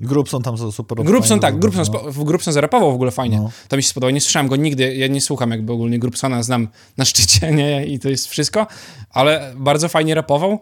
Grubson 0.00 0.42
tam 0.42 0.72
super. 0.72 1.04
Grubson 1.04 1.40
tak, 1.40 1.58
Grubson, 1.58 1.84
no. 1.92 2.24
Grubson 2.24 2.54
zarapował 2.54 2.92
w 2.92 2.94
ogóle 2.94 3.10
fajnie. 3.10 3.36
No. 3.38 3.50
To 3.68 3.76
mi 3.76 3.82
się 3.82 3.88
spodobało. 3.88 4.10
Nie 4.10 4.20
słyszałem 4.20 4.48
go 4.48 4.56
nigdy, 4.56 4.94
ja 4.94 5.06
nie 5.06 5.20
słucham 5.20 5.50
jakby 5.50 5.72
ogólnie 5.72 5.98
Grubsona, 5.98 6.42
znam 6.42 6.68
na 6.96 7.04
szczycie, 7.10 7.52
nie? 7.52 7.86
I 7.86 7.98
to 7.98 8.08
jest 8.08 8.28
wszystko, 8.28 8.66
ale 9.10 9.52
bardzo 9.56 9.88
fajnie 9.88 10.14
rapował. 10.14 10.60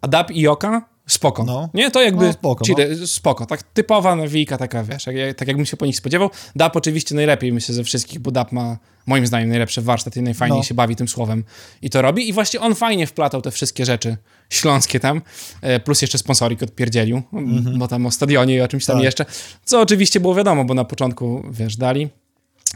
A 0.00 0.08
Dab 0.08 0.30
i 0.30 0.40
Joka 0.40 0.93
spoko. 1.06 1.44
No. 1.44 1.68
Nie, 1.74 1.90
to 1.90 2.02
jakby 2.02 2.26
No, 2.26 2.32
spoko, 2.32 2.64
chile- 2.64 3.06
spoko. 3.06 3.46
Tak 3.46 3.62
typowa 3.62 4.16
nawijka 4.16 4.56
taka, 4.58 4.84
wiesz, 4.84 5.06
jak, 5.06 5.36
tak 5.36 5.48
jakbym 5.48 5.66
się 5.66 5.76
po 5.76 5.86
nich 5.86 5.96
spodziewał. 5.96 6.30
Dab 6.56 6.76
oczywiście 6.76 7.14
najlepiej, 7.14 7.52
myślę, 7.52 7.74
ze 7.74 7.84
wszystkich, 7.84 8.18
bo 8.18 8.30
Dab 8.30 8.52
ma 8.52 8.78
moim 9.06 9.26
zdaniem 9.26 9.48
najlepszy 9.48 9.82
warsztat 9.82 10.16
i 10.16 10.22
najfajniej 10.22 10.58
No. 10.58 10.64
się 10.64 10.74
bawi 10.74 10.96
tym 10.96 11.08
słowem 11.08 11.44
i 11.82 11.90
to 11.90 12.02
robi. 12.02 12.28
I 12.28 12.32
właśnie 12.32 12.60
on 12.60 12.74
fajnie 12.74 13.06
wplatał 13.06 13.42
te 13.42 13.50
wszystkie 13.50 13.84
rzeczy 13.84 14.16
śląskie 14.50 15.00
tam, 15.00 15.22
e, 15.62 15.80
plus 15.80 16.02
jeszcze 16.02 16.18
sponsorik 16.18 16.62
odpierdzielił, 16.62 17.22
m, 17.32 17.74
bo 17.78 17.88
tam 17.88 18.06
o 18.06 18.10
stadionie 18.10 18.54
i 18.54 18.60
o 18.60 18.68
czymś 18.68 18.86
tam 18.86 18.96
Tak. 18.96 19.04
jeszcze, 19.04 19.24
co 19.64 19.80
oczywiście 19.80 20.20
było 20.20 20.34
wiadomo, 20.34 20.64
bo 20.64 20.74
na 20.74 20.84
początku, 20.84 21.42
wiesz, 21.50 21.76
dali. 21.76 22.08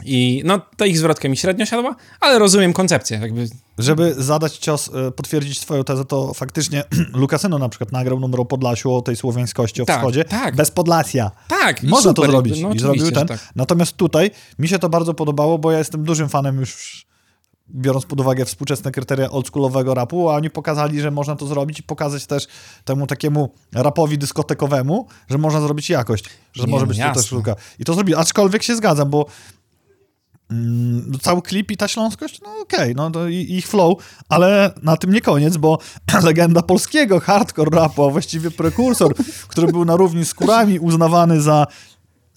I 0.05 0.41
no, 0.45 0.61
ta 0.77 0.85
ich 0.85 0.97
zwrotka 0.97 1.29
mi 1.29 1.37
średnio 1.37 1.65
siadła, 1.65 1.95
ale 2.19 2.39
rozumiem 2.39 2.73
koncepcję, 2.73 3.19
jakby 3.19 3.47
Żeby 3.77 4.13
zadać 4.17 4.57
cios, 4.57 4.89
e, 5.07 5.11
potwierdzić 5.11 5.59
twoją 5.59 5.83
tezę, 5.83 6.05
to 6.05 6.33
faktycznie 6.33 6.83
Lukasyno 7.13 7.57
na 7.59 7.69
przykład 7.69 7.91
nagrał 7.91 8.19
numer 8.19 8.39
o 8.39 8.45
Podlasiu, 8.45 8.93
o 8.93 9.01
tej 9.01 9.15
słowiańskości, 9.15 9.81
o 9.81 9.85
Tak, 9.85 9.97
wschodzie, 9.97 10.25
tak. 10.25 10.55
bez 10.55 10.71
Podlasia. 10.71 11.31
tak, 11.47 11.83
Można 11.83 12.11
super, 12.11 12.25
to 12.25 12.31
zrobić 12.31 12.61
no, 12.61 12.73
i 12.73 12.79
zrobił 12.79 13.11
ten. 13.11 13.27
Tak. 13.27 13.39
Natomiast 13.55 13.97
tutaj 13.97 14.31
mi 14.59 14.67
się 14.67 14.79
to 14.79 14.89
bardzo 14.89 15.13
podobało, 15.13 15.57
bo 15.57 15.71
ja 15.71 15.77
jestem 15.77 16.03
dużym 16.03 16.29
fanem 16.29 16.59
już 16.59 17.05
biorąc 17.75 18.05
pod 18.05 18.19
uwagę 18.19 18.45
współczesne 18.45 18.91
kryteria 18.91 19.29
oldschoolowego 19.29 19.93
rapu, 19.93 20.29
a 20.29 20.35
oni 20.35 20.49
pokazali, 20.49 21.01
że 21.01 21.11
można 21.11 21.35
to 21.35 21.47
zrobić 21.47 21.79
i 21.79 21.83
pokazać 21.83 22.25
też 22.25 22.47
temu 22.85 23.07
takiemu 23.07 23.49
rapowi 23.73 24.17
dyskotekowemu, 24.17 25.07
że 25.29 25.37
można 25.37 25.61
zrobić 25.61 25.89
jakość, 25.89 26.25
że 26.53 26.63
Nie, 26.63 26.69
może 26.69 26.85
no 26.85 26.87
być 26.87 26.99
to 26.99 27.13
też 27.13 27.25
sztuka. 27.25 27.55
I 27.79 27.85
to 27.85 27.93
zrobili, 27.93 28.15
aczkolwiek 28.15 28.63
się 28.63 28.75
zgadzam, 28.75 29.09
bo 29.09 29.25
cały 31.21 31.41
klip 31.41 31.71
i 31.71 31.77
ta 31.77 31.87
śląskość, 31.87 32.41
no 32.41 32.49
okej, 32.61 32.95
no 32.95 33.11
to 33.11 33.27
ich 33.27 33.67
flow, 33.67 33.97
ale 34.29 34.73
na 34.83 34.97
tym 34.97 35.13
nie 35.13 35.21
koniec, 35.21 35.57
bo 35.57 35.79
legenda 36.23 36.61
polskiego 36.61 37.19
hardcore 37.19 37.77
rapu, 37.77 38.03
a 38.03 38.09
właściwie 38.09 38.51
prekursor, 38.51 39.15
który 39.47 39.67
był 39.67 39.85
na 39.85 39.95
równi 39.95 40.25
z 40.25 40.33
kurami 40.33 40.79
uznawany 40.79 41.41
za 41.41 41.67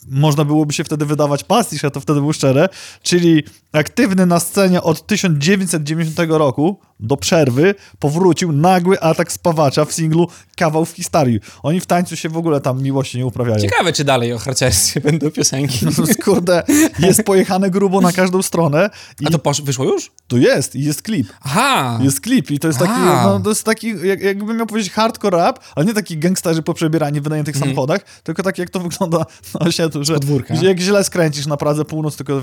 można 0.08 0.44
byłoby 0.44 0.72
się 0.72 0.84
wtedy 0.84 1.06
wydawać 1.06 1.44
pastisz, 1.44 1.84
a 1.84 1.90
to 1.90 2.00
wtedy 2.00 2.20
był 2.20 2.32
szczere, 2.32 2.68
czyli 3.02 3.44
aktywny 3.72 4.26
na 4.26 4.40
scenie 4.40 4.82
od 4.82 5.06
1990 5.06 6.18
roku 6.30 6.78
do 7.00 7.16
przerwy 7.16 7.74
powrócił 7.98 8.52
nagły 8.52 9.00
atak 9.00 9.32
spawacza 9.32 9.84
w 9.84 9.92
singlu 9.92 10.28
Kawał 10.56 10.84
w 10.84 10.90
historii. 10.90 11.40
Oni 11.62 11.80
w 11.80 11.86
tańcu 11.86 12.16
się 12.16 12.28
w 12.28 12.36
ogóle 12.36 12.60
tam 12.60 12.82
miłości 12.82 13.18
nie 13.18 13.26
uprawiają. 13.26 13.58
Ciekawe, 13.58 13.92
czy 13.92 14.04
dalej 14.04 14.32
o 14.32 14.38
harcerstwie 14.38 15.00
będą 15.10 15.30
piosenki. 15.30 15.86
Kurde, 16.24 16.62
jest 16.98 17.22
pojechane 17.22 17.70
grubo 17.70 18.00
na 18.00 18.12
każdą 18.12 18.42
stronę 18.42 18.90
i 19.20 19.26
A 19.26 19.30
to 19.30 19.38
posz- 19.38 19.62
wyszło 19.62 19.84
już? 19.84 20.12
tu 20.26 20.38
jest, 20.38 20.76
i 20.76 20.84
jest 20.84 21.02
klip. 21.02 21.32
Aha! 21.42 21.98
Jest 22.02 22.20
klip 22.20 22.50
i 22.50 22.58
to 22.58 22.66
jest 22.66 22.78
taki, 22.78 23.00
no, 23.00 23.40
to 23.40 23.48
jest 23.48 23.64
taki, 23.64 23.94
jak, 24.02 24.20
jakbym 24.20 24.56
miał 24.56 24.66
powiedzieć 24.66 24.92
hardcore 24.92 25.38
rap, 25.38 25.58
ale 25.76 25.86
nie 25.86 25.94
taki 25.94 26.18
gangsterzy 26.18 26.62
poprzebierani 26.62 27.20
w 27.20 27.24
wynajętych 27.24 27.56
samochodach, 27.56 28.00
tylko 28.22 28.42
tak 28.42 28.58
jak 28.58 28.70
to 28.70 28.80
wygląda 28.80 29.18
na 29.60 29.66
że, 30.00 30.14
podwórka. 30.14 30.56
że 30.56 30.66
jak 30.66 30.80
źle 30.80 31.04
skręcisz 31.04 31.46
na 31.46 31.56
Pradze 31.56 31.84
Północ, 31.84 32.16
tylko 32.16 32.40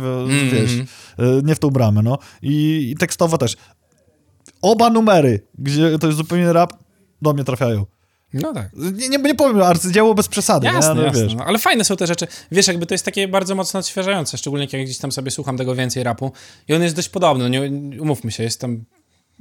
wiesz, 0.51 0.71
y, 0.71 0.85
nie 1.43 1.55
w 1.55 1.59
tą 1.59 1.69
bramę, 1.69 2.01
no. 2.01 2.17
I, 2.41 2.87
I 2.91 2.95
tekstowo 2.95 3.37
też. 3.37 3.57
Oba 4.61 4.89
numery, 4.89 5.47
gdzie 5.57 5.99
to 5.99 6.07
jest 6.07 6.17
zupełnie 6.17 6.53
rap, 6.53 6.73
do 7.21 7.33
mnie 7.33 7.43
trafiają. 7.43 7.85
No 8.33 8.53
tak. 8.53 8.69
Nie, 8.73 9.09
nie, 9.09 9.17
nie 9.17 9.35
powiem, 9.35 9.61
arcydzieło 9.61 10.15
bez 10.15 10.27
przesady, 10.27 10.65
Jasne, 10.67 10.81
nie? 10.93 10.99
Ale 10.99 11.03
jasne. 11.07 11.23
wiesz. 11.23 11.35
No, 11.35 11.45
ale 11.45 11.59
fajne 11.59 11.83
są 11.85 11.95
te 11.95 12.07
rzeczy. 12.07 12.27
Wiesz, 12.51 12.67
jakby 12.67 12.85
to 12.85 12.93
jest 12.93 13.05
takie 13.05 13.27
bardzo 13.27 13.55
mocno 13.55 13.79
odświeżające, 13.79 14.37
szczególnie 14.37 14.67
jak 14.73 14.83
gdzieś 14.85 14.97
tam 14.97 15.11
sobie 15.11 15.31
słucham 15.31 15.57
tego 15.57 15.75
więcej 15.75 16.03
rapu. 16.03 16.31
I 16.67 16.73
on 16.73 16.83
jest 16.83 16.95
dość 16.95 17.09
podobny, 17.09 17.49
nie, 17.49 17.61
umówmy 18.01 18.31
się, 18.31 18.43
jest 18.43 18.61
tam 18.61 18.83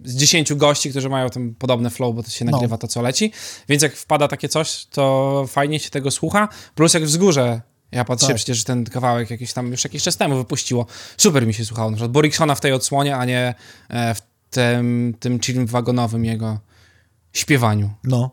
z 0.04 0.16
10 0.16 0.54
gości, 0.54 0.90
którzy 0.90 1.08
mają 1.08 1.30
tam 1.30 1.54
podobne 1.58 1.90
flow, 1.90 2.14
bo 2.16 2.22
to 2.22 2.30
się 2.30 2.44
No. 2.44 2.50
nagrywa 2.50 2.78
to, 2.78 2.88
co 2.88 3.02
leci. 3.02 3.32
Więc 3.68 3.82
jak 3.82 3.96
wpada 3.96 4.28
takie 4.28 4.48
coś, 4.48 4.86
to 4.86 5.44
fajnie 5.48 5.78
się 5.80 5.90
tego 5.90 6.10
słucha. 6.10 6.48
Plus 6.74 6.94
jak 6.94 7.04
wzgórze 7.04 7.60
ja 7.92 8.04
patrzę 8.04 8.26
Tak. 8.26 8.36
przecież, 8.36 8.58
że 8.58 8.64
ten 8.64 8.84
kawałek 8.84 9.30
jakiś 9.30 9.52
tam 9.52 9.70
już 9.70 9.84
jakiś 9.84 10.02
czas 10.02 10.16
temu 10.16 10.36
wypuściło. 10.36 10.86
Super 11.16 11.46
mi 11.46 11.54
się 11.54 11.64
słuchało. 11.64 11.90
Na 11.90 11.96
przykład 11.96 12.12
Boriksona 12.12 12.54
w 12.54 12.60
tej 12.60 12.72
odsłonie, 12.72 13.16
a 13.16 13.24
nie 13.24 13.54
e, 13.88 14.14
w 14.14 14.20
tym, 14.50 15.14
tym 15.20 15.40
chillim 15.40 15.66
wagonowym 15.66 16.24
jego 16.24 16.58
śpiewaniu. 17.32 17.90
No. 18.04 18.30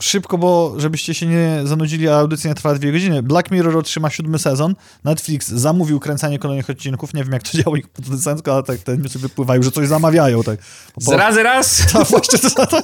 Szybko, 0.00 0.38
bo 0.38 0.74
żebyście 0.76 1.14
się 1.14 1.26
nie 1.26 1.60
zanudzili, 1.64 2.08
a 2.08 2.14
audycja 2.16 2.48
nie 2.50 2.54
trwa 2.54 2.74
dwie 2.74 2.92
godziny. 2.92 3.22
Black 3.22 3.50
Mirror 3.50 3.76
otrzyma 3.76 4.10
siódmy 4.10 4.38
sezon. 4.38 4.74
Netflix 5.04 5.48
zamówił 5.48 6.00
kręcenie 6.00 6.38
kolejnych 6.38 6.70
odcinków. 6.70 7.14
Nie 7.14 7.24
wiem, 7.24 7.32
jak 7.32 7.42
to 7.42 7.58
działa 7.62 7.78
ich 7.78 7.88
producencko, 7.88 8.54
ale 8.54 8.62
tak 8.62 8.78
te 8.78 8.96
newsy 8.98 9.18
wypływają, 9.18 9.62
że 9.62 9.70
coś 9.70 9.88
zamawiają. 9.88 10.42
Tak. 10.42 10.60
Po- 10.94 11.00
Z 11.00 11.08
razy 11.08 11.42
raz! 11.42 11.82
To 11.92 12.04
właśnie 12.04 12.38
to, 12.38 12.66
to, 12.66 12.82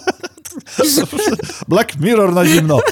Black 1.69 1.97
Mirror 2.01 2.33
na 2.35 2.47
zimno. 2.47 2.81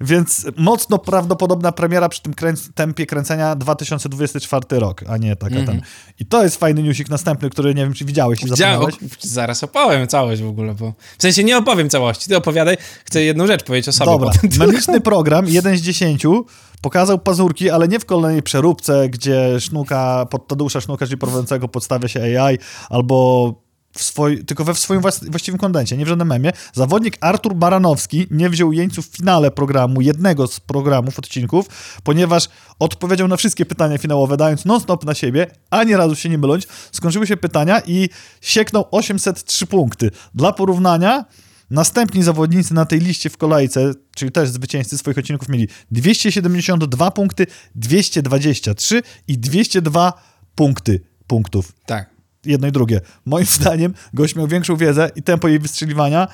Więc 0.00 0.46
mocno 0.56 0.98
prawdopodobna 0.98 1.72
premiera 1.72 2.08
przy 2.08 2.22
tym 2.22 2.32
kręc- 2.32 2.72
tempie 2.74 3.06
kręcenia 3.06 3.54
2024 3.56 4.64
rok, 4.70 5.04
a 5.08 5.16
nie 5.16 5.36
taka 5.36 5.54
ten. 5.66 5.82
I 6.20 6.26
to 6.26 6.42
jest 6.42 6.56
fajny 6.56 6.82
newsik 6.82 7.08
następny, 7.08 7.50
który 7.50 7.74
nie 7.74 7.82
wiem, 7.82 7.92
czy 7.94 8.04
widziałeś 8.04 8.40
zapomniałeś. 8.40 8.94
o, 8.94 8.98
zaraz 9.20 9.64
opowiem 9.64 10.06
całość 10.06 10.42
w 10.42 10.48
ogóle, 10.48 10.74
bo 10.74 10.92
w 11.18 11.22
sensie 11.22 11.44
nie 11.44 11.58
opowiem 11.58 11.90
całości, 11.90 12.28
ty 12.28 12.36
opowiadaj, 12.36 12.76
chcę 13.04 13.22
jedną 13.22 13.46
rzecz 13.46 13.64
powiedzieć 13.64 13.88
o 13.88 13.92
sobie 13.92 14.10
Dobra, 14.10 14.30
memiczny 14.58 15.00
program, 15.00 15.46
jeden 15.48 15.76
z 15.76 15.80
dziesięciu, 15.80 16.46
pokazał 16.80 17.18
pazurki, 17.18 17.70
ale 17.70 17.88
nie 17.88 17.98
w 17.98 18.04
kolejnej 18.04 18.42
przeróbce, 18.42 19.08
gdzie 19.08 19.60
sznuka, 19.60 20.26
pod 20.30 20.48
Tadeusza 20.48 20.80
Sznuka, 20.80 21.06
czyli 21.06 21.18
prowadzącego 21.18 21.68
podstawia 21.68 22.08
się 22.08 22.40
AI, 22.40 22.58
albo 22.90 23.65
swoj, 24.02 24.44
tylko 24.44 24.64
we 24.64 24.74
swoim 24.74 25.00
właściwym 25.30 25.58
kondencie, 25.58 25.96
nie 25.96 26.04
w 26.04 26.08
żadnym 26.08 26.28
memie. 26.28 26.52
Zawodnik 26.72 27.16
Artur 27.20 27.54
Baranowski 27.54 28.26
nie 28.30 28.50
wziął 28.50 28.72
jeńców 28.72 29.08
w 29.08 29.16
finale 29.16 29.50
programu, 29.50 30.00
jednego 30.00 30.46
z 30.46 30.60
programów, 30.60 31.18
odcinków, 31.18 31.68
ponieważ 32.04 32.48
odpowiedział 32.78 33.28
na 33.28 33.36
wszystkie 33.36 33.66
pytania 33.66 33.98
finałowe, 33.98 34.36
dając 34.36 34.64
non-stop 34.64 35.04
na 35.04 35.14
siebie, 35.14 35.46
ani 35.70 35.96
razu 35.96 36.16
się 36.16 36.28
nie 36.28 36.38
myląc. 36.38 36.66
Skończyły 36.92 37.26
się 37.26 37.36
pytania 37.36 37.80
i 37.86 38.08
sieknął 38.40 38.84
803 38.90 39.66
punkty. 39.66 40.10
Dla 40.34 40.52
porównania, 40.52 41.24
Następni 41.70 42.22
zawodnicy 42.22 42.74
na 42.74 42.84
tej 42.84 43.00
liście 43.00 43.30
w 43.30 43.36
kolejce, 43.36 43.92
czyli 44.14 44.32
też 44.32 44.48
zwycięzcy 44.48 44.98
swoich 44.98 45.18
odcinków, 45.18 45.48
mieli 45.48 45.68
272 45.90 47.10
punkty, 47.10 47.46
223 47.74 49.02
i 49.28 49.38
202 49.38 50.12
punkty 50.54 51.00
punktów. 51.26 51.72
Tak. 51.86 52.15
Jedno 52.46 52.68
i 52.68 52.72
drugie. 52.72 53.00
Moim 53.26 53.46
zdaniem 53.46 53.94
gość 54.14 54.34
miał 54.34 54.46
większą 54.46 54.76
wiedzę 54.76 55.10
i 55.16 55.22
tempo 55.22 55.48
jej 55.48 55.58
wystrzeliwania. 55.58 56.28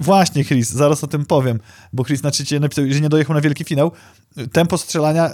Właśnie, 0.00 0.44
Chris, 0.44 0.70
zaraz 0.70 1.04
o 1.04 1.06
tym 1.06 1.26
powiem, 1.26 1.60
bo 1.92 2.04
Chris 2.04 2.22
na 2.22 2.30
czycie 2.30 2.60
napisał, 2.60 2.84
że 2.90 3.00
nie 3.00 3.08
dojechał 3.08 3.34
na 3.34 3.40
wielki 3.40 3.64
finał. 3.64 3.92
Tempo 4.52 4.78
strzelania, 4.78 5.26
e, 5.26 5.32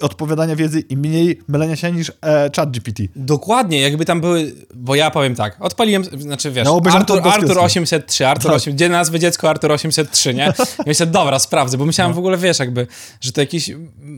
odpowiadania 0.00 0.56
wiedzy 0.56 0.80
i 0.80 0.96
mniej 0.96 1.40
mylenia 1.48 1.76
się 1.76 1.92
niż 1.92 2.12
e, 2.22 2.50
chat 2.56 2.70
GPT. 2.70 3.02
Dokładnie, 3.16 3.80
jakby 3.80 4.04
tam 4.04 4.20
były, 4.20 4.54
bo 4.74 4.94
ja 4.94 5.10
powiem 5.10 5.34
tak, 5.34 5.56
odpaliłem, 5.60 6.04
znaczy 6.04 6.50
wiesz, 6.50 6.64
No, 6.64 6.76
Artur, 6.76 6.96
Artur 6.96 7.22
Boskiego. 7.22 7.62
803, 7.62 8.26
Artur 8.26 8.50
Tak. 8.50 8.56
8, 8.56 8.74
gdzie 8.74 8.88
nazwy 8.88 9.18
dziecko 9.18 9.50
Artur 9.50 9.72
803, 9.72 10.34
nie? 10.34 10.52
I 10.86 10.88
myślę, 10.88 11.06
dobra, 11.06 11.38
sprawdzę, 11.38 11.78
bo 11.78 11.86
myślałem 11.86 12.14
w 12.14 12.18
ogóle, 12.18 12.38
wiesz, 12.38 12.58
jakby, 12.58 12.86
że 13.20 13.32
to 13.32 13.40
jakiś 13.40 13.70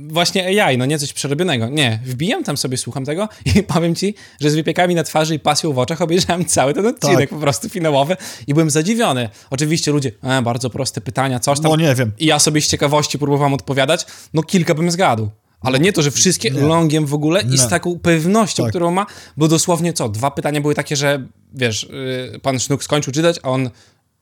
właśnie 0.09 0.65
AI, 0.65 0.79
no 0.79 0.87
nie 0.87 0.99
coś 0.99 1.13
przerobionego. 1.13 1.69
Nie, 1.69 2.01
wbijam 2.05 2.45
tam 2.45 2.57
sobie, 2.57 2.77
słucham 2.77 3.05
tego 3.05 3.29
i 3.45 3.63
powiem 3.75 3.95
ci, 3.95 4.15
że 4.41 4.51
z 4.51 4.55
wypiekami 4.55 4.95
na 4.95 5.03
twarzy 5.05 5.35
i 5.35 5.39
pasją 5.39 5.73
w 5.73 5.79
oczach 5.79 6.03
obejrzałem 6.03 6.45
cały 6.45 6.75
ten 6.75 6.87
odcinek 6.87 7.19
Tak. 7.19 7.29
po 7.29 7.37
prostu 7.37 7.69
finałowy 7.69 8.17
i 8.47 8.55
byłem 8.55 8.71
zadziwiony. 8.71 9.29
Oczywiście 9.51 9.74
oczywiście 9.75 9.93
ludzie, 9.93 10.11
e, 10.23 10.43
bardzo 10.43 10.71
proste 10.71 11.01
pytania, 11.01 11.41
coś 11.41 11.61
tam. 11.61 11.71
No 11.71 11.77
nie 11.77 11.95
wiem. 11.95 12.13
I 12.19 12.27
ja 12.27 12.39
sobie 12.39 12.61
z 12.61 12.69
ciekawości 12.69 13.19
próbowałem 13.19 13.55
odpowiadać, 13.55 14.07
no 14.35 14.43
kilka 14.43 14.75
bym 14.75 14.91
zgadł. 14.91 15.31
Ale 15.61 15.79
nie 15.79 15.93
to, 15.93 16.03
że 16.03 16.11
wszystkie 16.11 16.51
longiem 16.51 17.07
w 17.07 17.15
ogóle 17.15 17.43
i 17.43 17.59
z 17.59 17.63
Nie. 17.63 17.69
taką 17.69 17.99
pewnością, 17.99 18.63
Tak. 18.63 18.71
którą 18.71 18.91
ma, 18.91 19.07
bo 19.37 19.49
dosłownie 19.49 19.93
co, 19.93 20.09
dwa 20.09 20.31
pytania 20.31 20.61
były 20.61 20.75
takie, 20.75 20.97
że 20.97 21.27
wiesz, 21.55 21.89
yy, 22.33 22.41
pan 22.41 22.61
Sznuk 22.61 22.85
skończył 22.85 23.13
czytać, 23.13 23.37
a 23.43 23.49
on 23.49 23.71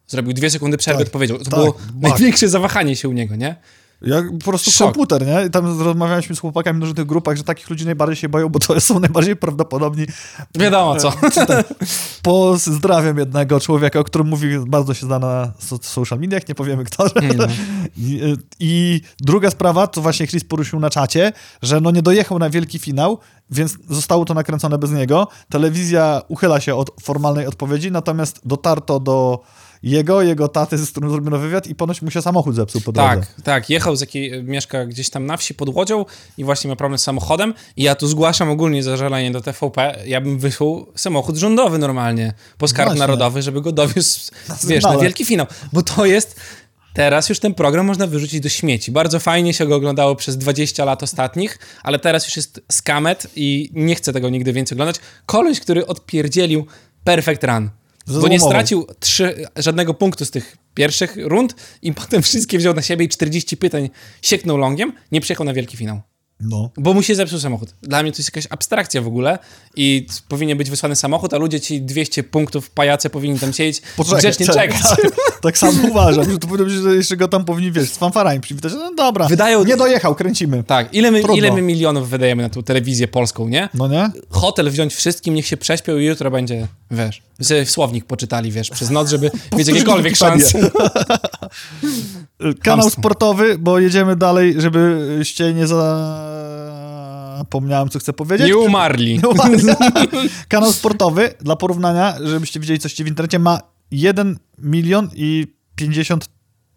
zrobił 0.06 0.32
dwie 0.32 0.50
sekundy 0.50 0.76
przerwy 0.76 0.98
Tak, 0.98 1.06
i 1.06 1.08
odpowiedział. 1.08 1.38
To 1.38 1.44
tak, 1.44 1.54
było 1.54 1.74
największe 2.00 2.48
zawahanie 2.48 2.96
się 2.96 3.08
u 3.08 3.12
niego, 3.12 3.36
nie? 3.36 3.56
Jak 4.04 4.38
po 4.38 4.44
prostu 4.44 4.70
Szok. 4.70 4.86
komputer, 4.86 5.26
nie? 5.26 5.46
I 5.46 5.50
tam 5.50 5.80
rozmawialiśmy 5.80 6.36
z 6.36 6.38
chłopakami 6.38 6.80
w 6.80 6.82
różnych 6.82 7.06
grupach, 7.06 7.36
że 7.36 7.44
takich 7.44 7.70
ludzi 7.70 7.84
najbardziej 7.84 8.16
się 8.16 8.28
boją, 8.28 8.48
bo 8.48 8.58
to 8.58 8.80
są 8.80 9.00
najbardziej 9.00 9.36
prawdopodobni. 9.36 10.06
Wiadomo 10.54 10.96
co. 10.96 11.12
Pozdrawiam 12.22 13.18
jednego 13.18 13.60
człowieka, 13.60 14.00
o 14.00 14.04
którym 14.04 14.28
mówi, 14.28 14.48
bardzo 14.66 14.94
się 14.94 15.06
zna 15.06 15.18
na 15.18 15.52
so 15.58 15.78
social 15.82 16.18
mediach, 16.18 16.48
nie 16.48 16.54
powiemy 16.54 16.84
kto. 16.84 17.06
I, 17.96 18.36
I 18.60 19.00
druga 19.20 19.50
sprawa, 19.50 19.86
to 19.86 20.02
właśnie 20.02 20.26
Chris 20.26 20.44
poruszył 20.44 20.80
na 20.80 20.90
czacie, 20.90 21.32
że 21.62 21.80
no 21.80 21.90
nie 21.90 22.02
dojechał 22.02 22.38
na 22.38 22.50
wielki 22.50 22.78
finał, 22.78 23.18
więc 23.50 23.78
zostało 23.90 24.24
to 24.24 24.34
nakręcone 24.34 24.78
bez 24.78 24.90
niego. 24.90 25.28
Telewizja 25.50 26.22
uchyla 26.28 26.60
się 26.60 26.74
od 26.74 26.90
formalnej 27.02 27.46
odpowiedzi, 27.46 27.90
natomiast 27.90 28.40
dotarto 28.44 29.00
do 29.00 29.40
jego, 29.82 30.22
jego 30.22 30.48
taty, 30.48 30.78
z 30.78 30.90
którym 30.90 31.10
zrobiono 31.10 31.38
wywiad 31.38 31.66
i 31.66 31.74
ponoć 31.74 32.02
mu 32.02 32.10
się 32.10 32.22
samochód 32.22 32.54
zepsuł 32.54 32.80
po 32.80 32.92
drodze. 32.92 33.08
Tak, 33.08 33.42
tak. 33.44 33.70
Jechał 33.70 33.96
z 33.96 34.00
jakiej, 34.00 34.44
mieszka 34.44 34.86
gdzieś 34.86 35.10
tam 35.10 35.26
na 35.26 35.36
wsi 35.36 35.54
pod 35.54 35.68
Łodzią 35.68 36.04
i 36.38 36.44
właśnie 36.44 36.70
ma 36.70 36.76
problem 36.76 36.98
z 36.98 37.02
samochodem. 37.02 37.54
I 37.76 37.82
ja 37.82 37.94
tu 37.94 38.08
zgłaszam 38.08 38.50
ogólnie 38.50 38.82
zażalenie 38.82 39.30
do 39.30 39.40
TVP. 39.40 39.98
Ja 40.06 40.20
bym 40.20 40.38
wysłał 40.38 40.86
samochód 40.94 41.36
rządowy 41.36 41.78
normalnie 41.78 42.32
po 42.58 42.68
skarb 42.68 42.88
Właśnie. 42.88 43.00
narodowy, 43.00 43.42
żeby 43.42 43.60
go 43.60 43.72
dowiózł, 43.72 44.30
wiesz, 44.68 44.84
na 44.84 44.98
wielki 44.98 45.24
finał. 45.24 45.46
Bo 45.72 45.82
to 45.82 46.06
jest... 46.06 46.40
Teraz 46.94 47.28
już 47.28 47.38
ten 47.38 47.54
program 47.54 47.86
można 47.86 48.06
wyrzucić 48.06 48.40
do 48.40 48.48
śmieci. 48.48 48.92
Bardzo 48.92 49.20
fajnie 49.20 49.54
się 49.54 49.66
go 49.66 49.76
oglądało 49.76 50.16
przez 50.16 50.38
20 50.38 50.84
lat 50.84 51.02
ostatnich, 51.02 51.58
ale 51.82 51.98
teraz 51.98 52.24
już 52.26 52.36
jest 52.36 52.60
skamet 52.72 53.26
i 53.36 53.70
nie 53.74 53.94
chcę 53.94 54.12
tego 54.12 54.28
nigdy 54.28 54.52
więcej 54.52 54.76
oglądać. 54.76 54.96
Koleś, 55.26 55.60
który 55.60 55.86
odpierdzielił 55.86 56.66
Perfect 57.04 57.44
Run. 57.44 57.70
Bo 58.06 58.28
nie 58.28 58.40
stracił 58.40 58.86
trzy, 59.00 59.46
żadnego 59.56 59.94
punktu 59.94 60.24
z 60.24 60.30
tych 60.30 60.56
pierwszych 60.74 61.16
rund 61.16 61.54
i 61.82 61.92
potem 61.92 62.22
wszystkie 62.22 62.58
wziął 62.58 62.74
na 62.74 62.82
siebie 62.82 63.04
i 63.04 63.08
40 63.08 63.56
pytań 63.56 63.90
sieknął 64.22 64.58
longiem, 64.58 64.92
nie 65.12 65.20
przyjechał 65.20 65.46
na 65.46 65.54
wielki 65.54 65.76
finał. 65.76 66.00
No. 66.42 66.70
Bo 66.76 66.94
mu 66.94 67.02
się 67.02 67.14
zepsuł 67.14 67.38
samochód. 67.38 67.74
Dla 67.82 68.02
mnie 68.02 68.12
to 68.12 68.18
jest 68.18 68.28
jakaś 68.28 68.46
abstrakcja 68.50 69.02
w 69.02 69.06
ogóle 69.06 69.38
i 69.76 70.06
powinien 70.28 70.58
być 70.58 70.70
wysłany 70.70 70.96
samochód, 70.96 71.34
a 71.34 71.36
ludzie 71.36 71.60
ci 71.60 71.82
200 71.82 72.22
punktów 72.22 72.70
pajace 72.70 73.10
powinni 73.10 73.38
tam 73.38 73.52
siedzieć, 73.52 73.82
grzecznie 74.18 74.46
czekać. 74.46 74.80
tak 75.42 75.58
samo 75.58 75.88
uważam, 75.90 76.30
że 76.30 76.38
to 76.38 76.46
powinno 76.48 76.64
być, 76.64 76.74
że 76.74 76.94
jeszcze 76.94 77.16
go 77.16 77.28
tam 77.28 77.44
powinni, 77.44 77.72
wiesz, 77.72 77.90
z 77.90 77.96
fanfarami 77.96 78.40
przywitać. 78.40 78.72
No 78.72 78.94
dobra, 78.94 79.28
Wydają- 79.28 79.64
nie 79.64 79.76
dojechał, 79.76 80.14
kręcimy. 80.14 80.64
Tak, 80.64 80.94
ile 80.94 81.10
my, 81.10 81.20
Trudno. 81.20 81.36
ile 81.36 81.52
my 81.52 81.62
milionów 81.62 82.08
wydajemy 82.08 82.42
na 82.42 82.48
tą 82.48 82.62
telewizję 82.62 83.08
polską, 83.08 83.48
nie? 83.48 83.68
No 83.74 83.88
nie? 83.88 84.10
Hotel 84.30 84.70
wziąć 84.70 84.94
wszystkim, 84.94 85.34
niech 85.34 85.46
się 85.46 85.56
prześpią 85.56 85.98
i 85.98 86.04
jutro 86.04 86.30
będzie, 86.30 86.68
wiesz, 86.90 87.22
sobie 87.42 87.66
słownik 87.66 88.04
poczytali, 88.04 88.52
wiesz, 88.52 88.70
przez 88.70 88.90
noc, 88.90 89.10
żeby 89.10 89.30
mieć 89.56 89.68
jakiekolwiek 89.68 90.16
szanse. 90.16 90.58
Kanał 92.62 92.90
sportowy, 92.90 93.58
bo 93.58 93.78
jedziemy 93.78 94.16
dalej, 94.16 94.54
żebyście 94.60 95.54
nie 95.54 95.66
zapomniałem, 97.38 97.88
co 97.88 97.98
chcę 97.98 98.12
powiedzieć. 98.12 98.46
Nie 98.46 98.56
umarli. 98.56 99.18
Nie 99.18 99.28
umarli. 99.28 99.64
Kanał 100.48 100.72
sportowy, 100.72 101.34
dla 101.40 101.56
porównania, 101.56 102.14
żebyście 102.24 102.60
widzieli 102.60 102.78
coś 102.78 102.94
w 102.94 103.06
internecie, 103.06 103.38
ma 103.38 103.60
1 103.90 104.38
milion 104.58 105.08
i 105.14 105.46
50 105.76 106.28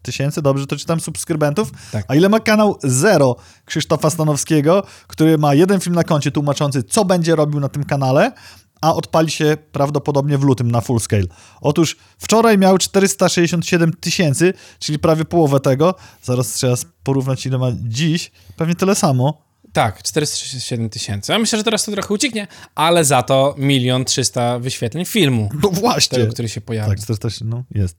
tysięcy, 0.02 0.42
dobrze 0.42 0.66
to 0.66 0.76
czytam, 0.76 1.00
subskrybentów. 1.00 1.70
Tak. 1.92 2.04
A 2.08 2.14
ile 2.14 2.28
ma 2.28 2.40
kanał 2.40 2.78
Zero 2.82 3.36
Krzysztofa 3.64 4.10
Stanowskiego, 4.10 4.82
który 5.06 5.38
ma 5.38 5.54
jeden 5.54 5.80
film 5.80 5.94
na 5.94 6.04
koncie 6.04 6.30
tłumaczący, 6.30 6.82
co 6.82 7.04
będzie 7.04 7.36
robił 7.36 7.60
na 7.60 7.68
tym 7.68 7.84
kanale, 7.84 8.32
a 8.80 8.94
odpali 8.94 9.30
się 9.30 9.56
prawdopodobnie 9.72 10.38
w 10.38 10.42
lutym 10.42 10.70
na 10.70 10.80
full 10.80 11.00
scale. 11.00 11.24
Otóż 11.60 11.96
wczoraj 12.18 12.58
miał 12.58 12.78
467 12.78 13.92
tysięcy, 14.00 14.52
czyli 14.78 14.98
prawie 14.98 15.24
połowę 15.24 15.60
tego. 15.60 15.94
Zaraz 16.22 16.52
trzeba 16.52 16.74
porównać, 17.02 17.46
ile 17.46 17.58
ma 17.58 17.66
dziś. 17.74 18.30
Pewnie 18.56 18.74
tyle 18.74 18.94
samo. 18.94 19.46
Tak, 19.72 20.02
467 20.02 20.90
tysięcy. 20.90 21.32
Ja 21.32 21.38
myślę, 21.38 21.58
że 21.58 21.64
teraz 21.64 21.84
to 21.84 21.92
trochę 21.92 22.14
ucieknie, 22.14 22.46
ale 22.74 23.04
za 23.04 23.22
to 23.22 23.54
milion 23.58 24.04
trzysta 24.04 24.58
wyświetleń 24.58 25.04
filmu, 25.04 25.50
No 25.62 25.68
właśnie. 25.70 26.18
tego, 26.18 26.32
który 26.32 26.48
się 26.48 26.60
pojawi. 26.60 26.90
Tak, 26.90 27.00
400, 27.00 27.44
no 27.44 27.64
jest. 27.74 27.96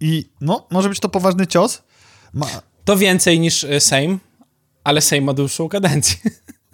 I 0.00 0.28
no, 0.40 0.66
może 0.70 0.88
być 0.88 1.00
to 1.00 1.08
poważny 1.08 1.46
cios. 1.46 1.82
Ma, 2.32 2.46
To 2.84 2.96
więcej 2.96 3.40
niż 3.40 3.64
y, 3.64 3.80
Sejm, 3.80 4.20
ale 4.84 5.00
Sejm 5.00 5.24
ma 5.24 5.32
dłuższą 5.34 5.68
kadencję. 5.68 6.16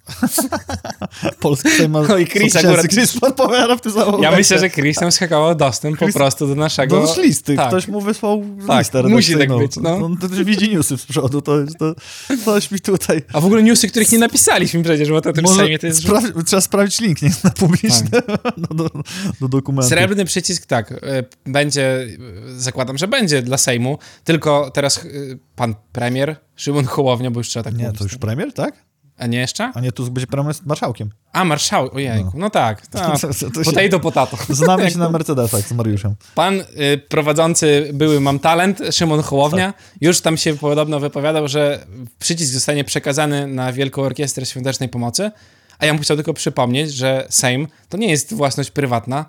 Polski 1.40 1.70
Sejm 1.70 1.92
ma 1.92 2.02
No 2.02 2.18
i 2.18 2.26
Chris 2.26 2.52
co 2.52 2.58
akurat-. 2.58 2.88
Chris 2.88 3.20
podpowiada 3.20 3.76
w 3.76 3.80
tym 3.80 3.92
samym 3.92 4.22
Ja 4.22 4.30
myślę, 4.30 4.58
że 4.58 4.70
Chris 4.70 4.96
tam 4.98 5.12
skakował 5.12 5.54
dostęp 5.54 5.98
po 5.98 6.04
Chris- 6.06 6.14
prostu 6.14 6.46
do 6.46 6.54
naszego... 6.54 7.06
Z 7.06 7.16
listy, 7.18 7.56
Tak. 7.56 7.68
ktoś 7.68 7.88
mu 7.88 8.00
wysłał 8.00 8.44
Tak, 8.66 8.78
listę 8.78 9.02
musi 9.02 9.38
tak 9.38 9.58
być, 9.58 9.76
no. 9.76 9.94
On 9.94 10.16
też 10.16 10.44
widzi 10.44 10.70
newsy 10.70 10.98
z 10.98 11.06
przodu, 11.06 11.42
to 11.42 11.60
jest 11.60 11.78
to, 11.78 11.94
coś 12.44 12.70
mi 12.70 12.80
tutaj... 12.80 13.22
A 13.32 13.40
w 13.40 13.44
ogóle 13.44 13.62
newsy, 13.62 13.88
których 13.88 14.12
nie 14.12 14.18
napisaliśmy 14.18 14.82
przecież, 14.82 15.10
bo 15.10 15.20
to 15.20 15.32
tym 15.32 15.44
Może 15.44 15.56
Sejmie 15.60 15.78
to 15.78 15.86
jest... 15.86 16.04
spra- 16.04 16.44
trzeba 16.44 16.60
sprawdzić 16.60 17.00
link, 17.00 17.22
nie 17.22 17.30
na 17.44 17.50
publiczny, 17.50 18.10
do, 18.68 18.74
do, 18.74 18.90
do 19.40 19.48
dokumentu. 19.48 19.88
Srebrny 19.88 20.24
przycisk, 20.24 20.66
tak, 20.66 20.92
y, 20.92 20.96
będzie, 21.46 22.06
zakładam, 22.56 22.98
że 22.98 23.08
będzie 23.08 23.42
dla 23.42 23.58
Sejmu, 23.58 23.98
tylko 24.24 24.70
teraz 24.74 25.04
y, 25.04 25.38
pan 25.56 25.74
premier 25.92 26.36
Szymon 26.56 26.84
Hołownia, 26.84 27.30
bo 27.30 27.40
już 27.40 27.48
trzeba 27.48 27.62
tak 27.64 27.76
Nie, 27.76 27.84
mówić. 27.84 27.98
to 27.98 28.04
już 28.04 28.16
premier, 28.16 28.52
tak? 28.52 28.87
A 29.18 29.26
nie 29.26 29.38
jeszcze? 29.38 29.72
A 29.74 29.80
nie, 29.80 29.92
tu 29.92 30.10
będzie 30.10 30.26
premier 30.26 30.54
z 30.54 30.66
marszałkiem. 30.66 31.10
A, 31.32 31.44
marszałek, 31.44 31.94
ojejku, 31.94 32.30
no, 32.34 32.50
tak. 32.50 32.86
tak. 32.86 33.20
To- 33.20 33.28
to 33.28 33.64
się- 33.64 33.72
Potato, 33.72 34.00
potato. 34.00 34.36
Znamy 34.54 34.90
się 34.90 34.98
na 34.98 35.10
Mercedesach 35.10 35.60
z 35.68 35.72
Mariuszem. 35.72 36.14
Pan 36.34 36.60
y, 36.60 36.64
prowadzący 37.08 37.90
były 37.94 38.20
Mam 38.20 38.38
Talent, 38.38 38.80
Szymon 38.90 39.22
Hołownia, 39.22 39.74
już 40.00 40.20
tam 40.20 40.36
się 40.36 40.56
podobno 40.56 41.00
wypowiadał, 41.00 41.48
że 41.48 41.86
przycisk 42.18 42.52
zostanie 42.52 42.84
przekazany 42.84 43.46
na 43.46 43.72
Wielką 43.72 44.02
Orkiestrę 44.02 44.46
Świątecznej 44.46 44.88
Pomocy, 44.88 45.30
a 45.78 45.86
ja 45.86 45.94
mu 45.94 46.00
chciał 46.00 46.16
tylko 46.16 46.34
przypomnieć, 46.34 46.94
że 46.94 47.26
Sejm 47.30 47.68
to 47.88 47.96
nie 47.96 48.10
jest 48.10 48.34
własność 48.34 48.70
prywatna 48.70 49.24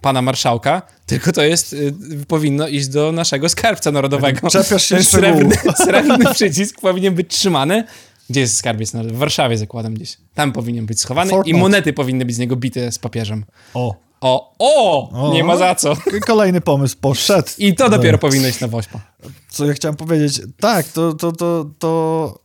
pana 0.00 0.22
marszałka, 0.22 0.82
tylko 1.06 1.32
to 1.32 1.42
jest, 1.42 1.72
y, 1.72 1.94
powinno 2.28 2.68
iść 2.68 2.88
do 2.88 3.12
naszego 3.12 3.48
skarbca 3.48 3.90
narodowego. 3.92 4.50
Czepiasz 4.50 4.82
się 4.86 4.94
Ten 4.96 5.04
srebrny, 5.04 5.56
srebrny 5.76 6.34
przycisk 6.34 6.80
powinien 6.80 7.14
być 7.14 7.30
trzymany. 7.36 7.84
Gdzie 8.32 8.40
jest 8.40 8.56
skarbiec 8.56 8.92
narodowy? 8.92 9.16
W 9.16 9.18
Warszawie 9.18 9.58
zakładam 9.58 9.94
gdzieś. 9.94 10.16
Tam 10.34 10.52
powinien 10.52 10.86
być 10.86 11.00
schowany 11.00 11.30
Fort 11.30 11.46
i 11.46 11.50
Knox. 11.50 11.60
monety 11.62 11.92
powinny 11.92 12.24
być 12.24 12.36
z 12.36 12.38
niego 12.38 12.56
bite 12.56 12.92
z 12.92 12.98
papieżem. 12.98 13.44
O. 13.74 13.94
O, 14.20 14.54
o, 14.58 15.10
O. 15.10 15.32
nie 15.32 15.44
ma 15.44 15.56
za 15.56 15.74
co. 15.74 15.96
Kolejny 16.26 16.60
pomysł 16.60 16.96
poszedł. 17.00 17.48
I 17.58 17.74
to 17.74 17.90
dopiero 17.90 18.18
powinno 18.18 18.48
iść 18.48 18.60
na 18.60 18.68
woźpa. 18.68 19.00
Co 19.48 19.66
ja 19.66 19.72
chciałem 19.72 19.96
powiedzieć? 19.96 20.40
Tak, 20.60 20.88
to, 20.88 21.12
to, 21.14 21.32
to, 21.32 21.66
to... 21.78 22.38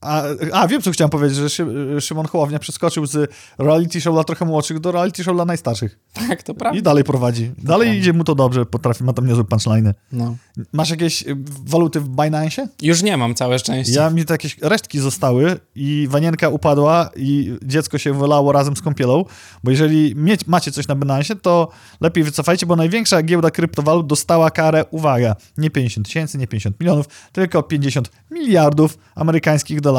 A, 0.00 0.22
a 0.52 0.68
wiem, 0.68 0.82
co 0.82 0.90
chciałem 0.90 1.10
powiedzieć, 1.10 1.38
że 1.38 1.50
Szy, 1.50 1.66
Szymon 2.00 2.26
Hołownia 2.26 2.58
przeskoczył 2.58 3.06
z 3.06 3.30
reality 3.58 4.00
show 4.00 4.14
dla 4.14 4.24
trochę 4.24 4.44
młodszych 4.44 4.80
do 4.80 4.92
reality 4.92 5.24
show 5.24 5.34
dla 5.34 5.44
najstarszych. 5.44 5.98
Tak, 6.28 6.42
to 6.42 6.54
prawda. 6.54 6.78
I 6.78 6.82
dalej 6.82 7.04
prowadzi. 7.04 7.52
Dalej 7.58 7.98
idzie 7.98 8.12
mu 8.12 8.24
to 8.24 8.34
dobrze, 8.34 8.66
potrafi, 8.66 9.04
ma 9.04 9.12
tam 9.12 9.26
niezłe 9.26 9.44
punchline'y. 9.44 9.94
No. 10.12 10.36
Masz 10.72 10.90
jakieś 10.90 11.22
y, 11.22 11.36
waluty 11.64 12.00
w 12.00 12.08
Binance? 12.08 12.68
Już 12.82 13.02
nie 13.02 13.16
mam, 13.16 13.34
całe 13.34 13.58
szczęście. 13.58 13.92
Ja 13.92 14.10
mi 14.10 14.24
to 14.24 14.34
jakieś 14.34 14.58
resztki 14.58 14.98
zostały 14.98 15.60
i 15.74 16.06
wanienka 16.10 16.48
upadła 16.48 17.10
i 17.16 17.56
dziecko 17.62 17.98
się 17.98 18.18
wylało 18.18 18.52
razem 18.52 18.76
z 18.76 18.82
kąpielą, 18.82 19.24
bo 19.64 19.70
jeżeli 19.70 20.14
mieć, 20.16 20.46
macie 20.46 20.72
coś 20.72 20.88
na 20.88 20.94
Binance, 20.94 21.36
to 21.36 21.68
lepiej 22.00 22.24
wycofajcie, 22.24 22.66
bo 22.66 22.76
największa 22.76 23.22
giełda 23.22 23.50
kryptowalut 23.50 24.06
dostała 24.06 24.50
karę, 24.50 24.84
uwaga, 24.90 25.36
nie 25.58 25.70
50 25.70 26.06
tysięcy, 26.06 26.38
nie 26.38 26.46
50 26.46 26.80
milionów, 26.80 27.06
tylko 27.32 27.62
50 27.62 28.10
miliardów 28.30 28.98
amerykańskich 29.14 29.80
dolarów 29.80 29.89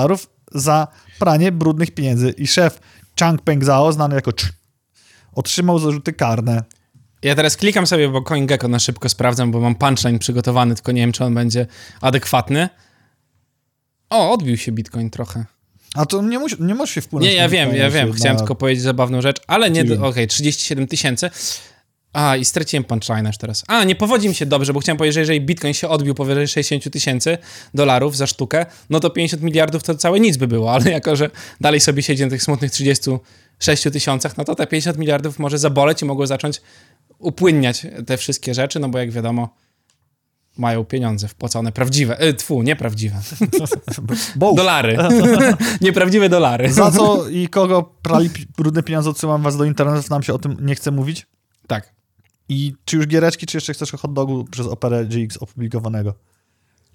za 0.51 0.87
pranie 1.19 1.51
brudnych 1.51 1.91
pieniędzy. 1.91 2.29
I 2.37 2.47
szef 2.47 2.79
Changpeng 3.19 3.63
Zhao, 3.65 3.91
znany 3.91 4.15
jako 4.15 4.31
Ch, 4.31 4.49
otrzymał 5.35 5.79
zarzuty 5.79 6.13
karne. 6.13 6.63
Ja 7.23 7.35
teraz 7.35 7.57
klikam 7.57 7.87
sobie, 7.87 8.09
bo 8.09 8.21
CoinGecko 8.21 8.67
na 8.67 8.79
szybko 8.79 9.09
sprawdzam, 9.09 9.51
bo 9.51 9.59
mam 9.59 9.75
punchline 9.75 10.19
przygotowany, 10.19 10.75
tylko 10.75 10.91
nie 10.91 11.01
wiem, 11.01 11.11
czy 11.11 11.23
on 11.25 11.33
będzie 11.33 11.67
adekwatny. 12.01 12.69
O, 14.09 14.31
odbił 14.31 14.57
się 14.57 14.71
Bitcoin 14.71 15.09
trochę. 15.09 15.45
A 15.95 16.05
to 16.05 16.21
nie, 16.21 16.39
musi, 16.39 16.55
nie 16.59 16.75
możesz 16.75 16.95
się 16.95 17.01
wpłynąć. 17.01 17.29
Nie, 17.31 17.35
ja 17.35 17.43
na 17.43 17.49
wiem, 17.49 17.75
ja 17.75 17.89
wiem. 17.89 18.09
na- 18.09 18.15
Chciałem 18.15 18.37
tylko 18.37 18.55
powiedzieć 18.55 18.83
zabawną 18.83 19.21
rzecz, 19.21 19.37
ale 19.47 19.71
nie... 19.71 19.81
Okej, 19.81 20.27
Czyli- 20.27 20.27
37 20.27 20.87
tysięcy. 20.87 21.29
A, 22.14 22.38
i 22.38 22.45
straciłem 22.45 22.84
punchline 22.84 23.28
już 23.28 23.38
teraz. 23.38 23.64
A, 23.68 23.84
nie 23.84 23.95
powodzi 23.95 24.30
mi 24.30 24.36
się 24.36 24.45
dobrze, 24.45 24.74
bo 24.74 24.80
chciałem 24.80 24.97
powiedzieć, 24.97 25.14
że 25.14 25.20
jeżeli 25.20 25.41
Bitcoin 25.41 25.74
się 25.74 25.89
odbił 25.89 26.16
powyżej 26.16 26.47
60 26.47 26.93
tysięcy 26.93 27.38
dolarów 27.74 28.18
za 28.18 28.28
sztukę, 28.28 28.66
no 28.89 28.99
to 28.99 29.09
50 29.09 29.43
miliardów 29.43 29.84
to 29.84 29.95
całe 29.95 30.20
nic 30.20 30.38
by 30.38 30.47
było, 30.47 30.74
ale 30.74 30.91
jako, 30.97 31.16
że 31.16 31.30
dalej 31.62 31.80
sobie 31.80 32.03
siedzi 32.03 32.24
na 32.24 32.30
tych 32.30 32.43
smutnych 32.43 32.72
36 32.72 33.84
tysiącach, 33.84 34.38
no 34.38 34.43
to 34.43 34.55
te 34.55 34.68
50 34.68 34.97
miliardów 34.97 35.39
może 35.39 35.57
zaboleć 35.57 36.01
i 36.01 36.05
mogło 36.05 36.28
zacząć 36.28 36.62
upłynniać 37.20 37.88
te 38.07 38.18
wszystkie 38.18 38.53
rzeczy, 38.53 38.80
no 38.80 38.89
bo 38.89 38.99
jak 38.99 39.12
wiadomo, 39.12 39.49
mają 40.57 40.86
pieniądze 40.86 41.28
wpłacone, 41.28 41.72
prawdziwe, 41.72 42.20
e, 42.20 42.34
tfu, 42.34 42.64
nieprawdziwe, 42.64 43.22
dolary, 44.55 44.97
nieprawdziwe 45.82 46.30
dolary. 46.30 46.74
Za 46.74 46.91
co 46.91 47.30
i 47.30 47.47
kogo 47.47 47.95
prali 48.01 48.30
brudne 48.57 48.84
pieniądze, 48.84 49.09
odsyłam 49.09 49.41
was 49.41 49.57
do 49.57 49.64
internetu, 49.64 50.07
nam 50.09 50.24
się 50.24 50.34
o 50.34 50.39
tym 50.39 50.57
nie 50.62 50.76
chce 50.76 50.91
mówić. 50.91 51.28
Tak. 51.68 52.00
I 52.51 52.73
czy 52.85 52.97
już 52.97 53.07
giereczki, 53.07 53.45
czy 53.45 53.57
jeszcze 53.57 53.73
chcesz 53.73 53.93
o 53.93 53.97
hot 53.97 54.13
dogu 54.13 54.45
przez 54.51 54.67
Operę 54.67 55.05
GX 55.05 55.37
opublikowanego? 55.37 56.13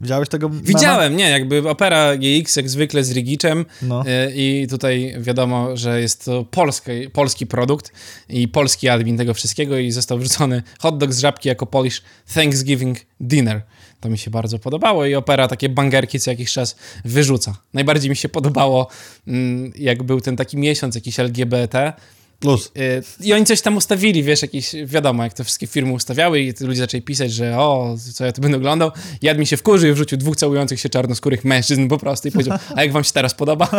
Widziałeś 0.01 0.29
tego 0.29 0.49
mema? 0.49 0.61
Widziałem, 0.65 1.17
nie, 1.17 1.31
jakby 1.31 1.71
opera 1.71 2.17
GX 2.17 2.57
jak 2.57 2.71
zwykle 2.71 3.05
z 3.05 3.13
Rigiczem 3.13 3.65
No. 3.83 4.03
y, 4.03 4.33
i 4.35 4.67
tutaj 4.71 5.15
wiadomo, 5.21 5.77
że 5.77 6.01
jest 6.01 6.25
to 6.25 6.45
polski, 6.45 6.91
polski 7.13 7.47
produkt 7.47 7.93
i 8.29 8.49
polski 8.49 8.89
admin 8.89 9.17
tego 9.17 9.35
wszystkiego 9.35 9.79
i 9.79 9.91
został 9.91 10.19
wrzucony 10.19 10.63
hot 10.81 10.99
dog 10.99 11.13
z 11.13 11.19
żabki 11.19 11.49
jako 11.49 11.67
Polish 11.67 12.03
Thanksgiving 12.35 12.99
Dinner. 13.21 13.63
To 14.01 14.09
mi 14.09 14.19
się 14.19 14.31
bardzo 14.31 14.59
podobało 14.59 15.07
i 15.07 15.15
opera 15.15 15.49
takie 15.49 15.69
bangerki 15.69 16.21
co 16.21 16.31
jakiś 16.31 16.53
czas 16.53 16.77
wyrzuca. 17.05 17.57
Najbardziej 17.75 18.11
mi 18.11 18.17
się 18.17 18.29
podobało, 18.29 18.89
mm, 19.27 19.73
jak 19.77 20.03
był 20.03 20.21
ten 20.21 20.37
taki 20.37 20.57
miesiąc 20.57 20.95
jakiś 20.95 21.21
LGBT, 21.21 21.93
Plus. 22.41 22.67
Y, 22.67 23.03
I 23.21 23.33
oni 23.33 23.45
coś 23.45 23.61
tam 23.61 23.77
ustawili, 23.77 24.23
wiesz, 24.23 24.43
jakieś, 24.43 24.73
wiadomo, 24.85 25.23
jak 25.23 25.35
to 25.35 25.45
wszystkie 25.45 25.67
firmy 25.67 25.93
ustawiały 25.93 26.41
i 26.41 26.53
ludzie 26.61 26.81
zaczęli 26.81 27.03
pisać, 27.03 27.33
że 27.33 27.59
o, 27.59 27.97
co 28.15 28.25
ja 28.25 28.33
tu 28.33 28.41
będę 28.41 28.57
oglądał. 28.57 28.91
Jad 29.23 29.39
mi 29.39 29.47
się 29.47 29.57
wkurzył 29.57 29.91
i 29.91 29.93
wrzucił 29.93 30.19
dwóch 30.19 30.37
całujących 30.37 30.81
się 30.81 30.89
czarnoskórych 30.89 31.45
mężczyzn 31.45 31.89
po 31.89 31.99
prostu 31.99 32.29
i 32.29 32.31
powiedział, 32.33 32.59
a 32.75 32.83
jak 32.83 32.93
wam 32.93 33.05
się 33.05 33.13
teraz 33.13 33.35
podoba? 33.35 33.69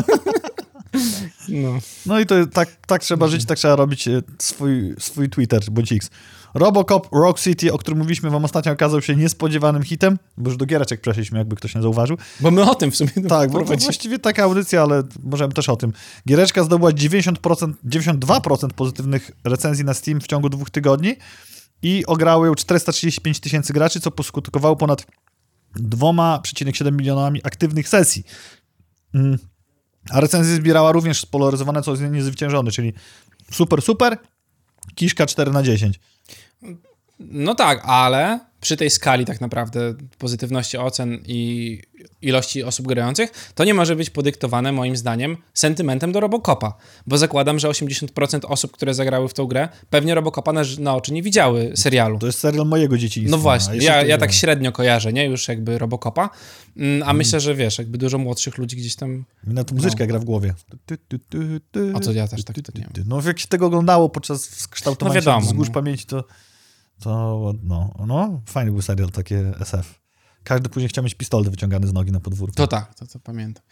No. 1.49 1.79
No 2.05 2.19
i 2.19 2.25
to 2.25 2.35
tak, 2.47 2.69
tak 2.87 3.01
trzeba 3.01 3.27
żyć, 3.27 3.45
tak 3.45 3.57
trzeba 3.57 3.75
robić 3.75 4.07
e, 4.07 4.21
swój, 4.39 4.95
swój 4.99 5.29
Twitter 5.29 5.61
bądź 5.71 5.91
X. 5.91 6.09
Robocop 6.57 7.07
Rock 7.11 7.39
City, 7.39 7.73
o 7.73 7.77
którym 7.77 7.97
mówiliśmy 7.97 8.29
wam 8.29 8.45
ostatnio, 8.45 8.71
okazał 8.71 9.01
się 9.01 9.15
niespodziewanym 9.15 9.83
hitem, 9.83 10.19
bo 10.37 10.49
już 10.49 10.57
do 10.57 10.65
giereczek 10.65 11.01
przeszliśmy, 11.01 11.37
jakby 11.37 11.55
ktoś 11.55 11.75
nie 11.75 11.81
zauważył. 11.81 12.17
Bo 12.39 12.51
my 12.51 12.69
o 12.69 12.75
tym 12.75 12.91
w 12.91 12.95
sumie 12.95 13.11
Tak, 13.29 13.51
bo 13.51 13.63
właściwie 13.63 14.19
taka 14.19 14.43
audycja, 14.43 14.81
ale 14.81 15.03
możemy 15.23 15.53
też 15.53 15.69
o 15.69 15.75
tym. 15.75 15.93
Giereczka 16.27 16.63
zdobyła 16.63 16.91
90%, 16.91 17.73
92% 17.85 18.69
pozytywnych 18.69 19.31
recenzji 19.43 19.85
na 19.85 19.93
Steam 19.93 20.21
w 20.21 20.27
ciągu 20.27 20.49
dwóch 20.49 20.69
tygodni 20.69 21.15
i 21.81 22.05
ograło 22.05 22.45
ją 22.45 22.55
435 22.55 23.39
tysięcy 23.39 23.73
graczy, 23.73 23.99
co 23.99 24.11
poskutkowało 24.11 24.75
ponad 24.75 25.05
2,7 25.75 26.91
milionami 26.91 27.41
aktywnych 27.43 27.89
sesji. 27.89 28.23
Mm. 29.13 29.37
A 30.09 30.19
recenzje 30.19 30.55
zbierała 30.55 30.91
również 30.91 31.21
spolaryzowane, 31.21 31.81
co 31.81 31.91
jest 31.91 32.03
niezwyciężony, 32.03 32.71
czyli 32.71 32.93
super, 33.51 33.81
super, 33.81 34.17
kiszka 34.95 35.25
4 35.25 35.51
na 35.51 35.63
10. 35.63 35.99
No 37.19 37.55
tak, 37.55 37.81
ale 37.85 38.39
przy 38.61 38.77
tej 38.77 38.89
skali 38.89 39.25
tak 39.25 39.41
naprawdę 39.41 39.93
pozytywności 40.17 40.77
ocen 40.77 41.19
i 41.27 41.81
ilości 42.21 42.63
osób 42.63 42.87
grających, 42.87 43.51
to 43.55 43.63
nie 43.63 43.73
może 43.73 43.95
być 43.95 44.09
podyktowane 44.09 44.71
moim 44.71 44.97
zdaniem 44.97 45.37
sentymentem 45.53 46.11
do 46.11 46.19
Robocopa, 46.19 46.73
bo 47.07 47.17
zakładam, 47.17 47.59
że 47.59 47.67
80% 47.67 48.39
osób, 48.47 48.71
które 48.71 48.93
zagrały 48.93 49.27
w 49.27 49.33
tą 49.33 49.45
grę, 49.45 49.69
pewnie 49.89 50.15
Robocopa 50.15 50.53
na, 50.53 50.61
na 50.79 50.95
oczy 50.95 51.13
nie 51.13 51.23
widziały 51.23 51.71
serialu. 51.75 52.19
To 52.19 52.25
jest 52.25 52.39
serial 52.39 52.65
mojego 52.65 52.97
dzieciństwa. 52.97 53.37
No 53.37 53.41
właśnie, 53.41 53.77
ja, 53.77 54.03
ja 54.03 54.17
tak 54.17 54.33
średnio 54.33 54.71
kojarzę, 54.71 55.13
nie? 55.13 55.25
Już 55.25 55.47
jakby 55.47 55.77
Robocopa, 55.77 56.29
Mm, 56.77 57.03
a 57.09 57.13
myślę, 57.13 57.39
że 57.39 57.55
wiesz, 57.55 57.77
jakby 57.77 57.97
dużo 57.97 58.17
młodszych 58.17 58.57
ludzi 58.57 58.77
gdzieś 58.77 58.95
tam... 58.95 59.25
Na 59.43 59.63
to 59.63 59.75
muzyczka 59.75 60.05
gra 60.05 60.19
w 60.19 60.25
głowie. 60.25 60.53
A 61.95 61.99
to 61.99 62.11
ja 62.11 62.27
też 62.27 62.43
tak 62.43 62.55
to 62.55 62.71
nie 62.75 62.87
mam. 62.97 63.07
No 63.07 63.21
jak 63.27 63.39
się 63.39 63.47
tego 63.47 63.65
oglądało 63.65 64.09
podczas 64.09 64.67
kształtowania 64.67 65.13
No 65.13 65.21
wiadomo, 65.21 65.41
się 65.41 65.47
wzgórz 65.47 65.67
no. 65.67 65.73
pamięci, 65.73 66.05
to, 66.05 66.23
to 66.99 67.53
no, 67.63 67.93
no, 68.07 68.41
fajny 68.45 68.71
był 68.71 68.81
serial, 68.81 69.09
takie 69.09 69.53
SF. 69.59 69.99
Każdy 70.43 70.69
później 70.69 70.89
chciał 70.89 71.03
mieć 71.03 71.15
pistolet 71.15 71.49
wyciągany 71.49 71.87
z 71.87 71.93
nogi 71.93 72.11
na 72.11 72.19
podwórku. 72.19 72.55
To 72.55 72.67
tak, 72.67 72.95
to, 72.95 73.07
to 73.07 73.19
pamiętam. 73.19 73.63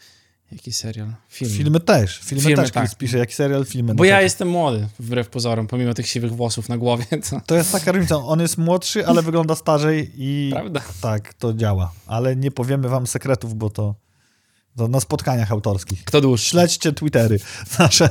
Jaki 0.52 0.72
serial? 0.72 1.14
Film. 1.28 1.50
Filmy 1.50 1.80
też, 1.80 2.18
filmy, 2.18 2.42
Filmy, 2.42 2.56
też 2.56 2.70
tak. 2.70 2.88
tak. 2.88 2.98
pisze, 2.98 3.18
jak 3.18 3.32
serial, 3.32 3.64
filmy. 3.64 3.94
Bo 3.94 4.04
no 4.04 4.04
ja 4.04 4.16
to, 4.16 4.22
jestem 4.22 4.48
młody, 4.48 4.88
wbrew 4.98 5.28
pozorom, 5.28 5.66
pomimo 5.66 5.94
tych 5.94 6.06
siwych 6.08 6.32
włosów 6.32 6.68
na 6.68 6.78
głowie, 6.78 7.04
to... 7.30 7.40
to 7.46 7.54
jest 7.54 7.72
taka 7.72 7.92
różnica, 7.92 8.16
on 8.16 8.40
jest 8.40 8.58
młodszy, 8.58 9.06
ale 9.06 9.22
wygląda 9.22 9.54
starzej 9.54 10.12
i 10.16 10.50
Prawda? 10.52 10.80
tak, 11.00 11.34
to 11.34 11.54
działa. 11.54 11.92
Ale 12.06 12.36
nie 12.36 12.50
powiemy 12.50 12.88
wam 12.88 13.06
sekretów, 13.06 13.54
bo 13.54 13.70
to, 13.70 13.94
to 14.76 14.88
na 14.88 15.00
spotkaniach 15.00 15.52
autorskich. 15.52 16.04
Kto 16.04 16.20
dłuższy? 16.20 16.50
Śledźcie 16.50 16.92
Twittery 16.92 17.38
nasze. 17.78 18.08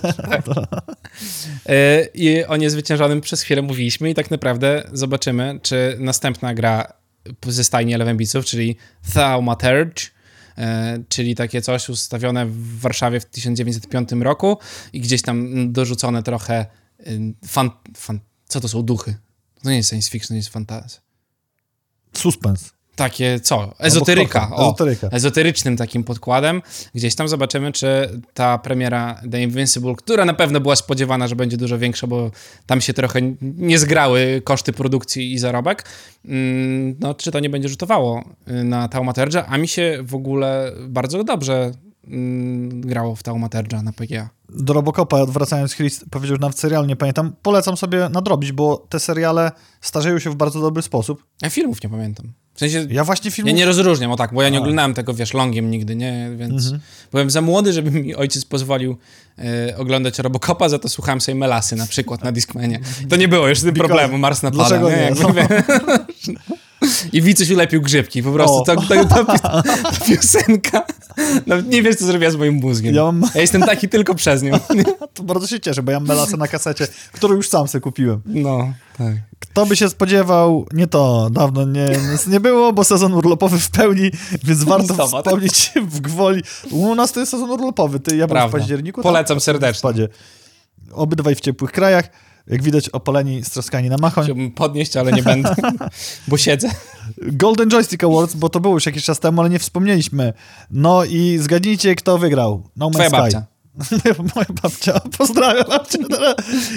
E, 1.66 2.06
I 2.14 2.46
o 2.46 2.58
niezwyciężonym 2.58 3.22
przez 3.22 3.42
chwilę 3.42 3.62
mówiliśmy 3.62 4.10
i 4.10 4.14
tak 4.14 4.32
naprawdę 4.32 4.90
zobaczymy, 4.94 5.60
czy 5.64 5.98
następna 6.00 6.54
gra 6.54 6.94
ze 7.48 7.64
stajni 7.64 7.94
Elevenbiców, 7.94 8.46
czyli 8.46 8.76
Thaumaturge, 9.14 10.04
czyli 11.10 11.36
takie 11.36 11.62
coś 11.62 11.90
ustawione 11.90 12.46
w 12.46 12.80
Warszawie 12.80 13.20
w 13.20 13.26
1905 13.26 14.12
roku 14.12 14.58
i 14.94 15.02
gdzieś 15.02 15.22
tam 15.22 15.72
dorzucone 15.74 16.24
trochę 16.24 16.66
y, 17.00 17.34
fan, 17.48 17.72
fan, 17.98 18.20
co 18.48 18.62
to 18.62 18.68
są 18.68 18.82
duchy? 18.82 19.16
To 19.64 19.70
nie 19.70 19.78
jest 19.78 19.90
science 19.90 20.12
fiction, 20.12 20.28
to 20.28 20.34
nie 20.34 20.40
jest 20.40 20.50
fantazja. 20.50 21.00
Suspens. 22.14 22.75
Takie 22.96 23.40
co? 23.40 23.74
Ezoteryka. 23.80 24.50
O, 24.52 24.64
Ezoteryka. 24.64 25.08
Ezoterycznym 25.12 25.78
takim 25.78 26.04
podkładem. 26.04 26.62
Gdzieś 26.96 27.16
tam 27.16 27.28
zobaczymy, 27.28 27.72
czy 27.72 28.10
ta 28.34 28.58
premiera 28.58 29.22
The 29.32 29.42
Invincible, 29.44 29.96
która 29.96 30.26
na 30.26 30.34
pewno 30.34 30.60
była 30.60 30.76
spodziewana, 30.76 31.28
że 31.28 31.36
będzie 31.36 31.58
dużo 31.58 31.78
większa, 31.78 32.08
bo 32.08 32.32
tam 32.66 32.82
się 32.82 32.94
trochę 32.94 33.20
nie 33.42 33.80
zgrały 33.80 34.42
koszty 34.44 34.74
produkcji 34.74 35.34
i 35.34 35.38
zarobek, 35.40 35.86
mm, 36.26 36.96
no 37.00 37.14
czy 37.14 37.32
to 37.32 37.40
nie 37.40 37.50
będzie 37.50 37.70
rzutowało 37.70 38.24
y, 38.48 38.64
na 38.64 38.88
Taumaturge'a, 38.88 39.44
a 39.48 39.58
mi 39.58 39.68
się 39.68 40.00
w 40.04 40.16
ogóle 40.16 40.72
bardzo 40.88 41.24
dobrze 41.24 41.72
mm, 42.08 42.82
grało 42.82 43.16
w 43.16 43.24
Taumaturge'a 43.24 43.84
na 43.84 43.94
PGA. 43.94 44.30
do 44.50 44.74
Robocopa, 44.74 45.26
wracając, 45.26 45.76
Chris 45.76 46.06
powiedział, 46.12 46.36
że 46.36 46.42
nawet 46.42 46.60
serial 46.60 46.88
nie 46.88 46.96
pamiętam. 46.96 47.34
Polecam 47.42 47.78
sobie 47.78 48.10
nadrobić, 48.10 48.52
bo 48.52 48.86
te 48.90 49.00
seriale 49.00 49.52
starzeją 49.82 50.20
się 50.20 50.30
w 50.30 50.36
bardzo 50.36 50.62
dobry 50.62 50.82
sposób. 50.82 51.26
Ja 51.42 51.50
filmów 51.50 51.84
nie 51.84 51.90
pamiętam. 51.90 52.45
W 52.56 52.60
sensie, 52.60 52.88
Ja 52.90 53.04
właśnie 53.04 53.30
ja 53.30 53.36
filmów... 53.36 53.54
nie 53.54 53.66
rozróżniam, 53.66 54.12
o 54.12 54.16
tak, 54.16 54.34
bo 54.34 54.42
ja 54.42 54.50
nie 54.50 54.58
A. 54.58 54.62
oglądałem 54.62 54.94
tego, 54.94 55.14
wiesz, 55.14 55.34
longiem 55.34 55.72
nigdy, 55.72 55.96
nie, 55.96 56.30
więc 56.38 56.64
Mhm. 56.66 56.82
byłem 57.12 57.30
za 57.30 57.42
młody, 57.42 57.74
żeby 57.74 57.92
mi 57.92 58.16
ojciec 58.16 58.46
pozwolił 58.46 58.98
e, 59.40 59.78
oglądać 59.78 60.20
Robocopa, 60.20 60.70
za 60.70 60.80
to 60.80 60.90
słuchałem 60.90 61.22
sobie 61.22 61.36
Melasy 61.36 61.76
na 61.76 61.88
przykład 61.88 62.24
na 62.24 62.32
Discmanie. 62.32 62.80
To 63.10 63.16
nie 63.16 63.28
było 63.28 63.48
już 63.48 63.60
Because- 63.60 63.74
problemu, 63.78 64.18
Mars 64.18 64.44
na 64.44 64.52
Dlaczego 64.52 64.90
nie? 64.90 64.96
nie? 64.96 65.02
Jakby, 65.04 65.64
No. 66.28 66.56
I 67.14 67.22
Wicuś 67.22 67.50
ulepił 67.50 67.82
grzybki, 67.82 68.24
po 68.24 68.32
prostu 68.32 68.56
O. 68.56 68.64
to, 68.66 68.76
to, 68.76 69.06
to, 69.06 69.26
ta 69.26 69.64
piosenka, 70.08 70.86
nawet 71.48 71.68
nie 71.68 71.84
wiesz, 71.84 71.96
co 71.96 72.06
zrobiła 72.06 72.32
z 72.32 72.36
moim 72.36 72.54
mózgiem. 72.54 72.96
Ja 72.96 73.04
mam- 73.04 73.30
ja 73.36 73.42
jestem 73.42 73.62
taki 73.62 73.90
tylko 73.90 74.16
przez 74.16 74.44
nią. 74.44 74.52
To 75.14 75.24
bardzo 75.24 75.48
się 75.48 75.60
cieszę, 75.60 75.84
bo 75.84 75.92
ja 75.92 76.00
mam 76.00 76.08
melasę 76.08 76.38
na 76.38 76.48
kasecie, 76.48 76.88
którą 77.12 77.34
już 77.34 77.50
sam 77.50 77.68
sobie 77.68 77.82
kupiłem. 77.82 78.22
No, 78.26 78.74
tak. 78.98 79.14
Kto 79.40 79.66
by 79.66 79.76
się 79.76 79.90
spodziewał, 79.90 80.66
nie 80.74 80.88
to, 80.88 81.30
dawno 81.32 81.66
nie, 81.66 81.88
nie 82.28 82.40
było, 82.40 82.74
bo 82.74 82.84
sezon 82.84 83.14
urlopowy 83.14 83.60
w 83.60 83.70
pełni, 83.70 84.12
więc 84.44 84.64
warto 84.74 84.88
Zobacz. 84.96 85.26
wspomnieć 85.26 85.72
w 85.88 86.00
gwoli. 86.02 86.42
U 86.72 86.96
nas 86.96 87.12
to 87.12 87.20
jest 87.20 87.32
sezon 87.32 87.52
urlopowy, 87.52 88.00
ty, 88.00 88.18
ja 88.18 88.28
byłem 88.28 88.50
w 88.50 88.52
październiku. 88.52 89.02
Polecam 89.02 89.36
tam, 89.36 89.40
serdecznie. 89.42 89.92
W. 89.94 90.08
Obydwaj 90.94 91.36
w 91.36 91.42
ciepłych 91.42 91.72
krajach. 91.72 92.10
Jak 92.48 92.64
widać, 92.64 92.90
opaleni, 92.90 93.44
stroskani 93.44 93.90
na 93.90 93.98
machoń. 93.98 94.24
Chciałbym 94.24 94.52
podnieść, 94.52 94.98
ale 94.98 95.12
nie 95.12 95.24
będę, 95.24 95.56
bo 96.28 96.38
siedzę. 96.38 96.70
Golden 97.22 97.70
Joystick 97.70 98.04
Awards, 98.04 98.36
bo 98.36 98.50
to 98.50 98.60
było 98.60 98.74
już 98.74 98.86
jakiś 98.86 99.04
czas 99.04 99.20
temu, 99.20 99.42
ale 99.42 99.50
nie 99.50 99.60
wspomnieliśmy. 99.60 100.34
No 100.72 101.04
i 101.06 101.38
zgadnijcie, 101.42 101.96
kto 101.96 102.18
wygrał. 102.18 102.70
No 102.76 102.88
Man's 102.90 102.94
Twoja 102.94 103.10
Sky. 103.10 103.16
babcia. 103.18 103.46
Moja 104.36 104.48
babcia. 104.64 105.00
Pozdrawiam 105.18 105.66
babcię. 105.70 105.98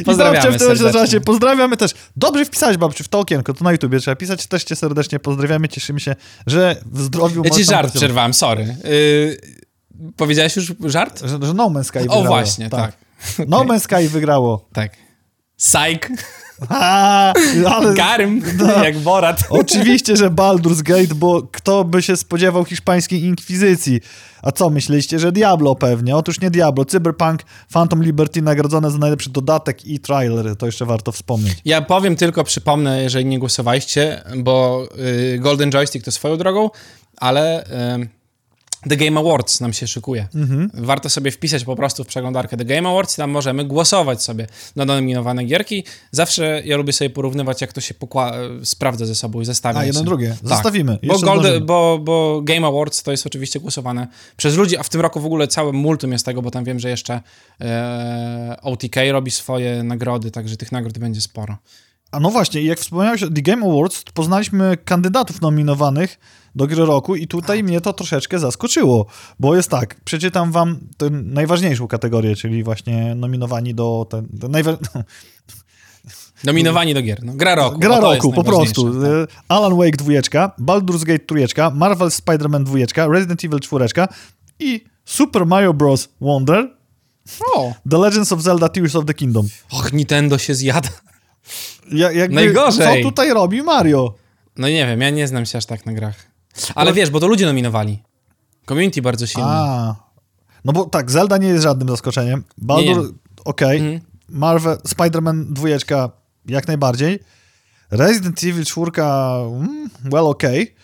Pozdrawiamy 0.04 0.46
w 0.52 0.58
tym 0.58 0.68
serdecznie. 0.68 0.92
czasie. 1.00 1.20
Pozdrawiamy 1.20 1.76
też. 1.76 1.90
Dobrze 2.16 2.44
wpisać 2.44 2.76
babciu 2.76 3.04
w 3.04 3.08
to 3.08 3.18
okienko, 3.18 3.54
to 3.54 3.64
na 3.64 3.72
YouTubie 3.72 4.00
trzeba 4.00 4.16
pisać. 4.16 4.46
Też 4.46 4.64
cię 4.64 4.76
serdecznie 4.76 5.18
pozdrawiamy, 5.18 5.68
cieszymy 5.68 6.00
się, 6.00 6.16
że 6.46 6.76
w 6.86 7.00
zdrowiu 7.02 7.42
Ja 7.44 7.50
ci 7.50 7.64
żart 7.64 7.68
pracować. 7.80 7.96
przerwałem, 7.96 8.34
sorry. 8.34 8.76
Yy, 8.84 10.12
powiedziałeś 10.16 10.56
już 10.56 10.72
żart? 10.84 11.20
Że, 11.24 11.28
że 11.46 11.54
No 11.54 11.70
Man's 11.70 11.84
Sky 11.84 11.98
O 11.98 12.02
wygrało. 12.02 12.24
właśnie, 12.26 12.70
tak. 12.70 12.92
No 13.48 13.64
Man's 13.64 13.80
Sky 13.80 14.08
wygrało. 14.08 14.68
Tak. 14.72 14.92
Psych. 15.58 16.10
A, 16.68 17.32
ale... 17.70 17.94
Garym, 17.94 18.42
No. 18.58 18.84
jak 18.84 18.98
Borat. 18.98 19.40
Oczywiście, 19.50 20.16
że 20.16 20.30
Baldur's 20.30 20.82
Gate, 20.82 21.14
bo 21.14 21.42
kto 21.52 21.84
by 21.84 22.02
się 22.02 22.16
spodziewał 22.16 22.64
hiszpańskiej 22.64 23.24
inkwizycji? 23.24 24.00
A 24.42 24.52
co 24.52 24.70
myśleliście, 24.70 25.18
że 25.18 25.32
Diablo 25.32 25.74
pewnie? 25.74 26.16
Otóż 26.16 26.40
nie 26.40 26.50
Diablo. 26.50 26.84
Cyberpunk 26.84 27.42
Phantom 27.72 28.02
Liberty 28.02 28.42
nagrodzone 28.42 28.90
za 28.90 28.98
najlepszy 28.98 29.30
dodatek 29.30 29.86
i 29.86 30.00
trailer. 30.00 30.56
To 30.56 30.66
jeszcze 30.66 30.86
warto 30.86 31.12
wspomnieć. 31.12 31.58
Ja 31.64 31.82
powiem 31.82 32.16
tylko, 32.16 32.44
przypomnę, 32.44 33.02
jeżeli 33.02 33.24
nie 33.24 33.38
głosowaliście, 33.38 34.22
bo 34.36 34.84
y, 35.34 35.38
Golden 35.38 35.70
Joystick 35.70 36.04
to 36.04 36.12
swoją 36.12 36.36
drogą, 36.36 36.70
ale 37.16 37.64
y, 37.64 38.08
The 38.88 38.96
Game 38.96 39.20
Awards 39.20 39.60
nam 39.60 39.72
się 39.72 39.86
szykuje. 39.86 40.28
Mhm. 40.34 40.70
Warto 40.74 41.10
sobie 41.10 41.30
wpisać 41.30 41.64
po 41.64 41.76
prostu 41.76 42.04
w 42.04 42.06
przeglądarkę 42.06 42.56
The 42.56 42.64
Game 42.64 42.88
Awards 42.88 43.14
i 43.14 43.16
tam 43.16 43.30
możemy 43.30 43.64
głosować 43.64 44.22
sobie 44.22 44.46
na 44.76 44.84
nominowane 44.84 45.44
gierki. 45.44 45.84
Zawsze 46.10 46.62
ja 46.64 46.76
lubię 46.76 46.92
sobie 46.92 47.10
porównywać, 47.10 47.60
jak 47.60 47.72
to 47.72 47.80
się 47.80 47.94
sprawdza 48.64 49.06
ze 49.06 49.14
sobą 49.14 49.40
i 49.40 49.44
zestawia. 49.44 49.80
A, 49.80 49.84
jedno 49.84 50.02
drugie. 50.02 50.36
Zostawimy. 50.42 50.92
Tak. 50.92 51.06
Bo, 51.06 51.12
Jeszcze 51.12 51.26
Gold, 51.26 51.64
bo, 51.64 51.98
bo 52.02 52.40
Game 52.42 52.66
Awards 52.66 53.02
to 53.02 53.10
jest 53.10 53.26
oczywiście 53.26 53.60
głosowane 53.60 54.06
przez 54.36 54.56
ludzi, 54.56 54.76
a 54.76 54.82
w 54.82 54.88
tym 54.88 55.00
roku 55.00 55.20
w 55.20 55.26
ogóle 55.26 55.48
całe 55.48 55.72
multum 55.72 56.12
jest 56.12 56.24
tego, 56.24 56.42
bo 56.42 56.50
tam 56.50 56.64
wiem, 56.64 56.78
że 56.78 56.90
jeszcze 56.90 57.20
e, 57.60 58.56
OTK 58.62 58.96
robi 59.10 59.30
swoje 59.30 59.82
nagrody, 59.82 60.30
także 60.30 60.56
tych 60.56 60.72
nagród 60.72 60.98
będzie 60.98 61.20
sporo. 61.20 61.56
A 62.10 62.20
no 62.20 62.30
właśnie, 62.30 62.62
jak 62.62 62.78
wspomniałeś 62.78 63.22
o 63.22 63.30
The 63.30 63.42
Game 63.42 63.66
Awards, 63.66 64.04
poznaliśmy 64.14 64.76
kandydatów 64.84 65.40
nominowanych 65.40 66.18
do 66.54 66.66
gry 66.66 66.86
roku 66.86 67.16
i 67.16 67.26
tutaj 67.26 67.62
mnie 67.62 67.80
to 67.80 67.92
troszeczkę 67.92 68.38
zaskoczyło, 68.38 69.06
bo 69.38 69.56
jest 69.56 69.70
tak, 69.70 70.00
przeczytam 70.04 70.52
wam 70.52 70.78
tę 70.96 71.10
najważniejszą 71.10 71.88
kategorię, 71.88 72.36
czyli 72.36 72.64
właśnie 72.64 73.14
nominowani 73.14 73.74
do... 73.74 74.06
Ten, 74.10 74.28
ten 74.40 74.50
najwa... 74.50 74.76
Nominowani 76.44 76.94
do 76.94 77.02
gier. 77.02 77.24
No, 77.24 77.32
gra 77.34 77.54
roku. 77.54 77.78
Gra 77.78 78.00
roku, 78.00 78.32
po 78.32 78.44
prostu. 78.44 78.94
tak. 78.94 79.02
E, 79.10 79.26
Alan 79.48 79.76
Wake 79.76 79.96
2, 79.96 80.52
Baldur's 80.58 81.04
Gate 81.04 81.24
3, 81.26 81.70
Marvel 81.74 82.08
Spider-Man 82.08 82.64
2, 82.64 83.08
Resident 83.12 83.44
Evil 83.44 83.60
4 83.60 83.86
i 84.58 84.84
Super 85.04 85.46
Mario 85.46 85.74
Bros. 85.74 86.08
Wonder, 86.20 86.78
O, 87.54 87.74
The 87.90 87.98
Legends 87.98 88.32
of 88.32 88.40
Zelda 88.40 88.68
Tears 88.68 88.96
of 88.96 89.04
the 89.04 89.14
Kingdom. 89.14 89.48
och, 89.70 89.92
Nintendo 89.92 90.38
się 90.38 90.54
zjada. 90.54 90.88
Ja, 91.92 92.12
jakby, 92.12 92.34
Najgorzej. 92.34 93.02
Co 93.02 93.08
tutaj 93.08 93.30
robi 93.30 93.62
Mario? 93.62 94.14
No 94.56 94.68
nie 94.68 94.86
wiem, 94.86 95.00
ja 95.00 95.10
nie 95.10 95.28
znam 95.28 95.46
się 95.46 95.58
aż 95.58 95.66
tak 95.66 95.86
na 95.86 95.92
grach. 95.92 96.14
Ale 96.74 96.92
wiesz, 96.92 97.10
bo 97.10 97.20
to 97.20 97.26
ludzie 97.26 97.46
nominowali. 97.46 98.02
Community 98.68 99.02
bardzo 99.02 99.26
silny. 99.26 99.48
A, 99.48 99.94
no 100.64 100.72
bo 100.72 100.84
tak, 100.84 101.10
Zelda 101.10 101.36
nie 101.36 101.48
jest 101.48 101.62
żadnym 101.62 101.88
zaskoczeniem. 101.88 102.44
Baldur, 102.58 103.14
okej. 103.44 103.78
Mhm. 103.78 104.00
Marvel, 104.28 104.76
Spider-Man 104.76 105.44
2 105.44 105.68
jak 106.46 106.68
najbardziej. 106.68 107.20
Resident 107.90 108.44
Evil 108.44 108.64
4, 108.64 108.90
mm, 109.02 109.90
well, 110.04 110.24
okej. 110.24 110.74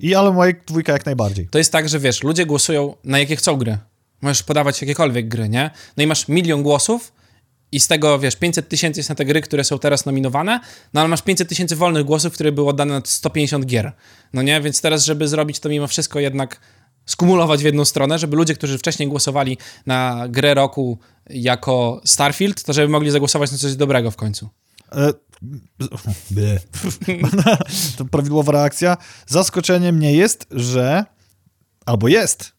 I 0.00 0.14
Alan 0.14 0.34
Wake 0.34 0.64
2 0.66 0.80
jak 0.88 1.06
najbardziej. 1.06 1.48
To 1.48 1.58
jest 1.58 1.72
tak, 1.72 1.88
że 1.88 1.98
wiesz, 1.98 2.22
ludzie 2.22 2.46
głosują 2.46 2.94
na 3.04 3.18
jakie 3.18 3.36
chcą 3.36 3.56
gry. 3.56 3.78
Możesz 4.22 4.42
podawać 4.42 4.80
jakiekolwiek 4.80 5.28
gry, 5.28 5.48
nie? 5.48 5.70
No 5.96 6.02
i 6.02 6.06
masz 6.06 6.28
milion 6.28 6.62
głosów 6.62 7.12
i 7.74 7.80
z 7.80 7.86
tego, 7.86 8.18
wiesz, 8.18 8.36
500 8.36 8.68
tysięcy 8.68 9.00
jest 9.00 9.08
na 9.08 9.14
te 9.14 9.24
gry, 9.24 9.40
które 9.40 9.64
są 9.64 9.78
teraz 9.78 10.06
nominowane, 10.06 10.60
no 10.94 11.00
ale 11.00 11.08
masz 11.08 11.22
500 11.22 11.48
tysięcy 11.48 11.76
wolnych 11.76 12.04
głosów, 12.04 12.34
które 12.34 12.52
były 12.52 12.68
oddane 12.68 12.94
na 12.94 13.00
150 13.04 13.66
gier. 13.66 13.92
No 14.32 14.42
nie? 14.42 14.60
Więc 14.60 14.80
teraz, 14.80 15.04
żeby 15.04 15.28
zrobić 15.28 15.60
to 15.60 15.68
mimo 15.68 15.86
wszystko 15.86 16.20
jednak 16.20 16.60
skumulować 17.06 17.62
w 17.62 17.64
jedną 17.64 17.84
stronę, 17.84 18.18
żeby 18.18 18.36
ludzie, 18.36 18.54
którzy 18.54 18.78
wcześniej 18.78 19.08
głosowali 19.08 19.58
na 19.86 20.26
grę 20.28 20.54
roku 20.54 20.98
jako 21.30 22.00
Starfield, 22.04 22.64
to 22.64 22.72
żeby 22.72 22.88
mogli 22.88 23.10
zagłosować 23.10 23.52
na 23.52 23.58
coś 23.58 23.76
dobrego 23.76 24.10
w 24.10 24.16
końcu. 24.16 24.48
E, 24.92 25.06
to 27.98 28.04
prawidłowa 28.04 28.52
reakcja. 28.52 28.96
Zaskoczeniem 29.26 29.98
nie 29.98 30.12
jest, 30.12 30.46
że 30.50 31.04
albo 31.86 32.08
jest 32.08 32.52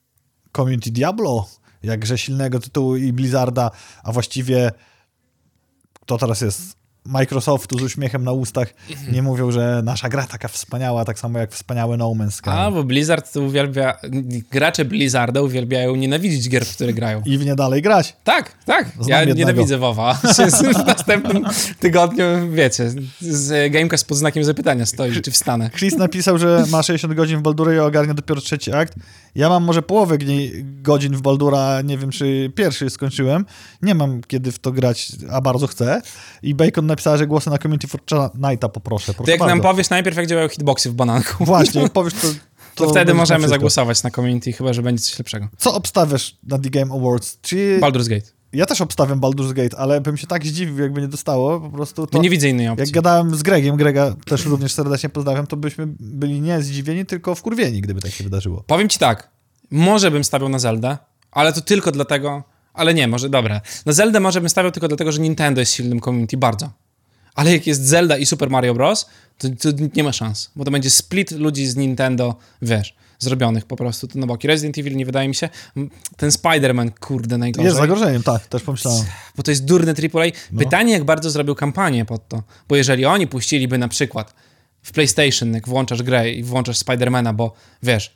Community 0.55 0.91
Diablo, 0.91 1.49
jakże 1.83 2.17
silnego 2.17 2.59
tytułu 2.59 2.95
i 2.95 3.13
Blizzarda, 3.13 3.71
a 4.03 4.11
właściwie 4.11 4.71
kto 6.05 6.17
teraz 6.17 6.41
jest? 6.41 6.84
Microsoftu 7.05 7.79
z 7.79 7.81
uśmiechem 7.81 8.23
na 8.23 8.31
ustach 8.31 8.73
nie 9.11 9.21
mówią, 9.21 9.51
że 9.51 9.81
nasza 9.83 10.09
gra 10.09 10.27
taka 10.27 10.47
wspaniała, 10.47 11.05
tak 11.05 11.19
samo 11.19 11.39
jak 11.39 11.51
wspaniałe 11.51 11.97
No 11.97 12.09
Man's 12.09 12.31
Sky. 12.31 12.49
A, 12.49 12.71
bo 12.71 12.83
Blizzard 12.83 13.33
to 13.33 13.41
uwielbia... 13.41 13.97
Gracze 14.51 14.85
Blizzarda 14.85 15.41
uwielbiają 15.41 15.95
nienawidzić 15.95 16.49
gier, 16.49 16.65
w 16.65 16.75
które 16.75 16.93
grają. 16.93 17.21
I 17.25 17.37
w 17.37 17.45
nie 17.45 17.55
dalej 17.55 17.81
grać. 17.81 18.15
Tak, 18.23 18.63
tak. 18.65 18.87
Znam 18.87 19.09
ja 19.09 19.19
jednego. 19.19 19.39
nienawidzę 19.39 19.77
WoWa. 19.77 20.13
w 20.83 20.87
następnym 20.87 21.45
tygodniu, 21.79 22.25
wiecie, 22.53 22.91
z 23.21 23.71
Gamecast 23.71 24.07
pod 24.07 24.17
znakiem 24.17 24.43
zapytania 24.43 24.85
stoi, 24.85 25.21
czy 25.21 25.31
wstanę. 25.31 25.69
Chris 25.69 25.97
napisał, 25.97 26.37
że 26.37 26.65
ma 26.71 26.83
60 26.83 27.13
godzin 27.13 27.39
w 27.39 27.41
Baldurze 27.41 27.75
i 27.75 27.79
ogarnia 27.79 28.13
dopiero 28.13 28.41
trzeci 28.41 28.73
akt. 28.73 28.93
Ja 29.35 29.49
mam 29.49 29.63
może 29.63 29.81
połowę 29.81 30.17
godzin 30.81 31.13
w 31.13 31.21
Baldura, 31.21 31.81
nie 31.81 31.97
wiem 31.97 32.11
czy 32.11 32.51
pierwszy 32.55 32.89
skończyłem. 32.89 33.45
Nie 33.81 33.95
mam 33.95 34.21
kiedy 34.27 34.51
w 34.51 34.59
to 34.59 34.71
grać, 34.71 35.11
a 35.31 35.41
bardzo 35.41 35.67
chcę. 35.67 36.01
I 36.43 36.55
Bacon 36.55 36.85
napisała, 36.95 37.17
że 37.17 37.27
głosy 37.27 37.49
na 37.49 37.57
Community 37.57 37.87
Fortnite'a 37.87 38.69
poproszę. 38.69 39.05
To 39.13 39.13
Proszę 39.17 39.31
jak 39.31 39.39
bardzo. 39.39 39.55
nam 39.55 39.61
powiesz 39.61 39.89
najpierw, 39.89 40.17
jak 40.17 40.27
działają 40.27 40.47
hitboxy 40.47 40.89
w 40.89 40.93
bananku, 40.93 41.45
Właśnie, 41.45 41.81
jak 41.81 41.93
powiesz 41.99 42.13
to... 42.13 42.27
to, 42.75 42.83
wtedy 42.83 42.93
będzie 42.95 43.13
możemy 43.13 43.39
wszystko. 43.39 43.55
zagłosować 43.55 44.03
na 44.03 44.11
community, 44.11 44.53
chyba, 44.53 44.73
że 44.73 44.81
będzie 44.81 45.03
coś 45.03 45.19
lepszego. 45.19 45.47
Co 45.57 45.73
obstawiasz 45.73 46.37
na 46.43 46.59
The 46.59 46.69
Game 46.69 46.93
Awards? 46.93 47.37
Czy... 47.41 47.79
Baldur's 47.81 48.09
Gate. 48.09 48.27
Ja 48.53 48.65
też 48.65 48.81
obstawiam 48.81 49.19
Baldur's 49.21 49.53
Gate, 49.53 49.77
ale 49.77 50.01
bym 50.01 50.17
się 50.17 50.27
tak 50.27 50.45
zdziwił, 50.45 50.79
jakby 50.79 51.01
nie 51.01 51.07
dostało. 51.07 51.59
Po 51.59 51.69
prostu 51.69 52.07
to... 52.07 52.19
Nie 52.21 52.29
widzę 52.29 52.49
innej 52.49 52.67
opcji. 52.67 52.81
Jak 52.85 52.91
gadałem 52.93 53.35
z 53.35 53.43
Gregiem, 53.43 53.77
Grega 53.77 54.15
też 54.25 54.45
również 54.45 54.73
serdecznie 54.73 55.09
pozdrawiam, 55.09 55.47
to 55.47 55.57
byśmy 55.57 55.87
byli 55.99 56.41
nie 56.41 56.61
zdziwieni, 56.61 57.05
tylko 57.05 57.35
wkurwieni, 57.35 57.81
gdyby 57.81 58.01
tak 58.01 58.11
się 58.11 58.23
wydarzyło. 58.23 58.63
Powiem 58.67 58.89
ci 58.89 58.99
tak, 58.99 59.31
może 59.71 60.11
bym 60.11 60.23
stawiał 60.23 60.49
na 60.49 60.59
Zeldę, 60.59 60.97
ale 61.31 61.53
to 61.53 61.61
tylko 61.61 61.91
dlatego, 61.91 62.43
ale 62.73 62.93
nie, 62.93 63.07
może, 63.07 63.29
dobra. 63.29 63.61
Na 63.85 63.93
Zeldę 63.93 64.19
może 64.19 64.41
bym 64.41 64.49
stawiał 64.49 64.71
tylko 64.71 64.87
dlatego, 64.87 65.11
że 65.11 65.21
Nintendo 65.21 65.59
jest 65.59 65.73
silnym 65.73 65.99
community, 66.01 66.37
bardzo. 66.37 66.69
Ale 67.35 67.51
jak 67.51 67.67
jest 67.67 67.85
Zelda 67.85 68.17
i 68.17 68.25
Super 68.25 68.49
Mario 68.49 68.73
Bros., 68.73 69.05
to, 69.37 69.47
to 69.49 69.69
nie 69.95 70.03
ma 70.03 70.13
szans, 70.13 70.51
bo 70.55 70.65
to 70.65 70.71
będzie 70.71 70.89
split 70.89 71.31
ludzi 71.31 71.67
z 71.67 71.75
Nintendo, 71.75 72.35
wiesz, 72.61 72.95
zrobionych 73.19 73.65
po 73.65 73.75
prostu 73.75 74.07
tu 74.07 74.19
na 74.19 74.27
boki. 74.27 74.47
Resident 74.47 74.77
Evil 74.77 74.95
nie 74.95 75.05
wydaje 75.05 75.27
mi 75.27 75.35
się, 75.35 75.49
ten 76.17 76.29
Spider-Man, 76.29 76.91
kurde, 76.99 77.37
najgorzej. 77.37 77.65
Jest 77.65 77.77
zagrożeniem, 77.77 78.23
tak, 78.23 78.47
też 78.47 78.63
pomyślałem. 78.63 79.05
bo 79.37 79.43
to 79.43 79.51
jest 79.51 79.65
durny 79.65 79.91
AAA. 79.91 80.25
No. 80.51 80.59
Pytanie, 80.59 80.93
jak 80.93 81.03
bardzo 81.03 81.29
zrobił 81.29 81.55
kampanię 81.55 82.05
pod 82.05 82.27
to. 82.27 82.43
Bo 82.67 82.75
jeżeli 82.75 83.05
oni 83.05 83.27
puściliby 83.27 83.77
na 83.77 83.87
przykład 83.87 84.33
w 84.81 84.91
PlayStation, 84.91 85.53
jak 85.53 85.67
włączasz 85.67 86.03
grę 86.03 86.31
i 86.31 86.43
włączasz 86.43 86.77
Spidermana, 86.77 87.33
bo 87.33 87.53
wiesz, 87.83 88.15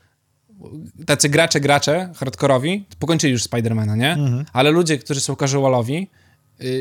tacy 1.06 1.30
gracze, 1.30 1.60
gracze 1.60 2.10
hardkorowi 2.16 2.86
pokończyli 3.00 3.34
już 3.34 3.44
Spidermana, 3.44 3.96
nie? 3.96 4.12
Mhm. 4.12 4.46
Ale 4.54 4.72
ludzie, 4.72 4.98
którzy 4.98 5.22
są 5.22 5.36
casualowi, 5.36 6.10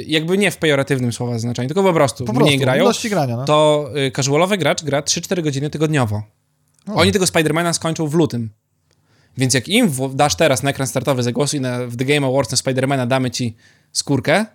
jakby 0.07 0.39
nie 0.39 0.51
w 0.51 0.57
pejoratywnym 0.57 1.13
słowa 1.13 1.39
znaczeniu, 1.39 1.69
tylko 1.69 1.83
po 1.83 1.93
prostu, 1.93 2.25
Po 2.25 2.33
mniej 2.33 2.43
prostu, 2.43 2.61
grają, 2.61 2.83
ilości 2.85 3.11
grania, 3.11 3.37
no. 3.37 3.45
to 3.45 3.91
y, 4.07 4.11
casualowy 4.11 4.59
gracz 4.59 4.85
gra 4.85 5.01
3-4 5.01 5.43
godziny 5.43 5.71
tygodniowo. 5.71 6.23
Oni 6.95 7.13
tego 7.13 7.27
Spidermana 7.27 7.73
skończą 7.73 8.07
w 8.07 8.15
lutym. 8.15 8.51
Więc 9.37 9.55
jak 9.55 9.69
im 9.69 9.91
dasz 10.15 10.35
teraz 10.35 10.63
na 10.63 10.71
ekran 10.71 10.89
startowy, 10.89 11.23
zagłosuj 11.23 11.61
na, 11.61 11.87
w 11.87 11.97
The 11.97 12.05
Game 12.05 12.27
Awards 12.27 12.51
na 12.51 12.57
Spidermana, 12.57 13.07
damy 13.07 13.31
ci 13.31 13.57
skórkę, 13.93 14.47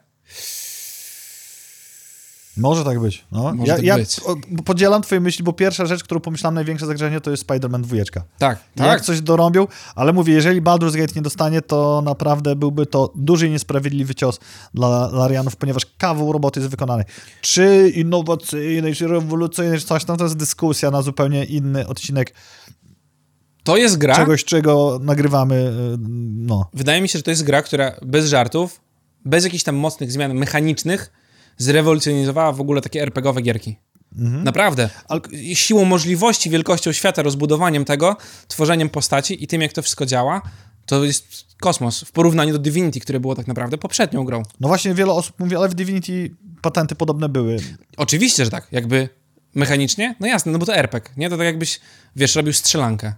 Może 2.58 2.84
tak 2.84 3.00
być. 3.00 3.26
No. 3.32 3.54
Może 3.54 3.72
ja, 3.72 3.76
tak 3.76 3.86
ja 3.86 3.98
być. 3.98 4.22
podzielam 4.66 5.02
twoje 5.02 5.22
myśli, 5.22 5.44
bo 5.44 5.54
pierwsza 5.54 5.86
rzecz, 5.86 6.04
którą 6.04 6.20
pomyślałem 6.22 6.56
największe 6.56 6.86
zagrożenie, 6.86 7.22
to 7.22 7.32
jest 7.32 7.48
Spider-Man 7.48 7.82
2. 7.82 7.98
tak, 8.38 8.60
Jak 8.76 8.88
tak. 8.88 9.02
coś 9.02 9.22
dorąbią, 9.22 9.68
ale 9.96 10.14
mówię, 10.14 10.34
jeżeli 10.34 10.62
Baldur's 10.62 10.98
Gate 10.98 11.14
nie 11.16 11.22
dostanie, 11.22 11.62
to 11.62 12.02
naprawdę 12.06 12.56
byłby 12.56 12.86
to 12.86 13.12
duży 13.16 13.48
i 13.48 13.52
niesprawiedliwy 13.52 14.16
cios 14.16 14.40
dla 14.74 15.10
Larianów, 15.12 15.56
ponieważ 15.56 15.86
kawał 15.98 16.32
roboty 16.32 16.60
jest 16.60 16.72
wykonany. 16.72 17.04
Czy 17.42 17.92
innowacyjnej, 17.96 18.96
czy 18.96 19.08
rewolucyjnej, 19.08 19.80
czy 19.80 19.86
coś 19.86 20.06
tam, 20.06 20.18
to 20.18 20.24
jest 20.24 20.38
dyskusja 20.38 20.92
na 20.92 21.02
zupełnie 21.02 21.46
inny 21.46 21.88
odcinek 21.88 22.34
To 23.64 23.78
jest 23.78 23.98
gra, 23.98 24.16
czegoś, 24.16 24.44
czego 24.44 25.00
nagrywamy, 25.02 25.56
y, 25.56 25.98
no. 26.38 26.70
wydaje 26.74 27.02
mi 27.02 27.10
się, 27.10 27.20
że 27.20 27.24
to 27.24 27.30
jest 27.32 27.44
gra, 27.44 27.62
która 27.62 27.92
bez 28.02 28.26
żartów, 28.26 28.82
bez 29.26 29.44
jakichś 29.44 29.64
tam 29.64 29.76
mocnych 29.76 30.12
zmian 30.12 30.34
mechanicznych, 30.34 31.12
zrewolucjonizowała 31.58 32.52
w 32.52 32.62
ogóle 32.62 32.82
takie 32.82 33.02
RPGowe 33.02 33.42
gierki. 33.42 33.78
Mhm. 34.18 34.44
Naprawdę. 34.44 34.90
Siłą 35.54 35.86
możliwości, 35.86 36.50
wielkością 36.50 36.92
świata, 36.92 37.22
rozbudowaniem 37.22 37.86
tego, 37.86 38.18
tworzeniem 38.48 38.90
postaci 38.90 39.44
i 39.44 39.48
tym, 39.48 39.62
jak 39.62 39.74
to 39.74 39.82
wszystko 39.82 40.06
działa, 40.06 40.42
to 40.86 41.04
jest 41.04 41.46
kosmos 41.62 42.02
w 42.02 42.12
porównaniu 42.12 42.54
do 42.54 42.60
Divinity, 42.60 43.00
które 43.00 43.20
było 43.20 43.36
tak 43.36 43.48
naprawdę 43.48 43.78
poprzednią 43.78 44.24
grą. 44.24 44.44
No 44.60 44.68
właśnie 44.68 44.94
wiele 44.94 45.12
osób 45.12 45.40
mówi, 45.40 45.56
ale 45.56 45.70
w 45.70 45.74
Divinity 45.74 46.36
patenty 46.62 46.96
podobne 46.96 47.30
były. 47.30 47.58
Oczywiście, 47.98 48.46
że 48.46 48.52
tak. 48.52 48.68
Jakby 48.72 49.10
mechanicznie, 49.56 50.16
no 50.20 50.28
jasne, 50.28 50.52
no 50.52 50.60
bo 50.60 50.66
to 50.66 50.76
RPG, 50.76 51.12
nie? 51.18 51.30
To 51.30 51.38
tak 51.38 51.46
jakbyś, 51.46 51.80
wiesz, 52.16 52.36
robił 52.36 52.54
strzelankę. 52.54 53.14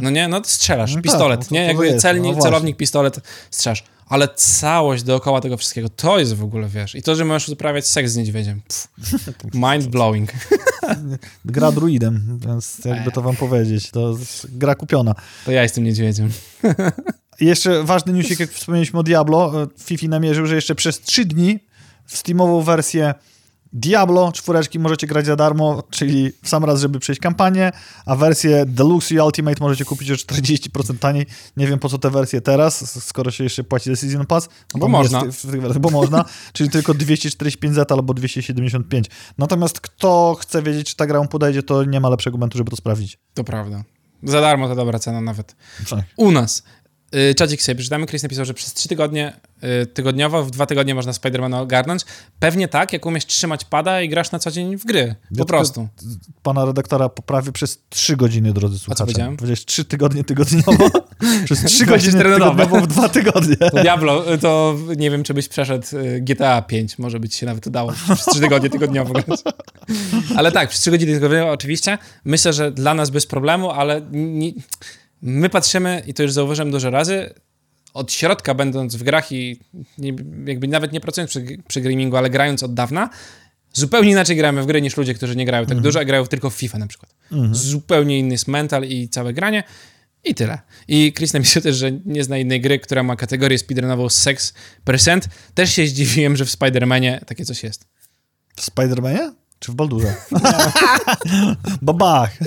No 0.00 0.10
nie? 0.10 0.28
No 0.28 0.40
to 0.40 0.48
strzelasz, 0.48 0.90
No 0.90 0.96
tak, 0.96 1.02
pistolet, 1.02 1.40
no 1.40 1.46
to- 1.46 1.54
nie? 1.54 1.60
Jakby 1.64 1.96
celnik, 1.98 2.36
no 2.36 2.42
celownik, 2.42 2.76
pistolet, 2.76 3.20
strzelasz. 3.50 3.84
Ale 4.12 4.28
całość 4.34 5.02
dookoła 5.02 5.40
tego 5.40 5.56
wszystkiego, 5.56 5.88
to 5.88 6.18
jest 6.18 6.34
w 6.34 6.44
ogóle, 6.44 6.68
wiesz. 6.68 6.94
I 6.94 7.02
to, 7.02 7.14
że 7.14 7.24
możesz 7.24 7.48
uprawiać 7.48 7.86
seks 7.86 8.10
z 8.10 8.16
niedźwiedziem. 8.16 8.60
Pff, 8.60 8.88
mind 9.72 9.86
blowing. 9.86 10.32
Gra 11.44 11.72
druidem, 11.72 12.38
więc 12.46 12.78
jakby 12.84 13.12
to 13.12 13.22
wam 13.22 13.36
powiedzieć, 13.36 13.90
to 13.90 14.16
gra 14.48 14.74
kupiona. 14.74 15.14
To 15.44 15.52
ja 15.52 15.62
jestem 15.62 15.84
niedźwiedziem. 15.84 16.30
I 17.40 17.46
jeszcze 17.52 17.84
ważny 17.84 18.12
newsik, 18.12 18.40
jak 18.40 18.50
wspomnieliśmy 18.50 18.98
o 18.98 19.02
Diablo, 19.02 19.62
e, 19.62 19.66
Fifi 19.78 20.08
namierzył, 20.08 20.46
że 20.46 20.54
jeszcze 20.54 20.74
przez 20.74 21.00
3 21.00 21.24
dni 21.24 21.58
w 22.06 22.16
Steamową 22.16 22.62
wersję 22.62 23.14
Diablo 23.72 24.32
czwóreczki 24.32 24.78
możecie 24.78 25.06
grać 25.06 25.26
za 25.26 25.36
darmo, 25.36 25.82
czyli 25.90 26.32
w 26.42 26.48
sam 26.48 26.64
raz, 26.64 26.80
żeby 26.80 26.98
przejść 26.98 27.20
kampanię, 27.20 27.72
a 28.06 28.16
wersję 28.16 28.64
Deluxe 28.66 29.14
i 29.14 29.20
Ultimate 29.20 29.56
możecie 29.60 29.84
kupić 29.84 30.10
o 30.10 30.14
40% 30.14 30.98
taniej. 30.98 31.26
Nie 31.56 31.66
wiem 31.66 31.78
po 31.78 31.88
co 31.88 31.98
te 31.98 32.10
wersje 32.10 32.40
teraz, 32.40 33.04
skoro 33.04 33.30
się 33.30 33.44
jeszcze 33.44 33.64
płaci 33.64 33.90
za 33.90 33.96
Season 33.96 34.26
Pass. 34.26 34.48
No 34.74 34.80
Bo 34.80 34.88
można. 34.88 35.24
Jest, 35.24 35.78
bo 35.78 35.90
można, 35.90 36.24
czyli 36.52 36.70
tylko 36.70 36.94
245 36.94 37.74
Z 37.74 37.92
albo 37.92 38.14
275. 38.14 39.06
Natomiast 39.38 39.80
kto 39.80 40.36
chce 40.40 40.62
wiedzieć, 40.62 40.88
czy 40.88 40.96
ta 40.96 41.06
gra 41.06 41.22
mu 41.22 41.28
podejdzie, 41.28 41.62
to 41.62 41.84
nie 41.84 42.00
ma 42.00 42.08
lepszego 42.08 42.36
momentu, 42.36 42.58
żeby 42.58 42.70
to 42.70 42.76
sprawdzić. 42.76 43.18
To 43.34 43.44
prawda. 43.44 43.84
Za 44.22 44.40
darmo 44.40 44.68
to 44.68 44.74
dobra 44.74 44.98
cena 44.98 45.20
nawet. 45.20 45.56
Tak. 45.90 46.04
U 46.16 46.30
nas. 46.30 46.62
Y, 47.14 47.34
Czacik 47.34 47.62
sobie 47.62 47.76
przeczytamy. 47.76 48.06
Chris 48.06 48.22
napisał, 48.22 48.44
że 48.44 48.54
przez 48.54 48.74
trzy 48.74 48.88
tygodnie 48.88 49.32
y, 49.82 49.86
tygodniowo, 49.86 50.44
w 50.44 50.50
dwa 50.50 50.66
tygodnie 50.66 50.94
można 50.94 51.12
Spidermana 51.12 51.60
ogarnąć. 51.60 52.02
Pewnie 52.38 52.68
tak, 52.68 52.92
jak 52.92 53.06
umiesz 53.06 53.26
trzymać 53.26 53.64
pada 53.64 54.00
i 54.02 54.08
grasz 54.08 54.32
na 54.32 54.38
co 54.38 54.50
dzień 54.50 54.76
w 54.76 54.84
gry. 54.84 55.14
Po 55.28 55.36
tylko- 55.36 55.46
prostu. 55.46 55.88
Pana 56.42 56.64
redaktora 56.64 57.08
poprawię 57.08 57.52
przez 57.52 57.78
3 57.88 58.16
godziny, 58.16 58.52
drodzy 58.52 58.78
słuchacze. 58.78 59.04
powiedziałem? 59.04 59.36
Powiedziałeś 59.36 59.64
3 59.64 59.84
tygodnie 59.84 60.24
tygodniowo, 60.24 60.90
przez 61.44 61.64
3 61.64 61.86
godziny 61.86 62.12
24 62.12 62.38
nowe. 62.38 62.50
tygodniowo 62.64 62.86
w 62.86 62.88
2 62.88 63.08
tygodnie. 63.08 63.56
To 63.56 63.82
Diablo, 63.82 64.32
y, 64.34 64.38
to 64.38 64.76
nie 64.96 65.10
wiem, 65.10 65.22
czy 65.22 65.34
byś 65.34 65.48
przeszedł 65.48 65.86
GTA 66.20 66.62
5. 66.62 66.98
Może 66.98 67.20
by 67.20 67.28
ci 67.28 67.38
się 67.38 67.46
nawet 67.46 67.66
udało 67.66 67.92
przez 67.92 68.24
trzy 68.26 68.40
tygodnie 68.40 68.70
tygodniowo 68.70 69.12
grać. 69.14 69.40
Ale 70.36 70.52
tak, 70.52 70.68
przez 70.68 70.80
trzy 70.80 70.90
godziny 70.90 71.12
tygodniowo 71.14 71.50
oczywiście. 71.52 71.98
Myślę, 72.24 72.52
że 72.52 72.70
dla 72.72 72.94
nas 72.94 73.10
bez 73.10 73.26
problemu, 73.26 73.70
ale 73.70 74.02
nie, 74.12 74.52
my 75.22 75.48
patrzymy, 75.48 76.02
i 76.06 76.14
to 76.14 76.22
już 76.22 76.32
zauważyłem 76.32 76.70
dużo 76.70 76.90
razy, 76.90 77.34
od 77.94 78.12
środka 78.12 78.54
będąc 78.54 78.96
w 78.96 79.02
grach 79.02 79.32
i 79.32 79.60
nie, 79.98 80.12
jakby 80.46 80.68
nawet 80.68 80.92
nie 80.92 81.00
pracując 81.00 81.30
przy, 81.30 81.58
przy 81.68 81.80
gamingu, 81.80 82.16
ale 82.16 82.30
grając 82.30 82.62
od 82.62 82.74
dawna, 82.74 83.10
zupełnie 83.72 84.10
inaczej 84.10 84.36
gramy 84.36 84.62
w 84.62 84.66
gry 84.66 84.82
niż 84.82 84.96
ludzie, 84.96 85.14
którzy 85.14 85.36
nie 85.36 85.46
grają 85.46 85.66
tak 85.66 85.80
dużo, 85.80 86.00
a 86.00 86.04
grają 86.04 86.26
tylko 86.26 86.50
w 86.50 86.54
FIFA 86.54 86.78
na 86.78 86.86
przykład. 86.86 87.14
Zupełnie 87.52 88.18
inny 88.18 88.32
jest 88.32 88.48
mental 88.48 88.84
i 88.84 89.08
całe 89.08 89.32
granie. 89.32 89.62
I 90.24 90.34
tyle. 90.34 90.58
I 90.88 91.12
Chris 91.16 91.32
napisał 91.32 91.62
też, 91.62 91.76
że 91.76 91.92
nie 92.04 92.24
zna 92.24 92.38
innej 92.38 92.60
gry, 92.60 92.78
która 92.78 93.02
ma 93.02 93.16
kategorię 93.16 93.58
speedrunową 93.58 94.06
6%. 94.06 94.52
Też 95.54 95.74
się 95.74 95.86
zdziwiłem, 95.86 96.36
że 96.36 96.44
w 96.44 96.48
Spider-Manie 96.48 97.24
takie 97.24 97.44
coś 97.44 97.62
jest. 97.62 97.86
W 98.56 98.70
Spider-Manie? 98.70 99.32
Czy 99.62 99.72
w 99.72 99.74
Baldurze? 99.74 100.14
Babach. 101.82 102.38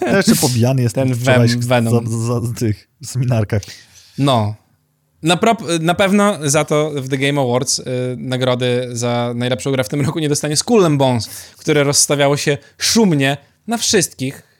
Ja 0.00 0.16
jeszcze 0.16 0.34
pobijany 0.34 0.82
jestem 0.82 1.08
Ten 1.08 1.18
wczoraj 1.18 1.48
Ven- 1.48 1.60
Venom. 1.60 2.06
Za, 2.06 2.18
za, 2.18 2.40
za 2.46 2.54
tych 2.54 2.88
seminarkach. 3.04 3.62
No. 4.18 4.54
Na, 5.22 5.36
prop, 5.36 5.62
na 5.80 5.94
pewno 5.94 6.38
za 6.50 6.64
to 6.64 6.90
w 6.96 7.08
The 7.08 7.18
Game 7.18 7.40
Awards 7.40 7.78
y, 7.78 7.84
nagrody 8.18 8.88
za 8.92 9.32
najlepszą 9.34 9.72
grę 9.72 9.84
w 9.84 9.88
tym 9.88 10.00
roku 10.00 10.18
nie 10.18 10.28
dostanie 10.28 10.56
Skull 10.56 10.96
Bones, 10.96 11.28
które 11.56 11.84
rozstawiało 11.84 12.36
się 12.36 12.58
szumnie 12.78 13.36
na 13.66 13.78
wszystkich 13.78 14.52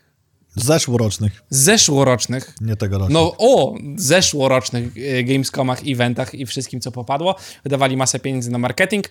Zeszłorocznych, 0.57 1.43
zeszłorocznych 1.51 2.55
nie 2.61 2.77
tegorocznych. 2.77 3.15
No 3.15 3.35
o 3.39 3.75
zeszłorocznych 3.97 4.93
e, 4.97 5.25
Gamescomach, 5.25 5.81
eventach 5.87 6.35
i 6.35 6.47
wszystkim, 6.47 6.81
co 6.81 6.93
popadło. 6.93 7.35
Wydawali 7.65 7.97
masę 7.97 8.19
pieniędzy 8.19 8.51
na 8.51 8.59
marketing 8.59 9.09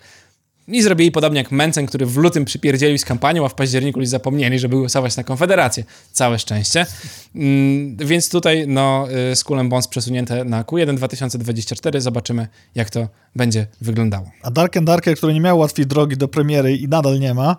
i 0.68 0.82
zrobili 0.82 1.12
podobnie 1.12 1.38
jak 1.38 1.50
Mencen, 1.50 1.86
który 1.86 2.06
w 2.06 2.16
lutym 2.16 2.44
przypierdzielił 2.44 2.98
z 2.98 3.04
kampanią, 3.04 3.44
a 3.44 3.48
w 3.48 3.54
październiku 3.54 4.00
już 4.00 4.08
zapomnieli, 4.08 4.58
żeby 4.58 4.76
głosować 4.76 5.16
na 5.16 5.24
Konfederację. 5.24 5.84
Całe 6.12 6.38
szczęście. 6.38 6.86
Mm, 7.34 7.96
więc 7.96 8.30
tutaj 8.30 8.64
no, 8.68 9.06
y, 9.32 9.36
Skull 9.36 9.58
and 9.58 9.70
Bones 9.70 9.88
przesunięte 9.88 10.44
na 10.44 10.62
Q1 10.64 10.96
2024. 10.96 12.00
Zobaczymy, 12.00 12.48
jak 12.74 12.90
to 12.90 13.08
będzie 13.36 13.66
wyglądało. 13.80 14.30
A 14.42 14.50
Dark 14.50 14.76
and 14.76 14.86
Darker, 14.86 15.16
który 15.16 15.34
nie 15.34 15.40
miał 15.40 15.58
łatwiej 15.58 15.86
drogi 15.86 16.16
do 16.16 16.28
premiery 16.28 16.76
i 16.76 16.88
nadal 16.88 17.20
nie 17.20 17.34
ma, 17.34 17.56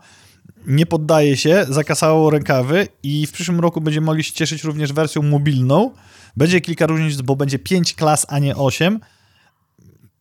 nie 0.68 0.86
poddaje 0.86 1.38
się, 1.38 1.66
zakasało 1.70 2.30
rękawy 2.30 2.88
i 3.04 3.28
w 3.28 3.32
przyszłym 3.32 3.60
roku 3.60 3.82
będziemy 3.82 4.06
mogli 4.06 4.24
się 4.24 4.34
cieszyć 4.34 4.64
również 4.64 4.94
wersją 4.94 5.22
mobilną. 5.22 5.92
Będzie 6.38 6.62
kilka 6.62 6.86
różnic, 6.86 7.22
bo 7.22 7.36
będzie 7.36 7.60
5 7.60 7.94
klas, 7.94 8.26
a 8.30 8.40
nie 8.40 8.56
8. 8.56 9.00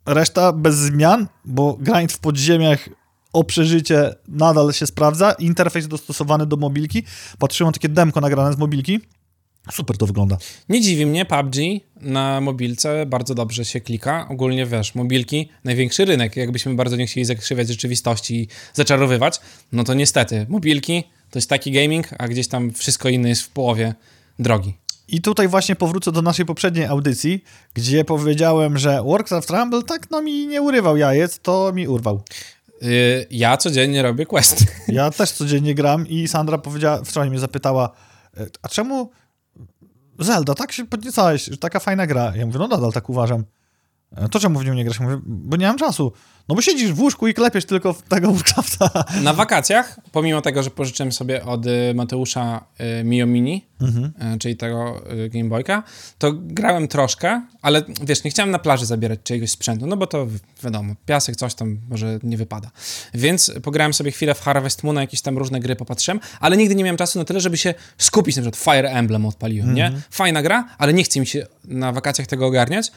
Reszta 0.06 0.52
bez 0.52 0.74
zmian, 0.76 1.26
bo 1.44 1.76
grind 1.80 2.12
w 2.12 2.18
podziemiach 2.18 2.88
o 3.32 3.44
przeżycie 3.44 4.14
nadal 4.28 4.72
się 4.72 4.86
sprawdza. 4.86 5.32
Interfejs 5.32 5.88
dostosowany 5.88 6.46
do 6.46 6.56
mobilki. 6.56 7.02
Patrzyłem 7.38 7.72
takie 7.72 7.88
demko 7.88 8.20
nagrane 8.20 8.52
z 8.52 8.58
mobilki. 8.58 9.00
Super 9.70 9.96
to 9.96 10.06
wygląda. 10.06 10.36
Nie 10.68 10.80
dziwi 10.80 11.06
mnie, 11.06 11.24
PUBG 11.24 11.56
na 11.96 12.40
mobilce 12.40 13.06
bardzo 13.06 13.34
dobrze 13.34 13.64
się 13.64 13.80
klika. 13.80 14.28
Ogólnie 14.28 14.66
wiesz, 14.66 14.94
mobilki, 14.94 15.48
największy 15.64 16.04
rynek. 16.04 16.36
Jakbyśmy 16.36 16.74
bardzo 16.74 16.96
nie 16.96 17.06
chcieli 17.06 17.24
zakrzywiać 17.24 17.68
rzeczywistości 17.68 18.40
i 18.40 18.48
zaczarowywać, 18.74 19.40
no 19.72 19.84
to 19.84 19.94
niestety, 19.94 20.46
mobilki 20.48 21.04
to 21.30 21.38
jest 21.38 21.48
taki 21.48 21.72
gaming, 21.72 22.08
a 22.18 22.28
gdzieś 22.28 22.48
tam 22.48 22.72
wszystko 22.72 23.08
inne 23.08 23.28
jest 23.28 23.42
w 23.42 23.48
połowie 23.48 23.94
drogi. 24.38 24.74
I 25.12 25.20
tutaj 25.20 25.48
właśnie 25.48 25.76
powrócę 25.76 26.12
do 26.12 26.22
naszej 26.22 26.46
poprzedniej 26.46 26.86
audycji, 26.86 27.44
gdzie 27.74 28.04
powiedziałem, 28.04 28.78
że 28.78 29.02
Warcraft 29.06 29.50
Rumble 29.50 29.82
tak 29.82 30.10
no 30.10 30.22
mi 30.22 30.46
nie 30.46 30.62
urywał 30.62 30.96
jajec, 30.96 31.38
to 31.38 31.72
mi 31.74 31.88
urwał. 31.88 32.22
Yy, 32.82 33.26
ja 33.30 33.56
codziennie 33.56 34.02
robię 34.02 34.26
questy. 34.26 34.64
Ja 34.88 35.10
też 35.10 35.32
codziennie 35.32 35.74
gram 35.74 36.08
i 36.08 36.28
Sandra 36.28 36.58
powiedziała, 36.58 37.04
wczoraj 37.04 37.30
mnie 37.30 37.38
zapytała, 37.38 37.90
"E, 38.36 38.46
a 38.62 38.68
czemu 38.68 39.10
Zelda, 40.18 40.54
tak 40.54 40.72
się 40.72 40.86
podniecałeś, 40.86 41.44
że 41.44 41.56
taka 41.56 41.80
fajna 41.80 42.06
gra. 42.06 42.32
Ja 42.36 42.46
mówię, 42.46 42.58
no 42.58 42.68
nadal 42.68 42.92
tak 42.92 43.08
uważam. 43.10 43.44
"E, 44.16 44.28
To 44.28 44.40
czemu 44.40 44.58
w 44.58 44.64
nią 44.64 44.74
nie 44.74 44.84
grasz? 44.84 45.00
Mówię, 45.00 45.18
bo 45.26 45.56
nie 45.56 45.66
mam 45.66 45.78
czasu. 45.78 46.12
No 46.48 46.54
bo 46.54 46.62
siedzisz 46.62 46.92
w 46.92 47.00
łóżku 47.00 47.28
i 47.28 47.34
klepiesz 47.34 47.64
tylko 47.64 47.92
w 47.92 48.02
tego 48.02 48.32
Warcrafta. 48.32 49.04
Na 49.22 49.32
wakacjach, 49.32 50.00
pomimo 50.12 50.40
tego, 50.40 50.62
że 50.62 50.70
pożyczyłem 50.70 51.12
sobie 51.12 51.44
od 51.44 51.66
y, 51.66 51.92
Mateusza 51.94 52.64
y, 53.00 53.04
Mio 53.04 53.26
Mini, 53.26 53.66
y, 54.34 54.38
czyli 54.38 54.56
tego 54.56 55.02
y, 55.12 55.28
Game 55.28 55.48
Boyka, 55.48 55.82
to 56.18 56.32
grałem 56.36 56.88
troszkę, 56.88 57.42
ale 57.62 57.82
wiesz, 58.04 58.24
nie 58.24 58.30
chciałem 58.30 58.50
na 58.50 58.58
plaży 58.58 58.86
zabierać 58.86 59.18
czyjegoś 59.24 59.50
sprzętu, 59.50 59.86
no 59.86 59.96
bo 59.96 60.06
to 60.06 60.26
wi- 60.26 60.38
wiadomo, 60.64 60.94
piasek, 61.06 61.36
coś 61.36 61.54
tam 61.54 61.78
może 61.90 62.18
nie 62.22 62.36
wypada. 62.36 62.70
Więc 63.14 63.52
pograłem 63.62 63.94
sobie 63.94 64.10
chwilę 64.10 64.34
w 64.34 64.40
Harvest 64.40 64.82
Moon, 64.82 64.96
jakieś 64.96 65.20
tam 65.20 65.38
różne 65.38 65.60
gry 65.60 65.76
popatrzyłem, 65.76 66.20
ale 66.40 66.56
nigdy 66.56 66.74
nie 66.74 66.84
miałem 66.84 66.96
czasu 66.96 67.18
na 67.18 67.24
tyle, 67.24 67.40
żeby 67.40 67.56
się 67.56 67.74
skupić, 67.98 68.36
na 68.36 68.42
przykład 68.42 68.64
Fire 68.64 68.90
Emblem 68.90 69.26
odpaliłem, 69.26 69.74
nie? 69.74 69.92
Fajna 70.10 70.42
gra, 70.42 70.68
ale 70.78 70.92
nie 70.92 71.04
chce 71.04 71.20
mi 71.20 71.26
się 71.26 71.46
na 71.64 71.92
wakacjach 71.92 72.26
tego 72.26 72.46
ogarniać, 72.46 72.92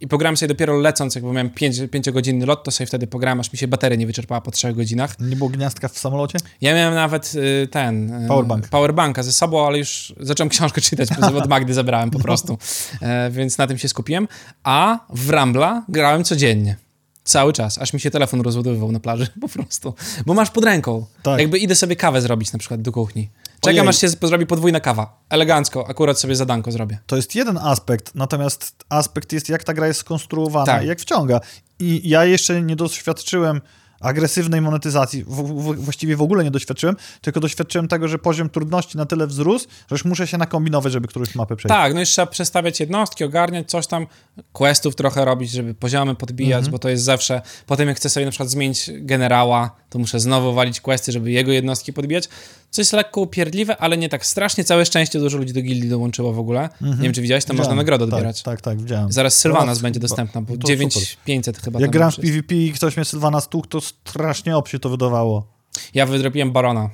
i 0.00 0.08
pograłem 0.08 0.36
sobie 0.36 0.48
dopiero 0.48 0.78
lecąc, 0.78 1.14
jakby 1.14 1.32
miałem 1.32 1.50
5-godzinny 1.50 2.46
lot, 2.46 2.64
to 2.64 2.70
sobie 2.70 2.86
wtedy 2.86 3.06
pograłem, 3.06 3.40
aż 3.40 3.52
mi 3.52 3.58
się 3.58 3.68
bateria 3.68 3.96
nie 3.96 4.06
wyczerpała 4.06 4.40
po 4.40 4.50
3 4.50 4.72
godzinach. 4.72 5.20
Nie 5.20 5.36
było 5.36 5.50
gniazdka 5.50 5.88
w 5.88 5.98
samolocie? 5.98 6.38
Ja 6.60 6.74
miałem 6.74 6.94
nawet 6.94 7.32
y, 7.34 7.68
ten... 7.70 8.24
y, 8.24 8.28
Powerbank. 8.28 8.68
Powerbanka 8.68 9.22
ze 9.22 9.32
sobą, 9.32 9.66
ale 9.66 9.78
już 9.78 10.14
zacząłem 10.20 10.48
książkę 10.48 10.80
czytać, 10.80 11.08
bo 11.20 11.38
od 11.38 11.48
Magdy 11.48 11.74
zabrałem 11.74 12.10
po 12.10 12.18
prostu. 12.18 12.58
E, 13.02 13.30
więc 13.30 13.58
na 13.58 13.66
tym 13.66 13.78
się 13.78 13.88
skupiłem. 13.88 14.28
A 14.62 14.98
w 15.10 15.30
Rambla 15.30 15.84
grałem 15.88 16.24
codziennie. 16.24 16.76
Cały 17.24 17.52
czas, 17.52 17.78
aż 17.78 17.92
mi 17.92 18.00
się 18.00 18.10
telefon 18.10 18.40
rozładowywał 18.40 18.92
na 18.92 19.00
plaży, 19.00 19.26
po 19.40 19.48
prostu. 19.48 19.94
Bo 20.26 20.34
masz 20.34 20.50
pod 20.50 20.64
ręką. 20.64 21.06
Tak. 21.22 21.40
Jakby 21.40 21.58
idę 21.58 21.74
sobie 21.74 21.96
kawę 21.96 22.20
zrobić 22.20 22.52
na 22.52 22.58
przykład 22.58 22.82
do 22.82 22.92
kuchni. 22.92 23.28
Czekam, 23.64 23.78
Ojej. 23.80 23.88
aż 23.88 23.98
się 24.00 24.08
zrobi 24.08 24.46
podwójna 24.46 24.80
kawa. 24.80 25.18
Elegancko, 25.28 25.88
akurat 25.88 26.20
sobie 26.20 26.36
zadanko 26.36 26.72
zrobię. 26.72 26.98
To 27.06 27.16
jest 27.16 27.34
jeden 27.34 27.58
aspekt, 27.58 28.14
natomiast 28.14 28.84
aspekt 28.88 29.32
jest, 29.32 29.48
jak 29.48 29.64
ta 29.64 29.74
gra 29.74 29.86
jest 29.86 30.00
skonstruowana 30.00 30.66
Tak. 30.66 30.84
i 30.84 30.86
jak 30.86 31.00
wciąga. 31.00 31.40
I 31.78 32.08
ja 32.08 32.24
jeszcze 32.24 32.62
nie 32.62 32.76
doświadczyłem 32.76 33.60
agresywnej 34.00 34.60
monetyzacji, 34.60 35.24
w, 35.24 35.28
w, 35.42 35.74
właściwie 35.84 36.16
w 36.16 36.22
ogóle 36.22 36.44
nie 36.44 36.50
doświadczyłem, 36.50 36.96
tylko 37.20 37.40
doświadczyłem 37.40 37.88
tego, 37.88 38.08
że 38.08 38.18
poziom 38.18 38.50
trudności 38.50 38.96
na 38.98 39.06
tyle 39.06 39.26
wzrósł, 39.26 39.66
że 39.68 39.94
już 39.94 40.04
muszę 40.04 40.26
się 40.26 40.38
nakombinować, 40.38 40.92
żeby 40.92 41.08
którąś 41.08 41.34
mapę 41.34 41.56
przejść. 41.56 41.68
Tak, 41.74 41.94
no 41.94 42.00
i 42.00 42.04
trzeba 42.06 42.26
przestawiać 42.26 42.80
jednostki, 42.80 43.24
ogarniać 43.24 43.70
coś 43.70 43.86
tam, 43.86 44.06
questów 44.52 44.94
trochę 44.96 45.24
robić, 45.24 45.50
żeby 45.50 45.74
poziomy 45.74 46.14
podbijać, 46.14 46.58
Mhm. 46.58 46.72
bo 46.72 46.78
to 46.78 46.88
jest 46.88 47.04
zawsze, 47.04 47.42
potem 47.66 47.88
jak 47.88 47.96
chcę 47.96 48.10
sobie 48.10 48.26
na 48.26 48.30
przykład 48.32 48.50
zmienić 48.50 48.90
generała, 48.94 49.70
to 49.90 49.98
muszę 49.98 50.20
znowu 50.20 50.54
walić 50.54 50.80
questy, 50.80 51.12
żeby 51.12 51.30
jego 51.30 51.52
jednostki 51.52 51.92
podbijać, 51.92 52.28
co 52.74 52.80
jest 52.80 52.92
lekko 52.92 53.20
upierdliwe, 53.20 53.76
ale 53.76 53.96
nie 53.96 54.08
tak 54.08 54.26
strasznie, 54.26 54.64
całe 54.64 54.86
szczęście 54.86 55.18
dużo 55.18 55.38
ludzi 55.38 55.52
do 55.52 55.62
gildii 55.62 55.90
dołączyło 55.90 56.32
w 56.32 56.38
ogóle, 56.38 56.68
nie 56.80 56.96
wiem 56.96 57.12
czy 57.12 57.22
widziałeś, 57.22 57.44
tam 57.44 57.56
można 57.56 57.74
nagrodę 57.74 58.06
tak, 58.06 58.14
odbierać. 58.14 58.42
Tak, 58.42 58.60
tak, 58.60 58.80
widziałem. 58.82 59.12
Zaraz 59.12 59.36
Sylvanas 59.36 59.78
będzie 59.78 60.00
dostępna, 60.00 60.40
bo 60.40 60.46
to 60.46 60.52
super. 60.52 60.66
9500 60.66 61.58
chyba 61.58 61.80
Jak 61.80 61.90
gram 61.90 62.12
w. 62.12 62.16
PvP 62.16 62.54
i 62.54 62.72
ktoś 62.72 62.96
mnie 62.96 63.04
Sylwana 63.04 63.40
stukł, 63.40 63.66
to 63.66 63.80
strasznie 63.80 64.56
obsie 64.56 64.78
to 64.78 64.88
wydawało. 64.88 65.46
Ja 65.94 66.06
wydrobiłem 66.06 66.52
Barona, 66.52 66.90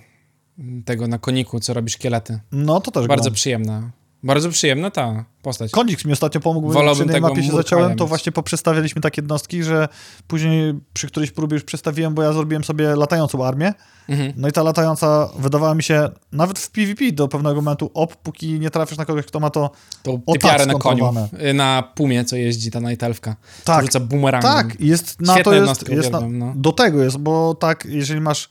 tego 0.85 1.09
na 1.09 1.19
koniku, 1.19 1.61
co 1.61 1.75
robi 1.75 1.91
szkielety. 1.91 2.41
No, 2.53 2.81
to 2.81 2.91
też 2.91 3.07
Bardzo 3.07 3.25
gram. 3.25 3.35
przyjemna 3.35 3.91
Bardzo 4.23 4.51
przyjemna 4.51 4.91
ta 4.91 5.25
postać. 5.43 5.71
Konik 5.71 6.05
mi 6.05 6.13
ostatnio 6.13 6.41
pomógł, 6.41 6.73
Wolałbym 6.73 7.05
przy 7.05 7.13
tej 7.13 7.21
mapie 7.21 7.43
się 7.43 7.53
zaciąłem, 7.53 7.97
to 7.97 8.07
właśnie 8.07 8.33
poprzestawialiśmy 8.33 9.01
takie 9.03 9.21
jednostki, 9.21 9.63
że 9.63 9.89
później 10.27 10.75
przy 10.93 11.07
którejś 11.07 11.31
próbie 11.31 11.55
już 11.55 11.65
przestawiłem, 11.65 12.15
bo 12.15 12.23
ja 12.23 12.33
zrobiłem 12.33 12.65
sobie 12.65 12.97
latającą 12.97 13.47
armię. 13.47 13.75
Mhm. 14.09 14.33
No 14.37 14.49
i 14.49 14.53
ta 14.53 14.63
latająca 14.63 15.29
wydawała 15.39 15.75
mi 15.75 15.83
się 15.83 16.09
nawet 16.33 16.59
w 16.59 16.71
PvP 16.71 17.13
do 17.13 17.29
pewnego 17.29 17.55
momentu 17.55 17.91
op, 17.95 18.17
póki 18.17 18.61
nie 18.61 18.71
trafisz 18.71 18.99
na 18.99 19.05
kogoś, 19.05 19.27
kto 19.27 19.41
ma 19.41 19.51
to... 19.51 19.71
To 20.03 20.19
O, 20.27 20.33
typiarę 20.33 20.67
tak, 20.67 20.73
na 20.73 20.79
koniu. 20.79 21.15
Y, 21.51 21.55
Na 21.55 21.83
pumie, 21.95 22.25
co 22.25 22.37
jeździ 22.37 22.71
ta 22.71 22.81
Nightelfka. 22.81 23.37
Tak. 23.65 23.83
Rzuca 23.83 24.01
bumerangiem. 24.01 24.53
Tak, 24.53 24.81
jest 24.81 25.21
na 25.21 25.43
to 25.43 25.53
jest, 25.53 25.89
jest 25.89 26.11
na, 26.11 26.21
no. 26.21 26.53
do 26.57 26.73
tego 26.73 27.03
jest, 27.03 27.19
bo 27.19 27.55
tak, 27.55 27.85
jeżeli 27.85 28.21
masz... 28.21 28.49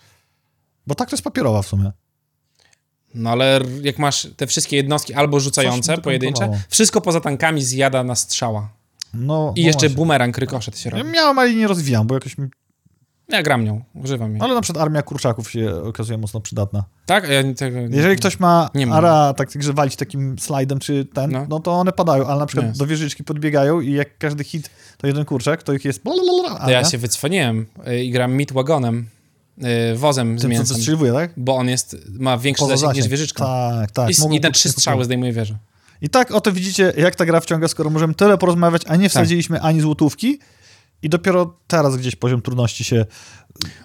Bo 0.87 0.95
tak 0.95 1.09
to 1.09 1.15
jest 1.15 1.23
papierowa 1.23 1.61
w 1.61 1.67
sumie. 1.67 1.91
No 3.13 3.29
ale 3.29 3.59
jak 3.81 3.99
masz 3.99 4.27
te 4.37 4.47
wszystkie 4.47 4.75
jednostki 4.77 5.13
albo 5.13 5.39
rzucające, 5.39 5.97
pojedyncze, 5.97 6.49
wszystko 6.69 7.01
poza 7.01 7.21
tankami 7.21 7.61
zjada 7.63 8.03
na 8.03 8.15
strzała. 8.15 8.69
No, 9.13 9.53
I 9.55 9.61
no 9.61 9.67
jeszcze 9.67 9.79
właśnie. 9.79 9.95
bumerang, 9.95 10.37
rykoszet 10.37 10.79
się 10.79 10.89
Ja 10.89 10.97
robi. 10.97 11.11
miałem, 11.11 11.39
ale 11.39 11.53
nie 11.53 11.67
rozwijam, 11.67 12.07
bo 12.07 12.13
jakoś 12.13 12.37
mi... 12.37 12.47
Ja 13.29 13.43
gram 13.43 13.63
nią, 13.63 13.81
używam 13.95 14.31
jej. 14.31 14.41
Ale 14.41 14.53
na 14.55 14.61
przykład 14.61 14.83
armia 14.83 15.01
kurczaków 15.01 15.51
się 15.51 15.75
okazuje 15.83 16.17
mocno 16.17 16.41
przydatna. 16.41 16.83
Tak? 17.05 17.29
Ja 17.29 17.41
nie- 17.41 17.55
tego... 17.55 17.79
Jeżeli 17.89 18.15
ktoś 18.17 18.39
ma 18.39 18.69
Nie 18.75 18.91
ara, 18.93 19.33
tak 19.33 19.49
że 19.63 19.73
walić 19.73 19.95
takim 19.95 20.39
slajdem 20.39 20.79
czy 20.79 21.05
ten, 21.05 21.31
No. 21.31 21.45
no. 21.49 21.59
to 21.59 21.71
one 21.71 21.91
padają, 21.91 22.27
ale 22.27 22.39
na 22.39 22.45
przykład 22.45 22.67
Nie. 22.67 22.73
do 22.73 22.85
wieżyczki 22.87 23.23
podbiegają 23.23 23.81
i 23.81 23.91
jak 23.91 24.17
każdy 24.17 24.43
hit 24.43 24.69
to 24.97 25.07
jeden 25.07 25.25
kurczak, 25.25 25.63
to 25.63 25.73
ich 25.73 25.85
jest 25.85 26.03
blablabla, 26.03 26.71
ja 26.71 26.83
się 26.85 26.97
wycwaniłem 26.97 27.65
y, 27.87 28.03
i 28.03 28.11
gram 28.11 28.33
Midwagonem, 28.33 28.97
y, 28.99 29.18
wozem 29.95 30.39
z 30.39 30.41
tym, 30.41 30.65
co 30.65 31.13
tak? 31.13 31.31
bo 31.37 31.55
on 31.55 31.69
jest, 31.69 31.97
ma 32.19 32.37
większy 32.37 32.59
Poza 32.63 32.77
zasięg 32.77 32.95
niż 32.95 33.07
wieżyczka. 33.07 33.45
Tak, 33.45 33.91
tak. 33.91 34.09
I, 34.09 34.35
I 34.35 34.39
na 34.39 34.51
trzy 34.51 34.69
strzały 34.69 35.05
zdejmuje 35.05 35.33
wieżę. 35.33 35.57
I 36.01 36.09
tak 36.09 36.31
oto 36.31 36.51
widzicie, 36.51 36.93
jak 36.97 37.15
ta 37.15 37.25
gra 37.25 37.39
wciąga, 37.39 37.67
skoro 37.67 37.89
możemy 37.89 38.13
tyle 38.13 38.37
porozmawiać, 38.37 38.81
a 38.87 38.95
nie 38.95 39.09
wsadziliśmy 39.09 39.61
ani 39.61 39.81
złotówki 39.81 40.39
i 41.01 41.09
dopiero 41.09 41.53
teraz 41.67 41.97
gdzieś 41.97 42.15
poziom 42.15 42.41
trudności 42.41 42.83
się 42.83 43.05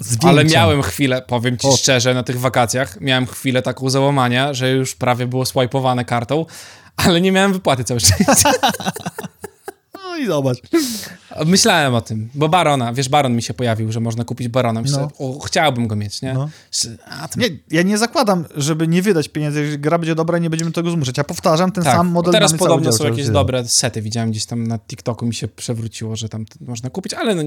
zwiększa. 0.01 0.29
Ale 0.29 0.45
miałem 0.45 0.83
chwilę, 0.83 1.23
powiem 1.23 1.59
ci 1.59 1.69
O. 1.69 1.77
szczerze, 1.77 2.15
na 2.15 2.23
tych 2.23 2.41
wakacjach, 2.41 3.01
miałem 3.01 3.27
chwilę 3.27 3.63
taką 3.63 3.91
załamania, 3.91 4.55
że 4.55 4.71
już 4.71 4.95
prawie 4.95 5.27
było 5.27 5.47
swajpowane 5.47 6.05
kartą, 6.05 6.47
ale 6.97 7.21
nie 7.21 7.33
miałem 7.33 7.53
wypłaty 7.53 7.85
całe 7.85 8.01
szczęście. 8.01 8.25
No 10.15 10.19
i 10.19 10.27
zobacz. 10.27 10.59
Myślałem 11.47 11.95
o 11.95 12.01
tym, 12.01 12.29
bo 12.35 12.49
Barona, 12.49 12.93
wiesz, 12.93 13.09
Baron 13.09 13.37
mi 13.37 13.43
się 13.43 13.55
pojawił, 13.55 13.93
że 13.93 14.01
można 14.01 14.25
kupić 14.25 14.49
Barona. 14.49 14.83
Myślałem, 14.83 15.09
No. 15.21 15.39
chciałbym 15.39 15.87
go 15.89 15.97
mieć, 15.97 16.23
nie? 16.23 16.35
No. 16.35 16.49
A. 17.07 17.29
Nie, 17.37 17.47
ja 17.71 17.83
nie 17.83 17.99
zakładam, 17.99 18.45
żeby 18.57 18.89
nie 18.89 19.03
wydać 19.03 19.29
pieniędzy, 19.29 19.61
jeżeli 19.61 19.79
gra 19.79 19.99
będzie 19.99 20.15
dobra, 20.15 20.39
nie 20.39 20.51
będziemy 20.51 20.73
tego 20.73 20.91
zmuszać. 20.91 21.19
Ja 21.19 21.25
powtarzam, 21.25 21.73
ten 21.73 21.85
Tak, 21.85 21.97
sam 21.97 22.09
model 22.09 22.33
teraz 22.33 22.55
podobno 22.55 22.93
są 22.93 23.05
jakieś 23.05 23.29
dobre 23.29 23.69
sety, 23.69 24.03
widziałem 24.03 24.31
gdzieś 24.31 24.47
tam 24.47 24.67
na 24.67 24.79
TikToku, 24.79 25.27
mi 25.27 25.35
się 25.35 25.49
przewróciło, 25.49 26.17
że 26.17 26.29
tam 26.29 26.45
można 26.61 26.91
kupić, 26.91 27.15
ale 27.15 27.35
no, 27.35 27.43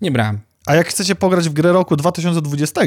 nie 0.00 0.10
brałem. 0.10 0.40
A 0.66 0.74
jak 0.74 0.88
chcecie 0.88 1.14
pograć 1.14 1.48
w 1.48 1.52
grę 1.52 1.72
roku 1.72 1.96
2020, 1.96 2.80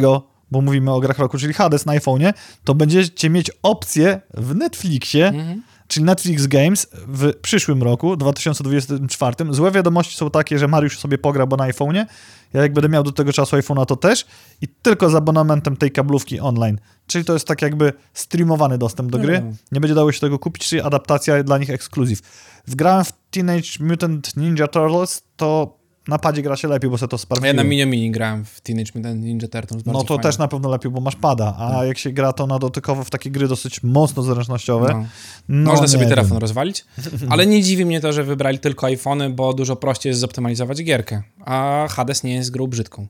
bo 0.52 0.62
mówimy 0.62 0.92
o 0.92 1.00
grach 1.00 1.20
roku, 1.20 1.38
czyli 1.38 1.54
Hades 1.54 1.86
na 1.86 1.94
iPhone'ie, 1.94 2.34
to 2.64 2.76
będziecie 2.76 3.30
mieć 3.30 3.52
opcję 3.64 4.22
w 4.34 4.56
Netflixie, 4.56 5.28
Mhm. 5.28 5.62
Czyli 5.88 6.06
Netflix 6.06 6.48
Games 6.48 6.88
w 7.08 7.34
przyszłym 7.42 7.84
roku, 7.84 8.18
2024. 8.18 9.36
Złe 9.50 9.72
wiadomości 9.72 10.18
są 10.18 10.30
takie, 10.30 10.60
że 10.60 10.68
Mariusz 10.68 11.00
sobie 11.00 11.18
pogra, 11.18 11.46
bo 11.46 11.58
na 11.58 11.70
iPhone'ie. 11.70 12.06
Ja 12.54 12.62
jak 12.62 12.74
będę 12.74 12.90
miał 12.90 13.04
do 13.04 13.12
tego 13.12 13.34
czasu 13.34 13.56
iPhone'a, 13.56 13.86
to 13.86 13.96
też. 13.96 14.26
I 14.62 14.68
tylko 14.68 15.10
z 15.10 15.16
abonamentem 15.16 15.78
tej 15.78 15.92
kablówki 15.92 16.40
online. 16.40 16.80
Czyli 17.08 17.26
to 17.26 17.34
jest 17.34 17.48
tak 17.48 17.62
jakby 17.62 17.94
streamowany 18.14 18.78
dostęp 18.78 19.12
do 19.12 19.20
gry. 19.20 19.36
Mhm. 19.36 19.56
Nie 19.72 19.80
będzie 19.80 19.96
dało 19.96 20.12
się 20.12 20.20
tego 20.20 20.40
kupić, 20.40 20.68
czyli 20.68 20.82
adaptacja 20.82 21.44
dla 21.44 21.58
nich 21.58 21.70
ekskluzyw. 21.70 22.20
Wgrałem 22.68 23.06
w 23.06 23.12
Teenage 23.32 23.70
Mutant 23.80 24.38
Ninja 24.38 24.68
Turtles, 24.68 25.24
to 25.38 25.77
na 26.08 26.20
padzie 26.20 26.42
gra 26.42 26.56
się 26.56 26.68
lepiej, 26.68 26.90
bo 26.90 26.98
sobie 26.98 27.10
to 27.10 27.16
Ja 27.16 27.18
sprawdziłem. 27.18 27.56
na 27.56 27.64
Mini 27.64 27.86
Mini 27.86 28.12
grałem 28.12 28.46
w 28.46 28.62
Teenage 28.62 28.92
Mutant 28.96 29.22
Ninja 29.22 29.48
Turtles, 29.48 29.86
No 29.86 29.94
to 30.02 30.08
fajnie. 30.08 30.24
też 30.24 30.38
na 30.38 30.48
pewno 30.48 30.70
lepiej, 30.70 30.92
bo 30.92 31.02
masz 31.02 31.16
pada, 31.16 31.56
a 31.60 31.86
jak 31.86 31.98
się 31.98 32.12
gra 32.12 32.34
to 32.34 32.48
na 32.48 32.60
dotykowo 32.60 33.04
w 33.04 33.10
takie 33.10 33.32
gry 33.32 33.48
dosyć 33.48 33.84
mocno 33.84 34.24
zręcznościowe. 34.24 34.94
No. 34.94 35.06
No, 35.50 35.72
Można 35.72 35.88
sobie 35.88 36.00
wiem. 36.00 36.10
telefon 36.10 36.38
rozwalić, 36.38 36.86
ale 37.30 37.46
nie 37.48 37.62
dziwi 37.64 37.86
mnie 37.86 38.02
to, 38.02 38.14
że 38.14 38.24
wybrali 38.24 38.60
tylko 38.60 38.86
iPhony, 38.86 39.30
bo 39.30 39.54
dużo 39.54 39.76
prościej 39.76 40.10
jest 40.10 40.20
zoptymalizować 40.20 40.84
gierkę, 40.84 41.24
a 41.46 41.88
Hades 41.90 42.24
nie 42.24 42.34
jest 42.34 42.52
grą 42.52 42.68
brzydką. 42.68 43.08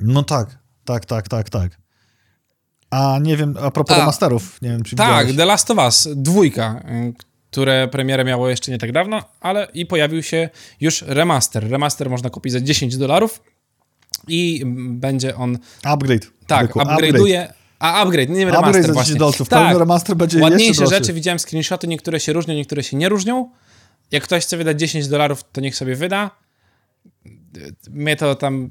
No 0.00 0.22
tak, 0.22 0.58
tak, 0.84 1.06
tak, 1.06 1.28
tak, 1.28 1.50
tak. 1.50 1.78
A 2.90 3.18
nie 3.22 3.36
wiem, 3.36 3.54
a 3.62 3.70
propos 3.70 3.96
A. 3.96 3.98
remasterów, 4.00 4.62
nie 4.62 4.68
wiem 4.68 4.82
czy 4.82 4.96
Tak, 4.96 5.06
widziałeś. 5.08 5.36
The 5.36 5.44
Last 5.44 5.70
of 5.70 5.78
Us, 5.78 6.08
dwójka, 6.16 6.82
y, 6.90 7.12
które 7.50 7.88
premierę 7.88 8.24
miało 8.24 8.48
jeszcze 8.48 8.70
nie 8.72 8.78
tak 8.78 8.92
dawno, 8.92 9.22
ale 9.40 9.68
i 9.74 9.86
pojawił 9.86 10.22
się 10.22 10.50
już 10.80 11.02
remaster. 11.02 11.70
Remaster 11.70 12.10
można 12.10 12.30
kupić 12.30 12.52
za 12.52 12.60
10 12.60 12.96
dolarów 12.96 13.42
i 14.28 14.62
będzie 14.76 15.36
on, 15.36 15.58
Upgrade. 15.84 16.26
tak, 16.46 16.74
upgrade'uje, 16.74 17.46
a 17.78 18.02
upgrade, 18.02 18.28
nie 18.30 18.46
Upgrade 18.46 18.64
remaster 18.64 18.82
za 18.82 18.88
10 18.88 18.94
właśnie. 18.94 19.14
dolców. 19.16 19.48
Tak, 19.48 19.62
Pełny 19.64 19.78
remaster 19.78 20.16
będzie 20.16 20.38
ładniejsze 20.40 20.86
rzeczy, 20.86 21.12
widziałem 21.12 21.38
screenshoty, 21.38 21.88
niektóre 21.88 22.20
się 22.20 22.32
różnią, 22.32 22.54
niektóre 22.54 22.82
się 22.82 22.96
nie 22.96 23.08
różnią. 23.08 23.50
Jak 24.10 24.22
ktoś 24.22 24.42
chce 24.44 24.56
wydać 24.56 24.80
10 24.80 25.08
dolarów, 25.08 25.44
to 25.52 25.60
niech 25.60 25.76
sobie 25.76 25.94
wyda. 25.96 26.30
Mnie 27.90 28.16
to 28.16 28.34
tam 28.34 28.70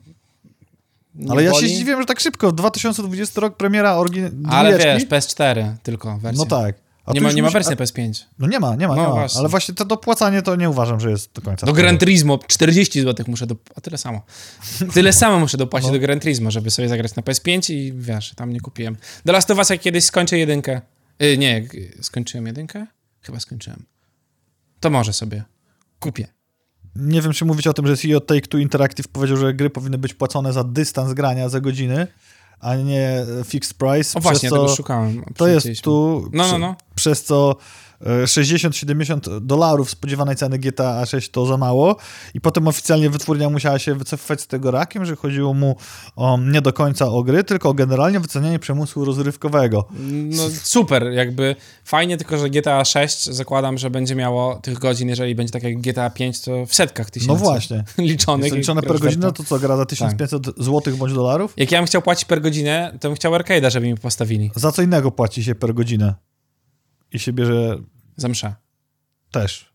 nie 1.15 1.31
Ale 1.31 1.43
ja 1.43 1.51
się 1.53 1.55
boli. 1.59 1.75
zdziwiłem, 1.75 1.99
że 2.01 2.05
tak 2.05 2.19
szybko. 2.19 2.51
2020 2.51 3.41
rok 3.41 3.57
premiera 3.57 3.95
oryginalnej 3.95 4.45
Ale 4.45 4.77
wiesz, 4.77 5.05
PS4 5.05 5.73
tylko 5.83 6.17
wersja. 6.17 6.43
No 6.43 6.49
tak. 6.49 6.75
A 7.07 7.13
nie 7.13 7.21
ma, 7.21 7.31
nie 7.31 7.43
ma 7.43 7.49
wersji 7.49 7.69
na 7.69 7.75
PS5. 7.75 8.23
No 8.39 8.47
nie 8.47 8.59
ma, 8.59 8.75
nie 8.75 8.87
ma, 8.87 8.95
No 8.95 9.01
nie 9.01 9.07
ma. 9.07 9.13
właśnie. 9.13 9.39
Ale 9.39 9.49
właśnie 9.49 9.75
to 9.75 9.85
dopłacanie 9.85 10.41
to 10.41 10.55
nie 10.55 10.69
uważam, 10.69 10.99
że 10.99 11.09
jest 11.11 11.31
do 11.33 11.41
końca. 11.41 11.65
Do 11.65 11.73
Gran 11.73 11.97
Turismo 11.97 12.39
40 12.47 13.01
zł 13.01 13.25
muszę 13.29 13.47
do... 13.47 13.55
A 13.75 13.81
tyle 13.81 13.97
samo. 13.97 14.21
Tyle 14.93 15.13
samo 15.13 15.39
muszę 15.39 15.57
dopłacić 15.57 15.87
No. 15.87 15.93
do 15.93 15.99
Gran 15.99 16.19
Turismo, 16.19 16.51
żeby 16.51 16.71
sobie 16.71 16.89
zagrać 16.89 17.15
na 17.15 17.23
PS5 17.23 17.73
i 17.73 17.93
wiesz, 17.95 18.33
tam 18.35 18.53
nie 18.53 18.59
kupiłem. 18.59 18.97
Do 19.25 19.33
Last 19.33 19.51
of 19.51 19.57
Us 19.57 19.69
jak 19.69 19.81
kiedyś 19.81 20.03
skończę 20.03 20.37
jedynkę. 20.37 20.81
Y, 21.23 21.37
nie, 21.37 21.57
y, 21.73 21.97
skończyłem 22.01 22.47
jedynkę? 22.47 22.87
Chyba 23.21 23.39
skończyłem. 23.39 23.85
To 24.79 24.89
może 24.89 25.13
sobie 25.13 25.43
kupię. 25.99 26.27
Nie 26.95 27.21
wiem, 27.21 27.33
czy 27.33 27.45
mówić 27.45 27.67
o 27.67 27.73
tym, 27.73 27.87
że 27.87 27.97
CEO 27.97 28.19
Take-Two 28.19 28.59
Interactive 28.61 29.07
powiedział, 29.07 29.37
że 29.37 29.53
gry 29.53 29.69
powinny 29.69 29.97
być 29.97 30.13
płacone 30.13 30.53
za 30.53 30.63
dystans 30.63 31.13
grania, 31.13 31.49
za 31.49 31.59
godziny, 31.59 32.07
a 32.59 32.75
nie 32.75 33.25
fixed 33.45 33.73
price. 33.77 34.19
O 34.19 34.21
właśnie, 34.21 34.39
przez 34.39 34.51
tego 34.51 34.65
co 34.67 34.75
szukałem. 34.75 35.23
To 35.37 35.47
jest 35.47 35.67
tu, 35.81 36.21
No, 36.33 36.43
no, 36.43 36.43
prze- 36.49 36.59
no. 36.59 36.75
przez 36.95 37.23
co 37.23 37.55
60-70 38.01 39.39
dolarów 39.39 39.89
spodziewanej 39.89 40.35
ceny 40.35 40.59
GTA 40.59 41.05
6 41.05 41.29
to 41.29 41.45
za 41.45 41.57
mało 41.57 41.95
i 42.33 42.41
potem 42.41 42.67
oficjalnie 42.67 43.09
wytwórnia 43.09 43.49
musiała 43.49 43.79
się 43.79 43.95
wycofać 43.95 44.41
z 44.41 44.47
tego 44.47 44.71
rakiem, 44.71 45.05
że 45.05 45.15
chodziło 45.15 45.53
mu 45.53 45.75
o, 46.15 46.37
nie 46.37 46.61
do 46.61 46.73
końca 46.73 47.07
o 47.07 47.23
gry, 47.23 47.43
tylko 47.43 47.69
o 47.69 47.73
generalnie 47.73 48.19
wycenianie 48.19 48.59
przemysłu 48.59 49.05
rozrywkowego. 49.05 49.87
No 50.09 50.43
super, 50.63 51.11
jakby 51.11 51.55
fajnie, 51.83 52.17
tylko 52.17 52.37
że 52.37 52.49
GTA 52.49 52.85
6 52.85 53.25
zakładam, 53.25 53.77
że 53.77 53.89
będzie 53.89 54.15
miało 54.15 54.55
tych 54.55 54.79
godzin, 54.79 55.09
jeżeli 55.09 55.35
będzie 55.35 55.53
tak 55.53 55.63
jak 55.63 55.81
GTA 55.81 56.09
5, 56.09 56.41
to 56.41 56.65
w 56.65 56.75
setkach 56.75 57.11
tysięcy. 57.11 57.33
No 57.33 57.35
właśnie. 57.35 57.83
Liczonych. 57.97 58.45
Jest 58.45 58.57
liczone 58.57 58.81
per 58.81 58.99
godzinę, 58.99 59.31
to 59.31 59.43
co, 59.43 59.59
gra 59.59 59.77
za 59.77 59.85
1500 59.85 60.47
złotych 60.57 60.95
bądź 60.95 61.13
dolarów? 61.13 61.53
Jak 61.57 61.71
ja 61.71 61.79
bym 61.79 61.87
chciał 61.87 62.01
płacić 62.01 62.25
per 62.25 62.41
godzinę, 62.41 62.97
to 62.99 63.09
bym 63.09 63.15
chciał 63.15 63.33
arcade'a, 63.33 63.71
żeby 63.71 63.87
mi 63.87 63.97
postawili. 63.97 64.51
Za 64.55 64.71
co 64.71 64.81
innego 64.81 65.11
płaci 65.11 65.43
się 65.43 65.55
per 65.55 65.73
godzinę. 65.73 66.13
I 67.11 67.19
się 67.19 67.33
bierze 67.33 67.77
Za 68.17 68.27
mszę. 68.27 68.55
też. 69.31 69.73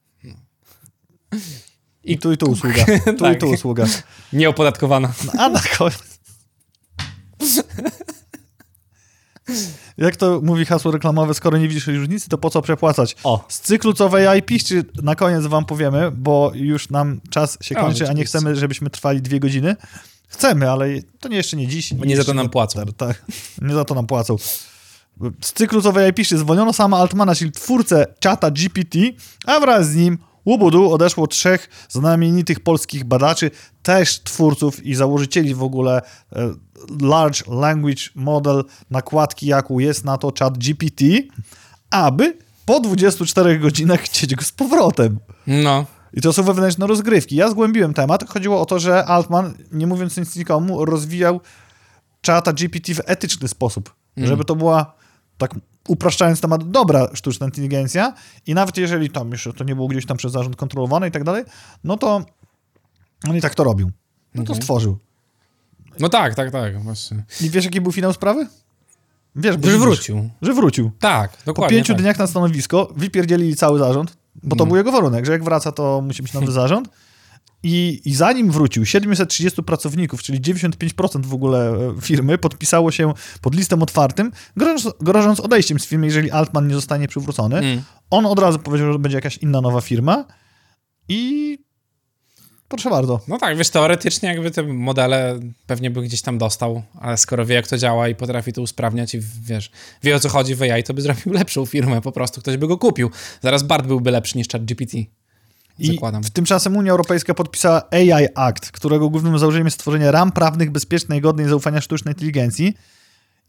I 2.05 2.13
I 2.13 2.19
tu 2.19 2.33
i 2.33 2.37
tu 2.37 2.47
usługa. 2.51 2.85
Tu 3.05 3.11
i 3.13 3.17
Tak. 3.19 3.41
tu 3.41 3.51
usługa. 3.51 3.87
Nieopodatkowana. 4.33 5.13
No, 5.25 5.33
a 5.43 5.49
na 5.49 5.61
koniec. 5.79 6.21
Jak 9.99 10.17
to 10.17 10.41
mówi 10.43 10.65
hasło 10.65 10.93
reklamowe, 10.93 11.35
skoro 11.35 11.59
nie 11.59 11.69
widzisz 11.69 11.87
różnicy, 11.87 12.29
to 12.29 12.39
po 12.39 12.51
co 12.51 12.63
przepłacać? 12.63 13.17
O. 13.25 13.45
Z 13.49 13.61
cyklu 13.61 13.93
co 13.95 14.35
IP, 14.35 14.51
czy 14.67 14.85
na 15.03 15.15
koniec 15.15 15.47
wam 15.47 15.65
powiemy, 15.65 16.11
bo 16.11 16.53
już 16.55 16.91
nam 16.91 17.21
czas 17.31 17.59
się 17.61 17.75
kończy, 17.75 18.09
a 18.09 18.13
nie 18.13 18.25
chcemy, 18.25 18.57
żebyśmy 18.57 18.91
trwali 18.91 19.23
dwie 19.23 19.41
godziny. 19.41 19.77
Chcemy, 20.29 20.71
ale 20.71 20.87
to 21.21 21.29
nie 21.29 21.37
jeszcze 21.37 21.57
nie 21.57 21.69
dziś. 21.69 21.95
Bo 21.95 22.05
nie 22.05 22.17
za 22.17 22.25
to 22.25 22.35
nam 22.35 22.49
płacą. 22.51 22.85
Tak, 22.97 23.25
nie 23.61 23.75
za 23.75 23.85
to 23.85 23.95
nam 23.95 24.07
płacą. 24.07 24.37
Z 25.41 25.53
cyklu 25.53 25.83
co 25.83 26.07
IP 26.07 26.27
zwolniono 26.27 26.73
sama 26.73 26.99
Altmana, 26.99 27.35
czyli 27.35 27.53
twórcę 27.53 28.07
czata 28.19 28.51
GPT, 28.51 28.99
a 29.47 29.61
wraz 29.61 29.89
z 29.89 29.97
nim 29.97 30.19
Łubudu 30.47 30.93
odeszło 30.93 31.27
trzech 31.27 31.87
znamienitych 31.89 32.61
polskich 32.61 33.05
badaczy, 33.05 33.51
też 33.83 34.21
twórców 34.23 34.87
i 34.87 34.95
założycieli 34.95 35.55
w 35.55 35.63
ogóle 35.63 36.03
e, 36.33 36.55
Large 37.01 37.41
Language 37.49 38.03
Model 38.15 38.65
nakładki, 38.91 39.47
jaką 39.47 39.79
jest 39.79 40.05
na 40.05 40.19
to 40.19 40.33
chat 40.39 40.59
GPT, 40.59 41.05
aby 41.91 42.39
po 42.67 42.81
24 42.81 43.59
godzinach 43.59 44.01
chcieć 44.01 44.35
go 44.35 44.45
z 44.45 44.53
powrotem. 44.53 45.19
No. 45.47 45.87
I 46.13 46.21
to 46.21 46.33
są 46.33 46.43
wewnętrzne 46.43 46.87
rozgrywki. 46.87 47.37
Ja 47.37 47.51
zgłębiłem 47.51 47.95
temat. 47.95 48.29
Chodziło 48.29 48.61
o 48.61 48.67
to, 48.67 48.79
że 48.79 49.05
Altman, 49.05 49.55
nie 49.73 49.87
mówiąc 49.87 50.17
nic 50.17 50.37
nikomu, 50.37 50.85
rozwijał 50.85 51.41
czata 52.21 52.53
GPT 52.53 52.95
w 52.95 53.01
etyczny 53.07 53.49
sposób. 53.49 53.95
Mm. 54.17 54.29
Żeby 54.29 54.45
to 54.45 54.57
była 54.57 54.95
tak 55.49 55.55
upraszczając 55.89 56.41
temat, 56.41 56.71
dobra 56.71 57.09
sztuczna 57.15 57.47
inteligencja 57.47 58.15
i 58.47 58.55
nawet 58.55 58.77
jeżeli 58.77 59.11
tam 59.11 59.31
jeszcze 59.33 59.53
to 59.53 59.65
nie 59.65 59.75
było 59.75 59.89
gdzieś 59.89 60.07
tam 60.07 60.17
przez 60.17 60.33
zarząd 60.33 60.57
kontrolowane 60.57 61.09
i 61.09 61.11
tak 61.11 61.25
dalej, 61.25 61.45
no 61.85 61.97
to 61.97 62.23
on 63.29 63.37
i 63.37 63.41
tak 63.41 63.55
to 63.55 63.65
robił. 63.65 63.91
No 64.35 64.43
to 64.45 64.53
Mhm. 64.53 64.63
stworzył. 64.63 64.99
No 66.01 66.09
tak, 66.09 66.35
tak, 66.35 66.51
tak, 66.51 66.83
właśnie. 66.83 67.25
I 67.41 67.51
wiesz, 67.51 67.65
jaki 67.65 67.81
był 67.81 67.93
finał 67.93 68.13
sprawy? 68.13 68.47
Wiesz, 69.37 69.57
bo 69.57 69.71
Że 69.71 69.79
wrócił. 69.79 70.31
Że 70.43 70.55
wrócił. 70.55 70.91
Tak, 71.01 71.37
Po 71.37 71.45
dokładnie. 71.45 71.77
pięciu 71.77 71.93
tak. 71.93 72.03
dniach 72.03 72.19
na 72.19 72.27
stanowisko 72.27 72.89
wypierdzielili 72.97 73.57
cały 73.57 73.79
zarząd, 73.79 74.17
bo 74.43 74.57
to 74.57 74.65
No. 74.65 74.69
był 74.69 74.77
jego 74.77 74.93
warunek, 74.93 75.27
że 75.27 75.33
jak 75.33 75.45
wraca, 75.45 75.73
to 75.73 76.01
musi 76.01 76.23
być 76.23 76.33
nowy 76.33 76.53
zarząd. 76.63 76.89
I, 77.63 78.01
I 78.05 78.15
zanim 78.15 78.51
wrócił, 78.51 78.87
730 78.87 79.63
pracowników, 79.63 80.23
czyli 80.23 80.41
95% 80.41 81.27
w 81.27 81.35
ogóle 81.35 81.71
e, 81.71 82.01
firmy, 82.01 82.39
podpisało 82.39 82.91
się 82.91 83.13
pod 83.41 83.55
listem 83.55 83.83
otwartym, 83.83 84.33
grożąc, 84.57 84.95
grożąc 85.01 85.41
odejściem 85.41 85.81
z 85.81 85.87
firmy, 85.87 86.07
jeżeli 86.07 86.31
Altman 86.31 86.69
nie 86.69 86.75
zostanie 86.75 87.09
przywrócony. 87.09 87.59
Mm. 87.59 87.83
On 88.11 88.27
od 88.27 88.39
razu 88.39 88.59
powiedział, 88.59 88.93
że 88.93 88.99
będzie 88.99 89.17
jakaś 89.19 89.39
inna 89.39 89.61
nowa 89.61 89.81
firma 89.81 90.25
i 91.09 91.59
proszę 92.69 92.91
bardzo. 92.91 93.21
No 93.29 93.39
tak, 93.39 93.57
wiesz, 93.57 93.71
teoretycznie 93.71 94.29
jakby 94.29 94.51
te 94.51 94.63
modele 94.63 95.41
pewnie 95.67 95.91
by 95.91 96.03
gdzieś 96.03 96.23
tam 96.23 96.39
dostał, 96.39 96.83
ale 97.01 97.17
skoro 97.17 97.47
wie, 97.47 97.55
jak 97.55 97.69
to 97.69 97.79
działa 97.79 98.09
i 98.09 98.15
potrafi 98.15 98.53
to 98.53 98.63
usprawniać 98.63 99.15
i 99.15 99.21
wiesz, 99.43 99.71
wie 100.03 100.17
o 100.17 100.21
co 100.21 100.29
chodzi 100.29 100.55
w 100.55 100.63
AI, 100.63 100.83
to 100.83 100.95
by 100.95 101.03
zrobił 101.03 101.33
lepszą 101.41 101.67
firmę, 101.67 102.01
po 102.01 102.13
prostu 102.13 102.41
ktoś 102.41 102.57
by 102.57 102.69
go 102.69 102.79
kupił. 102.79 103.11
Zaraz 103.41 103.63
Bart 103.63 103.87
byłby 103.87 104.11
lepszy 104.11 104.39
niż 104.39 104.49
ChatGPT. 104.49 104.93
I 105.79 105.87
Zakładam. 105.87 106.23
tymczasem 106.23 106.77
Unia 106.77 106.91
Europejska 106.91 107.35
podpisała 107.35 107.83
AI 107.91 108.27
Act, 108.35 108.71
którego 108.71 109.11
głównym 109.11 109.39
założeniem 109.39 109.67
jest 109.67 109.75
stworzenie 109.75 110.11
ram 110.11 110.33
prawnych 110.33 110.71
bezpiecznej 110.71 111.21
godnej 111.21 111.49
zaufania 111.49 111.81
sztucznej 111.81 112.15
inteligencji. 112.15 112.75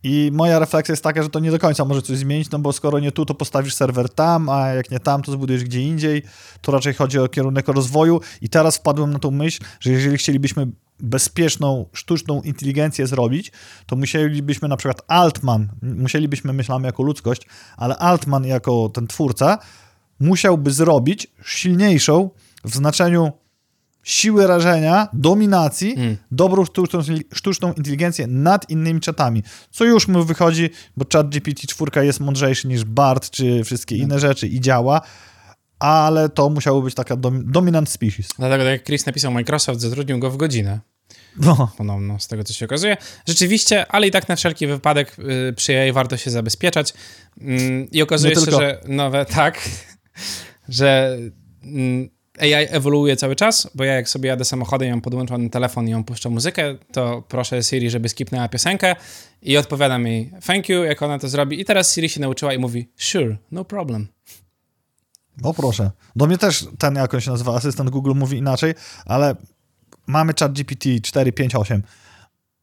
I 0.03 0.31
moja 0.33 0.59
refleksja 0.59 0.93
jest 0.93 1.03
taka, 1.03 1.23
że 1.23 1.29
to 1.29 1.39
nie 1.39 1.51
do 1.51 1.59
końca 1.59 1.85
może 1.85 2.01
coś 2.01 2.17
zmienić, 2.17 2.51
no 2.51 2.59
bo 2.59 2.73
skoro 2.73 2.99
nie 2.99 3.11
tu, 3.11 3.25
to 3.25 3.33
postawisz 3.33 3.75
serwer 3.75 4.09
tam, 4.09 4.49
a 4.49 4.67
jak 4.67 4.91
nie 4.91 4.99
tam, 4.99 5.21
to 5.21 5.31
zbudujesz 5.31 5.63
gdzie 5.63 5.81
indziej. 5.81 6.23
To 6.61 6.71
raczej 6.71 6.93
chodzi 6.93 7.19
o 7.19 7.27
kierunek 7.27 7.67
rozwoju. 7.67 8.21
I 8.41 8.49
teraz 8.49 8.77
wpadłem 8.77 9.13
na 9.13 9.19
tą 9.19 9.31
myśl, 9.31 9.63
że 9.79 9.91
jeżeli 9.91 10.17
chcielibyśmy 10.17 10.67
bezpieczną, 10.99 11.85
sztuczną 11.93 12.41
inteligencję 12.41 13.07
zrobić, 13.07 13.51
to 13.85 13.95
musielibyśmy 13.95 14.67
na 14.67 14.77
przykład 14.77 15.01
Altman, 15.07 15.69
musielibyśmy, 15.81 16.53
myślamy 16.53 16.85
jako 16.85 17.03
ludzkość, 17.03 17.47
ale 17.77 17.97
Altman 17.97 18.45
jako 18.45 18.89
ten 18.89 19.07
twórca 19.07 19.57
musiałby 20.19 20.71
zrobić 20.71 21.27
silniejszą 21.45 22.29
w 22.63 22.75
znaczeniu 22.75 23.31
siły 24.03 24.47
rażenia, 24.47 25.07
dominacji, 25.13 25.93
Mm. 25.97 26.17
dobrą 26.31 26.65
sztuczną, 26.65 26.99
sztuczną 27.33 27.73
inteligencję 27.73 28.27
nad 28.27 28.69
innymi 28.69 28.99
czatami. 29.01 29.43
Co 29.71 29.85
już 29.85 30.07
mu 30.07 30.23
wychodzi, 30.23 30.69
bo 30.97 31.05
chat 31.13 31.27
GPT-4 31.29 32.01
jest 32.01 32.19
mądrzejszy 32.19 32.67
niż 32.67 32.83
BART 32.85 33.29
czy 33.29 33.63
wszystkie 33.63 33.95
inne 33.97 34.19
rzeczy 34.19 34.47
i 34.47 34.61
działa, 34.61 35.01
ale 35.79 36.29
to 36.29 36.49
musiało 36.49 36.81
być 36.81 36.95
taka 36.95 37.15
dom, 37.15 37.51
dominant 37.51 37.89
species. 37.89 38.27
Dlatego, 38.37 38.63
tak 38.63 38.71
jak 38.71 38.83
Chris 38.85 39.05
napisał, 39.05 39.31
Microsoft 39.31 39.81
zatrudnił 39.81 40.19
go 40.19 40.31
w 40.31 40.37
godzinę. 40.37 40.79
No, 41.39 41.71
Ponowno, 41.77 42.19
z 42.19 42.27
tego 42.27 42.43
co 42.43 42.53
się 42.53 42.65
okazuje. 42.65 42.97
Rzeczywiście, 43.27 43.91
ale 43.91 44.07
i 44.07 44.11
tak 44.11 44.29
na 44.29 44.35
wszelki 44.35 44.67
wypadek 44.67 45.15
y, 45.49 45.53
przy 45.53 45.79
AI 45.79 45.91
warto 45.91 46.17
się 46.17 46.31
zabezpieczać. 46.31 46.93
Mm, 47.41 47.91
I 47.91 48.01
okazuje 48.01 48.35
się, 48.35 48.51
że 48.51 48.81
nowe, 48.87 49.25
tak, 49.25 49.69
że 50.69 51.17
mm, 51.63 52.09
AI 52.39 52.67
ewoluuje 52.69 53.15
cały 53.17 53.35
czas, 53.35 53.69
bo 53.75 53.83
ja 53.83 53.93
jak 53.93 54.09
sobie 54.09 54.29
jadę 54.29 54.45
samochodem 54.45 54.87
i 54.87 54.91
mam 54.91 55.01
podłączony 55.01 55.49
telefon 55.49 55.87
i 55.87 55.91
ją 55.91 56.03
puszczę 56.03 56.29
muzykę, 56.29 56.75
to 56.91 57.23
proszę 57.27 57.63
Siri, 57.63 57.89
żeby 57.89 58.09
skipnęła 58.09 58.47
piosenkę 58.47 58.95
i 59.41 59.57
odpowiadam 59.57 60.07
jej 60.07 60.31
thank 60.45 60.69
you, 60.69 60.83
jak 60.83 61.01
ona 61.01 61.19
to 61.19 61.29
zrobi. 61.29 61.59
I 61.59 61.65
teraz 61.65 61.93
Siri 61.93 62.09
się 62.09 62.21
nauczyła 62.21 62.53
i 62.53 62.57
mówi 62.57 62.89
sure, 62.97 63.37
no 63.51 63.65
problem. 63.65 64.07
o 65.43 65.53
proszę. 65.53 65.91
Do 66.15 66.27
mnie 66.27 66.37
też 66.37 66.65
ten, 66.77 66.95
jak 66.95 67.13
on 67.13 67.21
się 67.21 67.31
nazywa, 67.31 67.55
asystent 67.55 67.89
Google 67.89 68.13
mówi 68.15 68.37
inaczej, 68.37 68.73
ale 69.05 69.35
mamy 70.07 70.33
chat 70.39 70.53
GPT 70.53 70.89
4, 71.01 71.31
5, 71.31 71.55
8 71.55 71.83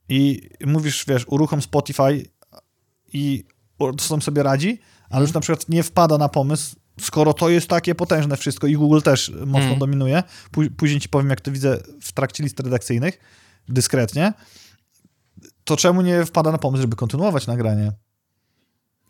i 0.08 0.48
mówisz, 0.66 1.04
wiesz, 1.08 1.24
uruchom 1.28 1.62
Spotify 1.62 2.24
i 3.12 3.44
on 4.10 4.20
sobie 4.20 4.42
radzi, 4.42 4.78
ale 5.10 5.22
już 5.22 5.32
na 5.32 5.40
przykład 5.40 5.68
nie 5.68 5.82
wpada 5.82 6.18
na 6.18 6.28
pomysł, 6.28 6.76
skoro 7.00 7.32
to 7.34 7.48
jest 7.48 7.68
takie 7.68 7.94
potężne 7.94 8.36
wszystko 8.36 8.66
i 8.66 8.74
Google 8.76 9.00
też 9.00 9.32
mocno 9.46 9.66
Mm. 9.66 9.78
dominuje, 9.78 10.22
Pó- 10.52 10.70
później 10.76 11.00
ci 11.00 11.08
powiem, 11.08 11.30
jak 11.30 11.40
to 11.40 11.50
widzę 11.52 11.78
w 12.02 12.12
trakcie 12.12 12.42
list 12.42 12.60
redakcyjnych, 12.60 13.18
dyskretnie, 13.68 14.32
to 15.64 15.76
czemu 15.76 16.02
nie 16.02 16.24
wpada 16.24 16.52
na 16.52 16.58
pomysł, 16.58 16.80
żeby 16.82 16.96
kontynuować 16.96 17.46
nagranie? 17.46 17.92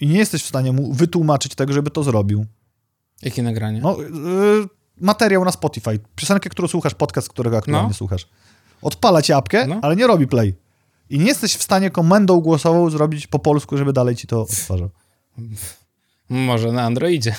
I 0.01 0.07
nie 0.07 0.19
jesteś 0.19 0.43
w 0.43 0.47
stanie 0.49 0.73
mu 0.73 0.93
wytłumaczyć 0.93 1.55
tego, 1.55 1.73
żeby 1.73 1.91
to 1.91 2.03
zrobił. 2.03 2.47
Jakie 3.23 3.43
nagranie? 3.43 3.81
No, 3.81 3.97
yy, 4.01 4.67
materiał 5.01 5.45
na 5.45 5.53
Spotify, 5.53 5.99
piosenkę, 6.17 6.51
którą 6.51 6.69
słuchasz, 6.69 6.95
podcast, 6.95 7.29
którego 7.29 7.57
aktualnie 7.59 7.89
No. 7.89 7.95
słuchasz. 7.95 8.29
Odpala 8.83 9.23
ci 9.23 9.33
apkę, 9.33 9.67
No. 9.67 9.79
ale 9.83 9.97
nie 9.97 10.07
robi 10.07 10.27
play. 10.27 10.55
I 11.11 11.19
nie 11.19 11.25
jesteś 11.27 11.55
w 11.57 11.63
stanie 11.63 11.91
komendą 11.91 12.41
głosową 12.41 12.91
zrobić 12.91 13.27
po 13.27 13.39
polsku, 13.39 13.77
żeby 13.77 13.93
dalej 13.93 14.17
ci 14.17 14.27
to 14.27 14.43
odtwarzał. 14.43 14.91
Może 16.31 16.73
na 16.73 16.83
Androidzie. 16.83 17.35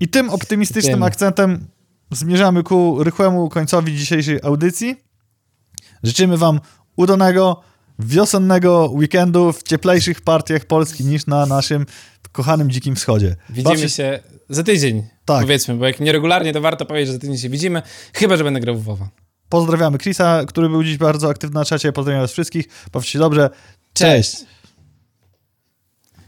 I 0.00 0.08
tym 0.08 0.30
optymistycznym 0.30 0.94
Tym. 0.94 1.02
akcentem 1.02 1.66
zmierzamy 2.10 2.62
ku 2.62 3.04
rychłemu 3.04 3.48
końcowi 3.48 3.96
dzisiejszej 3.96 4.38
audycji. 4.42 4.96
Życzymy 6.02 6.36
wam 6.36 6.60
udanego, 6.96 7.60
wiosennego 7.98 8.86
weekendu 8.92 9.52
w 9.52 9.62
cieplejszych 9.62 10.20
partiach 10.20 10.64
Polski 10.64 11.04
niż 11.04 11.26
na 11.26 11.46
naszym 11.46 11.86
kochanym 12.32 12.70
Dzikim 12.70 12.96
Wschodzie. 12.96 13.36
Widzimy 13.50 13.88
się 13.88 14.20
za 14.48 14.62
tydzień, 14.62 15.02
Tak. 15.24 15.40
powiedzmy, 15.40 15.74
bo 15.74 15.86
jak 15.86 16.00
nieregularnie, 16.00 16.52
to 16.52 16.60
warto 16.60 16.86
powiedzieć, 16.86 17.06
że 17.06 17.12
za 17.12 17.18
tydzień 17.18 17.38
się 17.38 17.48
widzimy, 17.48 17.82
chyba, 18.14 18.36
że 18.36 18.44
będę 18.44 18.60
grał 18.60 18.76
w 18.76 18.84
WoWa. 18.84 19.08
Pozdrawiamy 19.48 19.98
Chrisa, 19.98 20.44
który 20.46 20.68
był 20.68 20.84
dziś 20.84 20.96
bardzo 20.96 21.28
aktywny 21.28 21.54
na 21.54 21.64
czacie. 21.64 21.92
Pozdrawiam 21.92 22.22
was 22.22 22.32
wszystkich. 22.32 22.68
Bawcie 22.92 23.10
się 23.10 23.18
dobrze. 23.18 23.50
Cześć. 23.92 24.30
Cześć. 24.32 24.44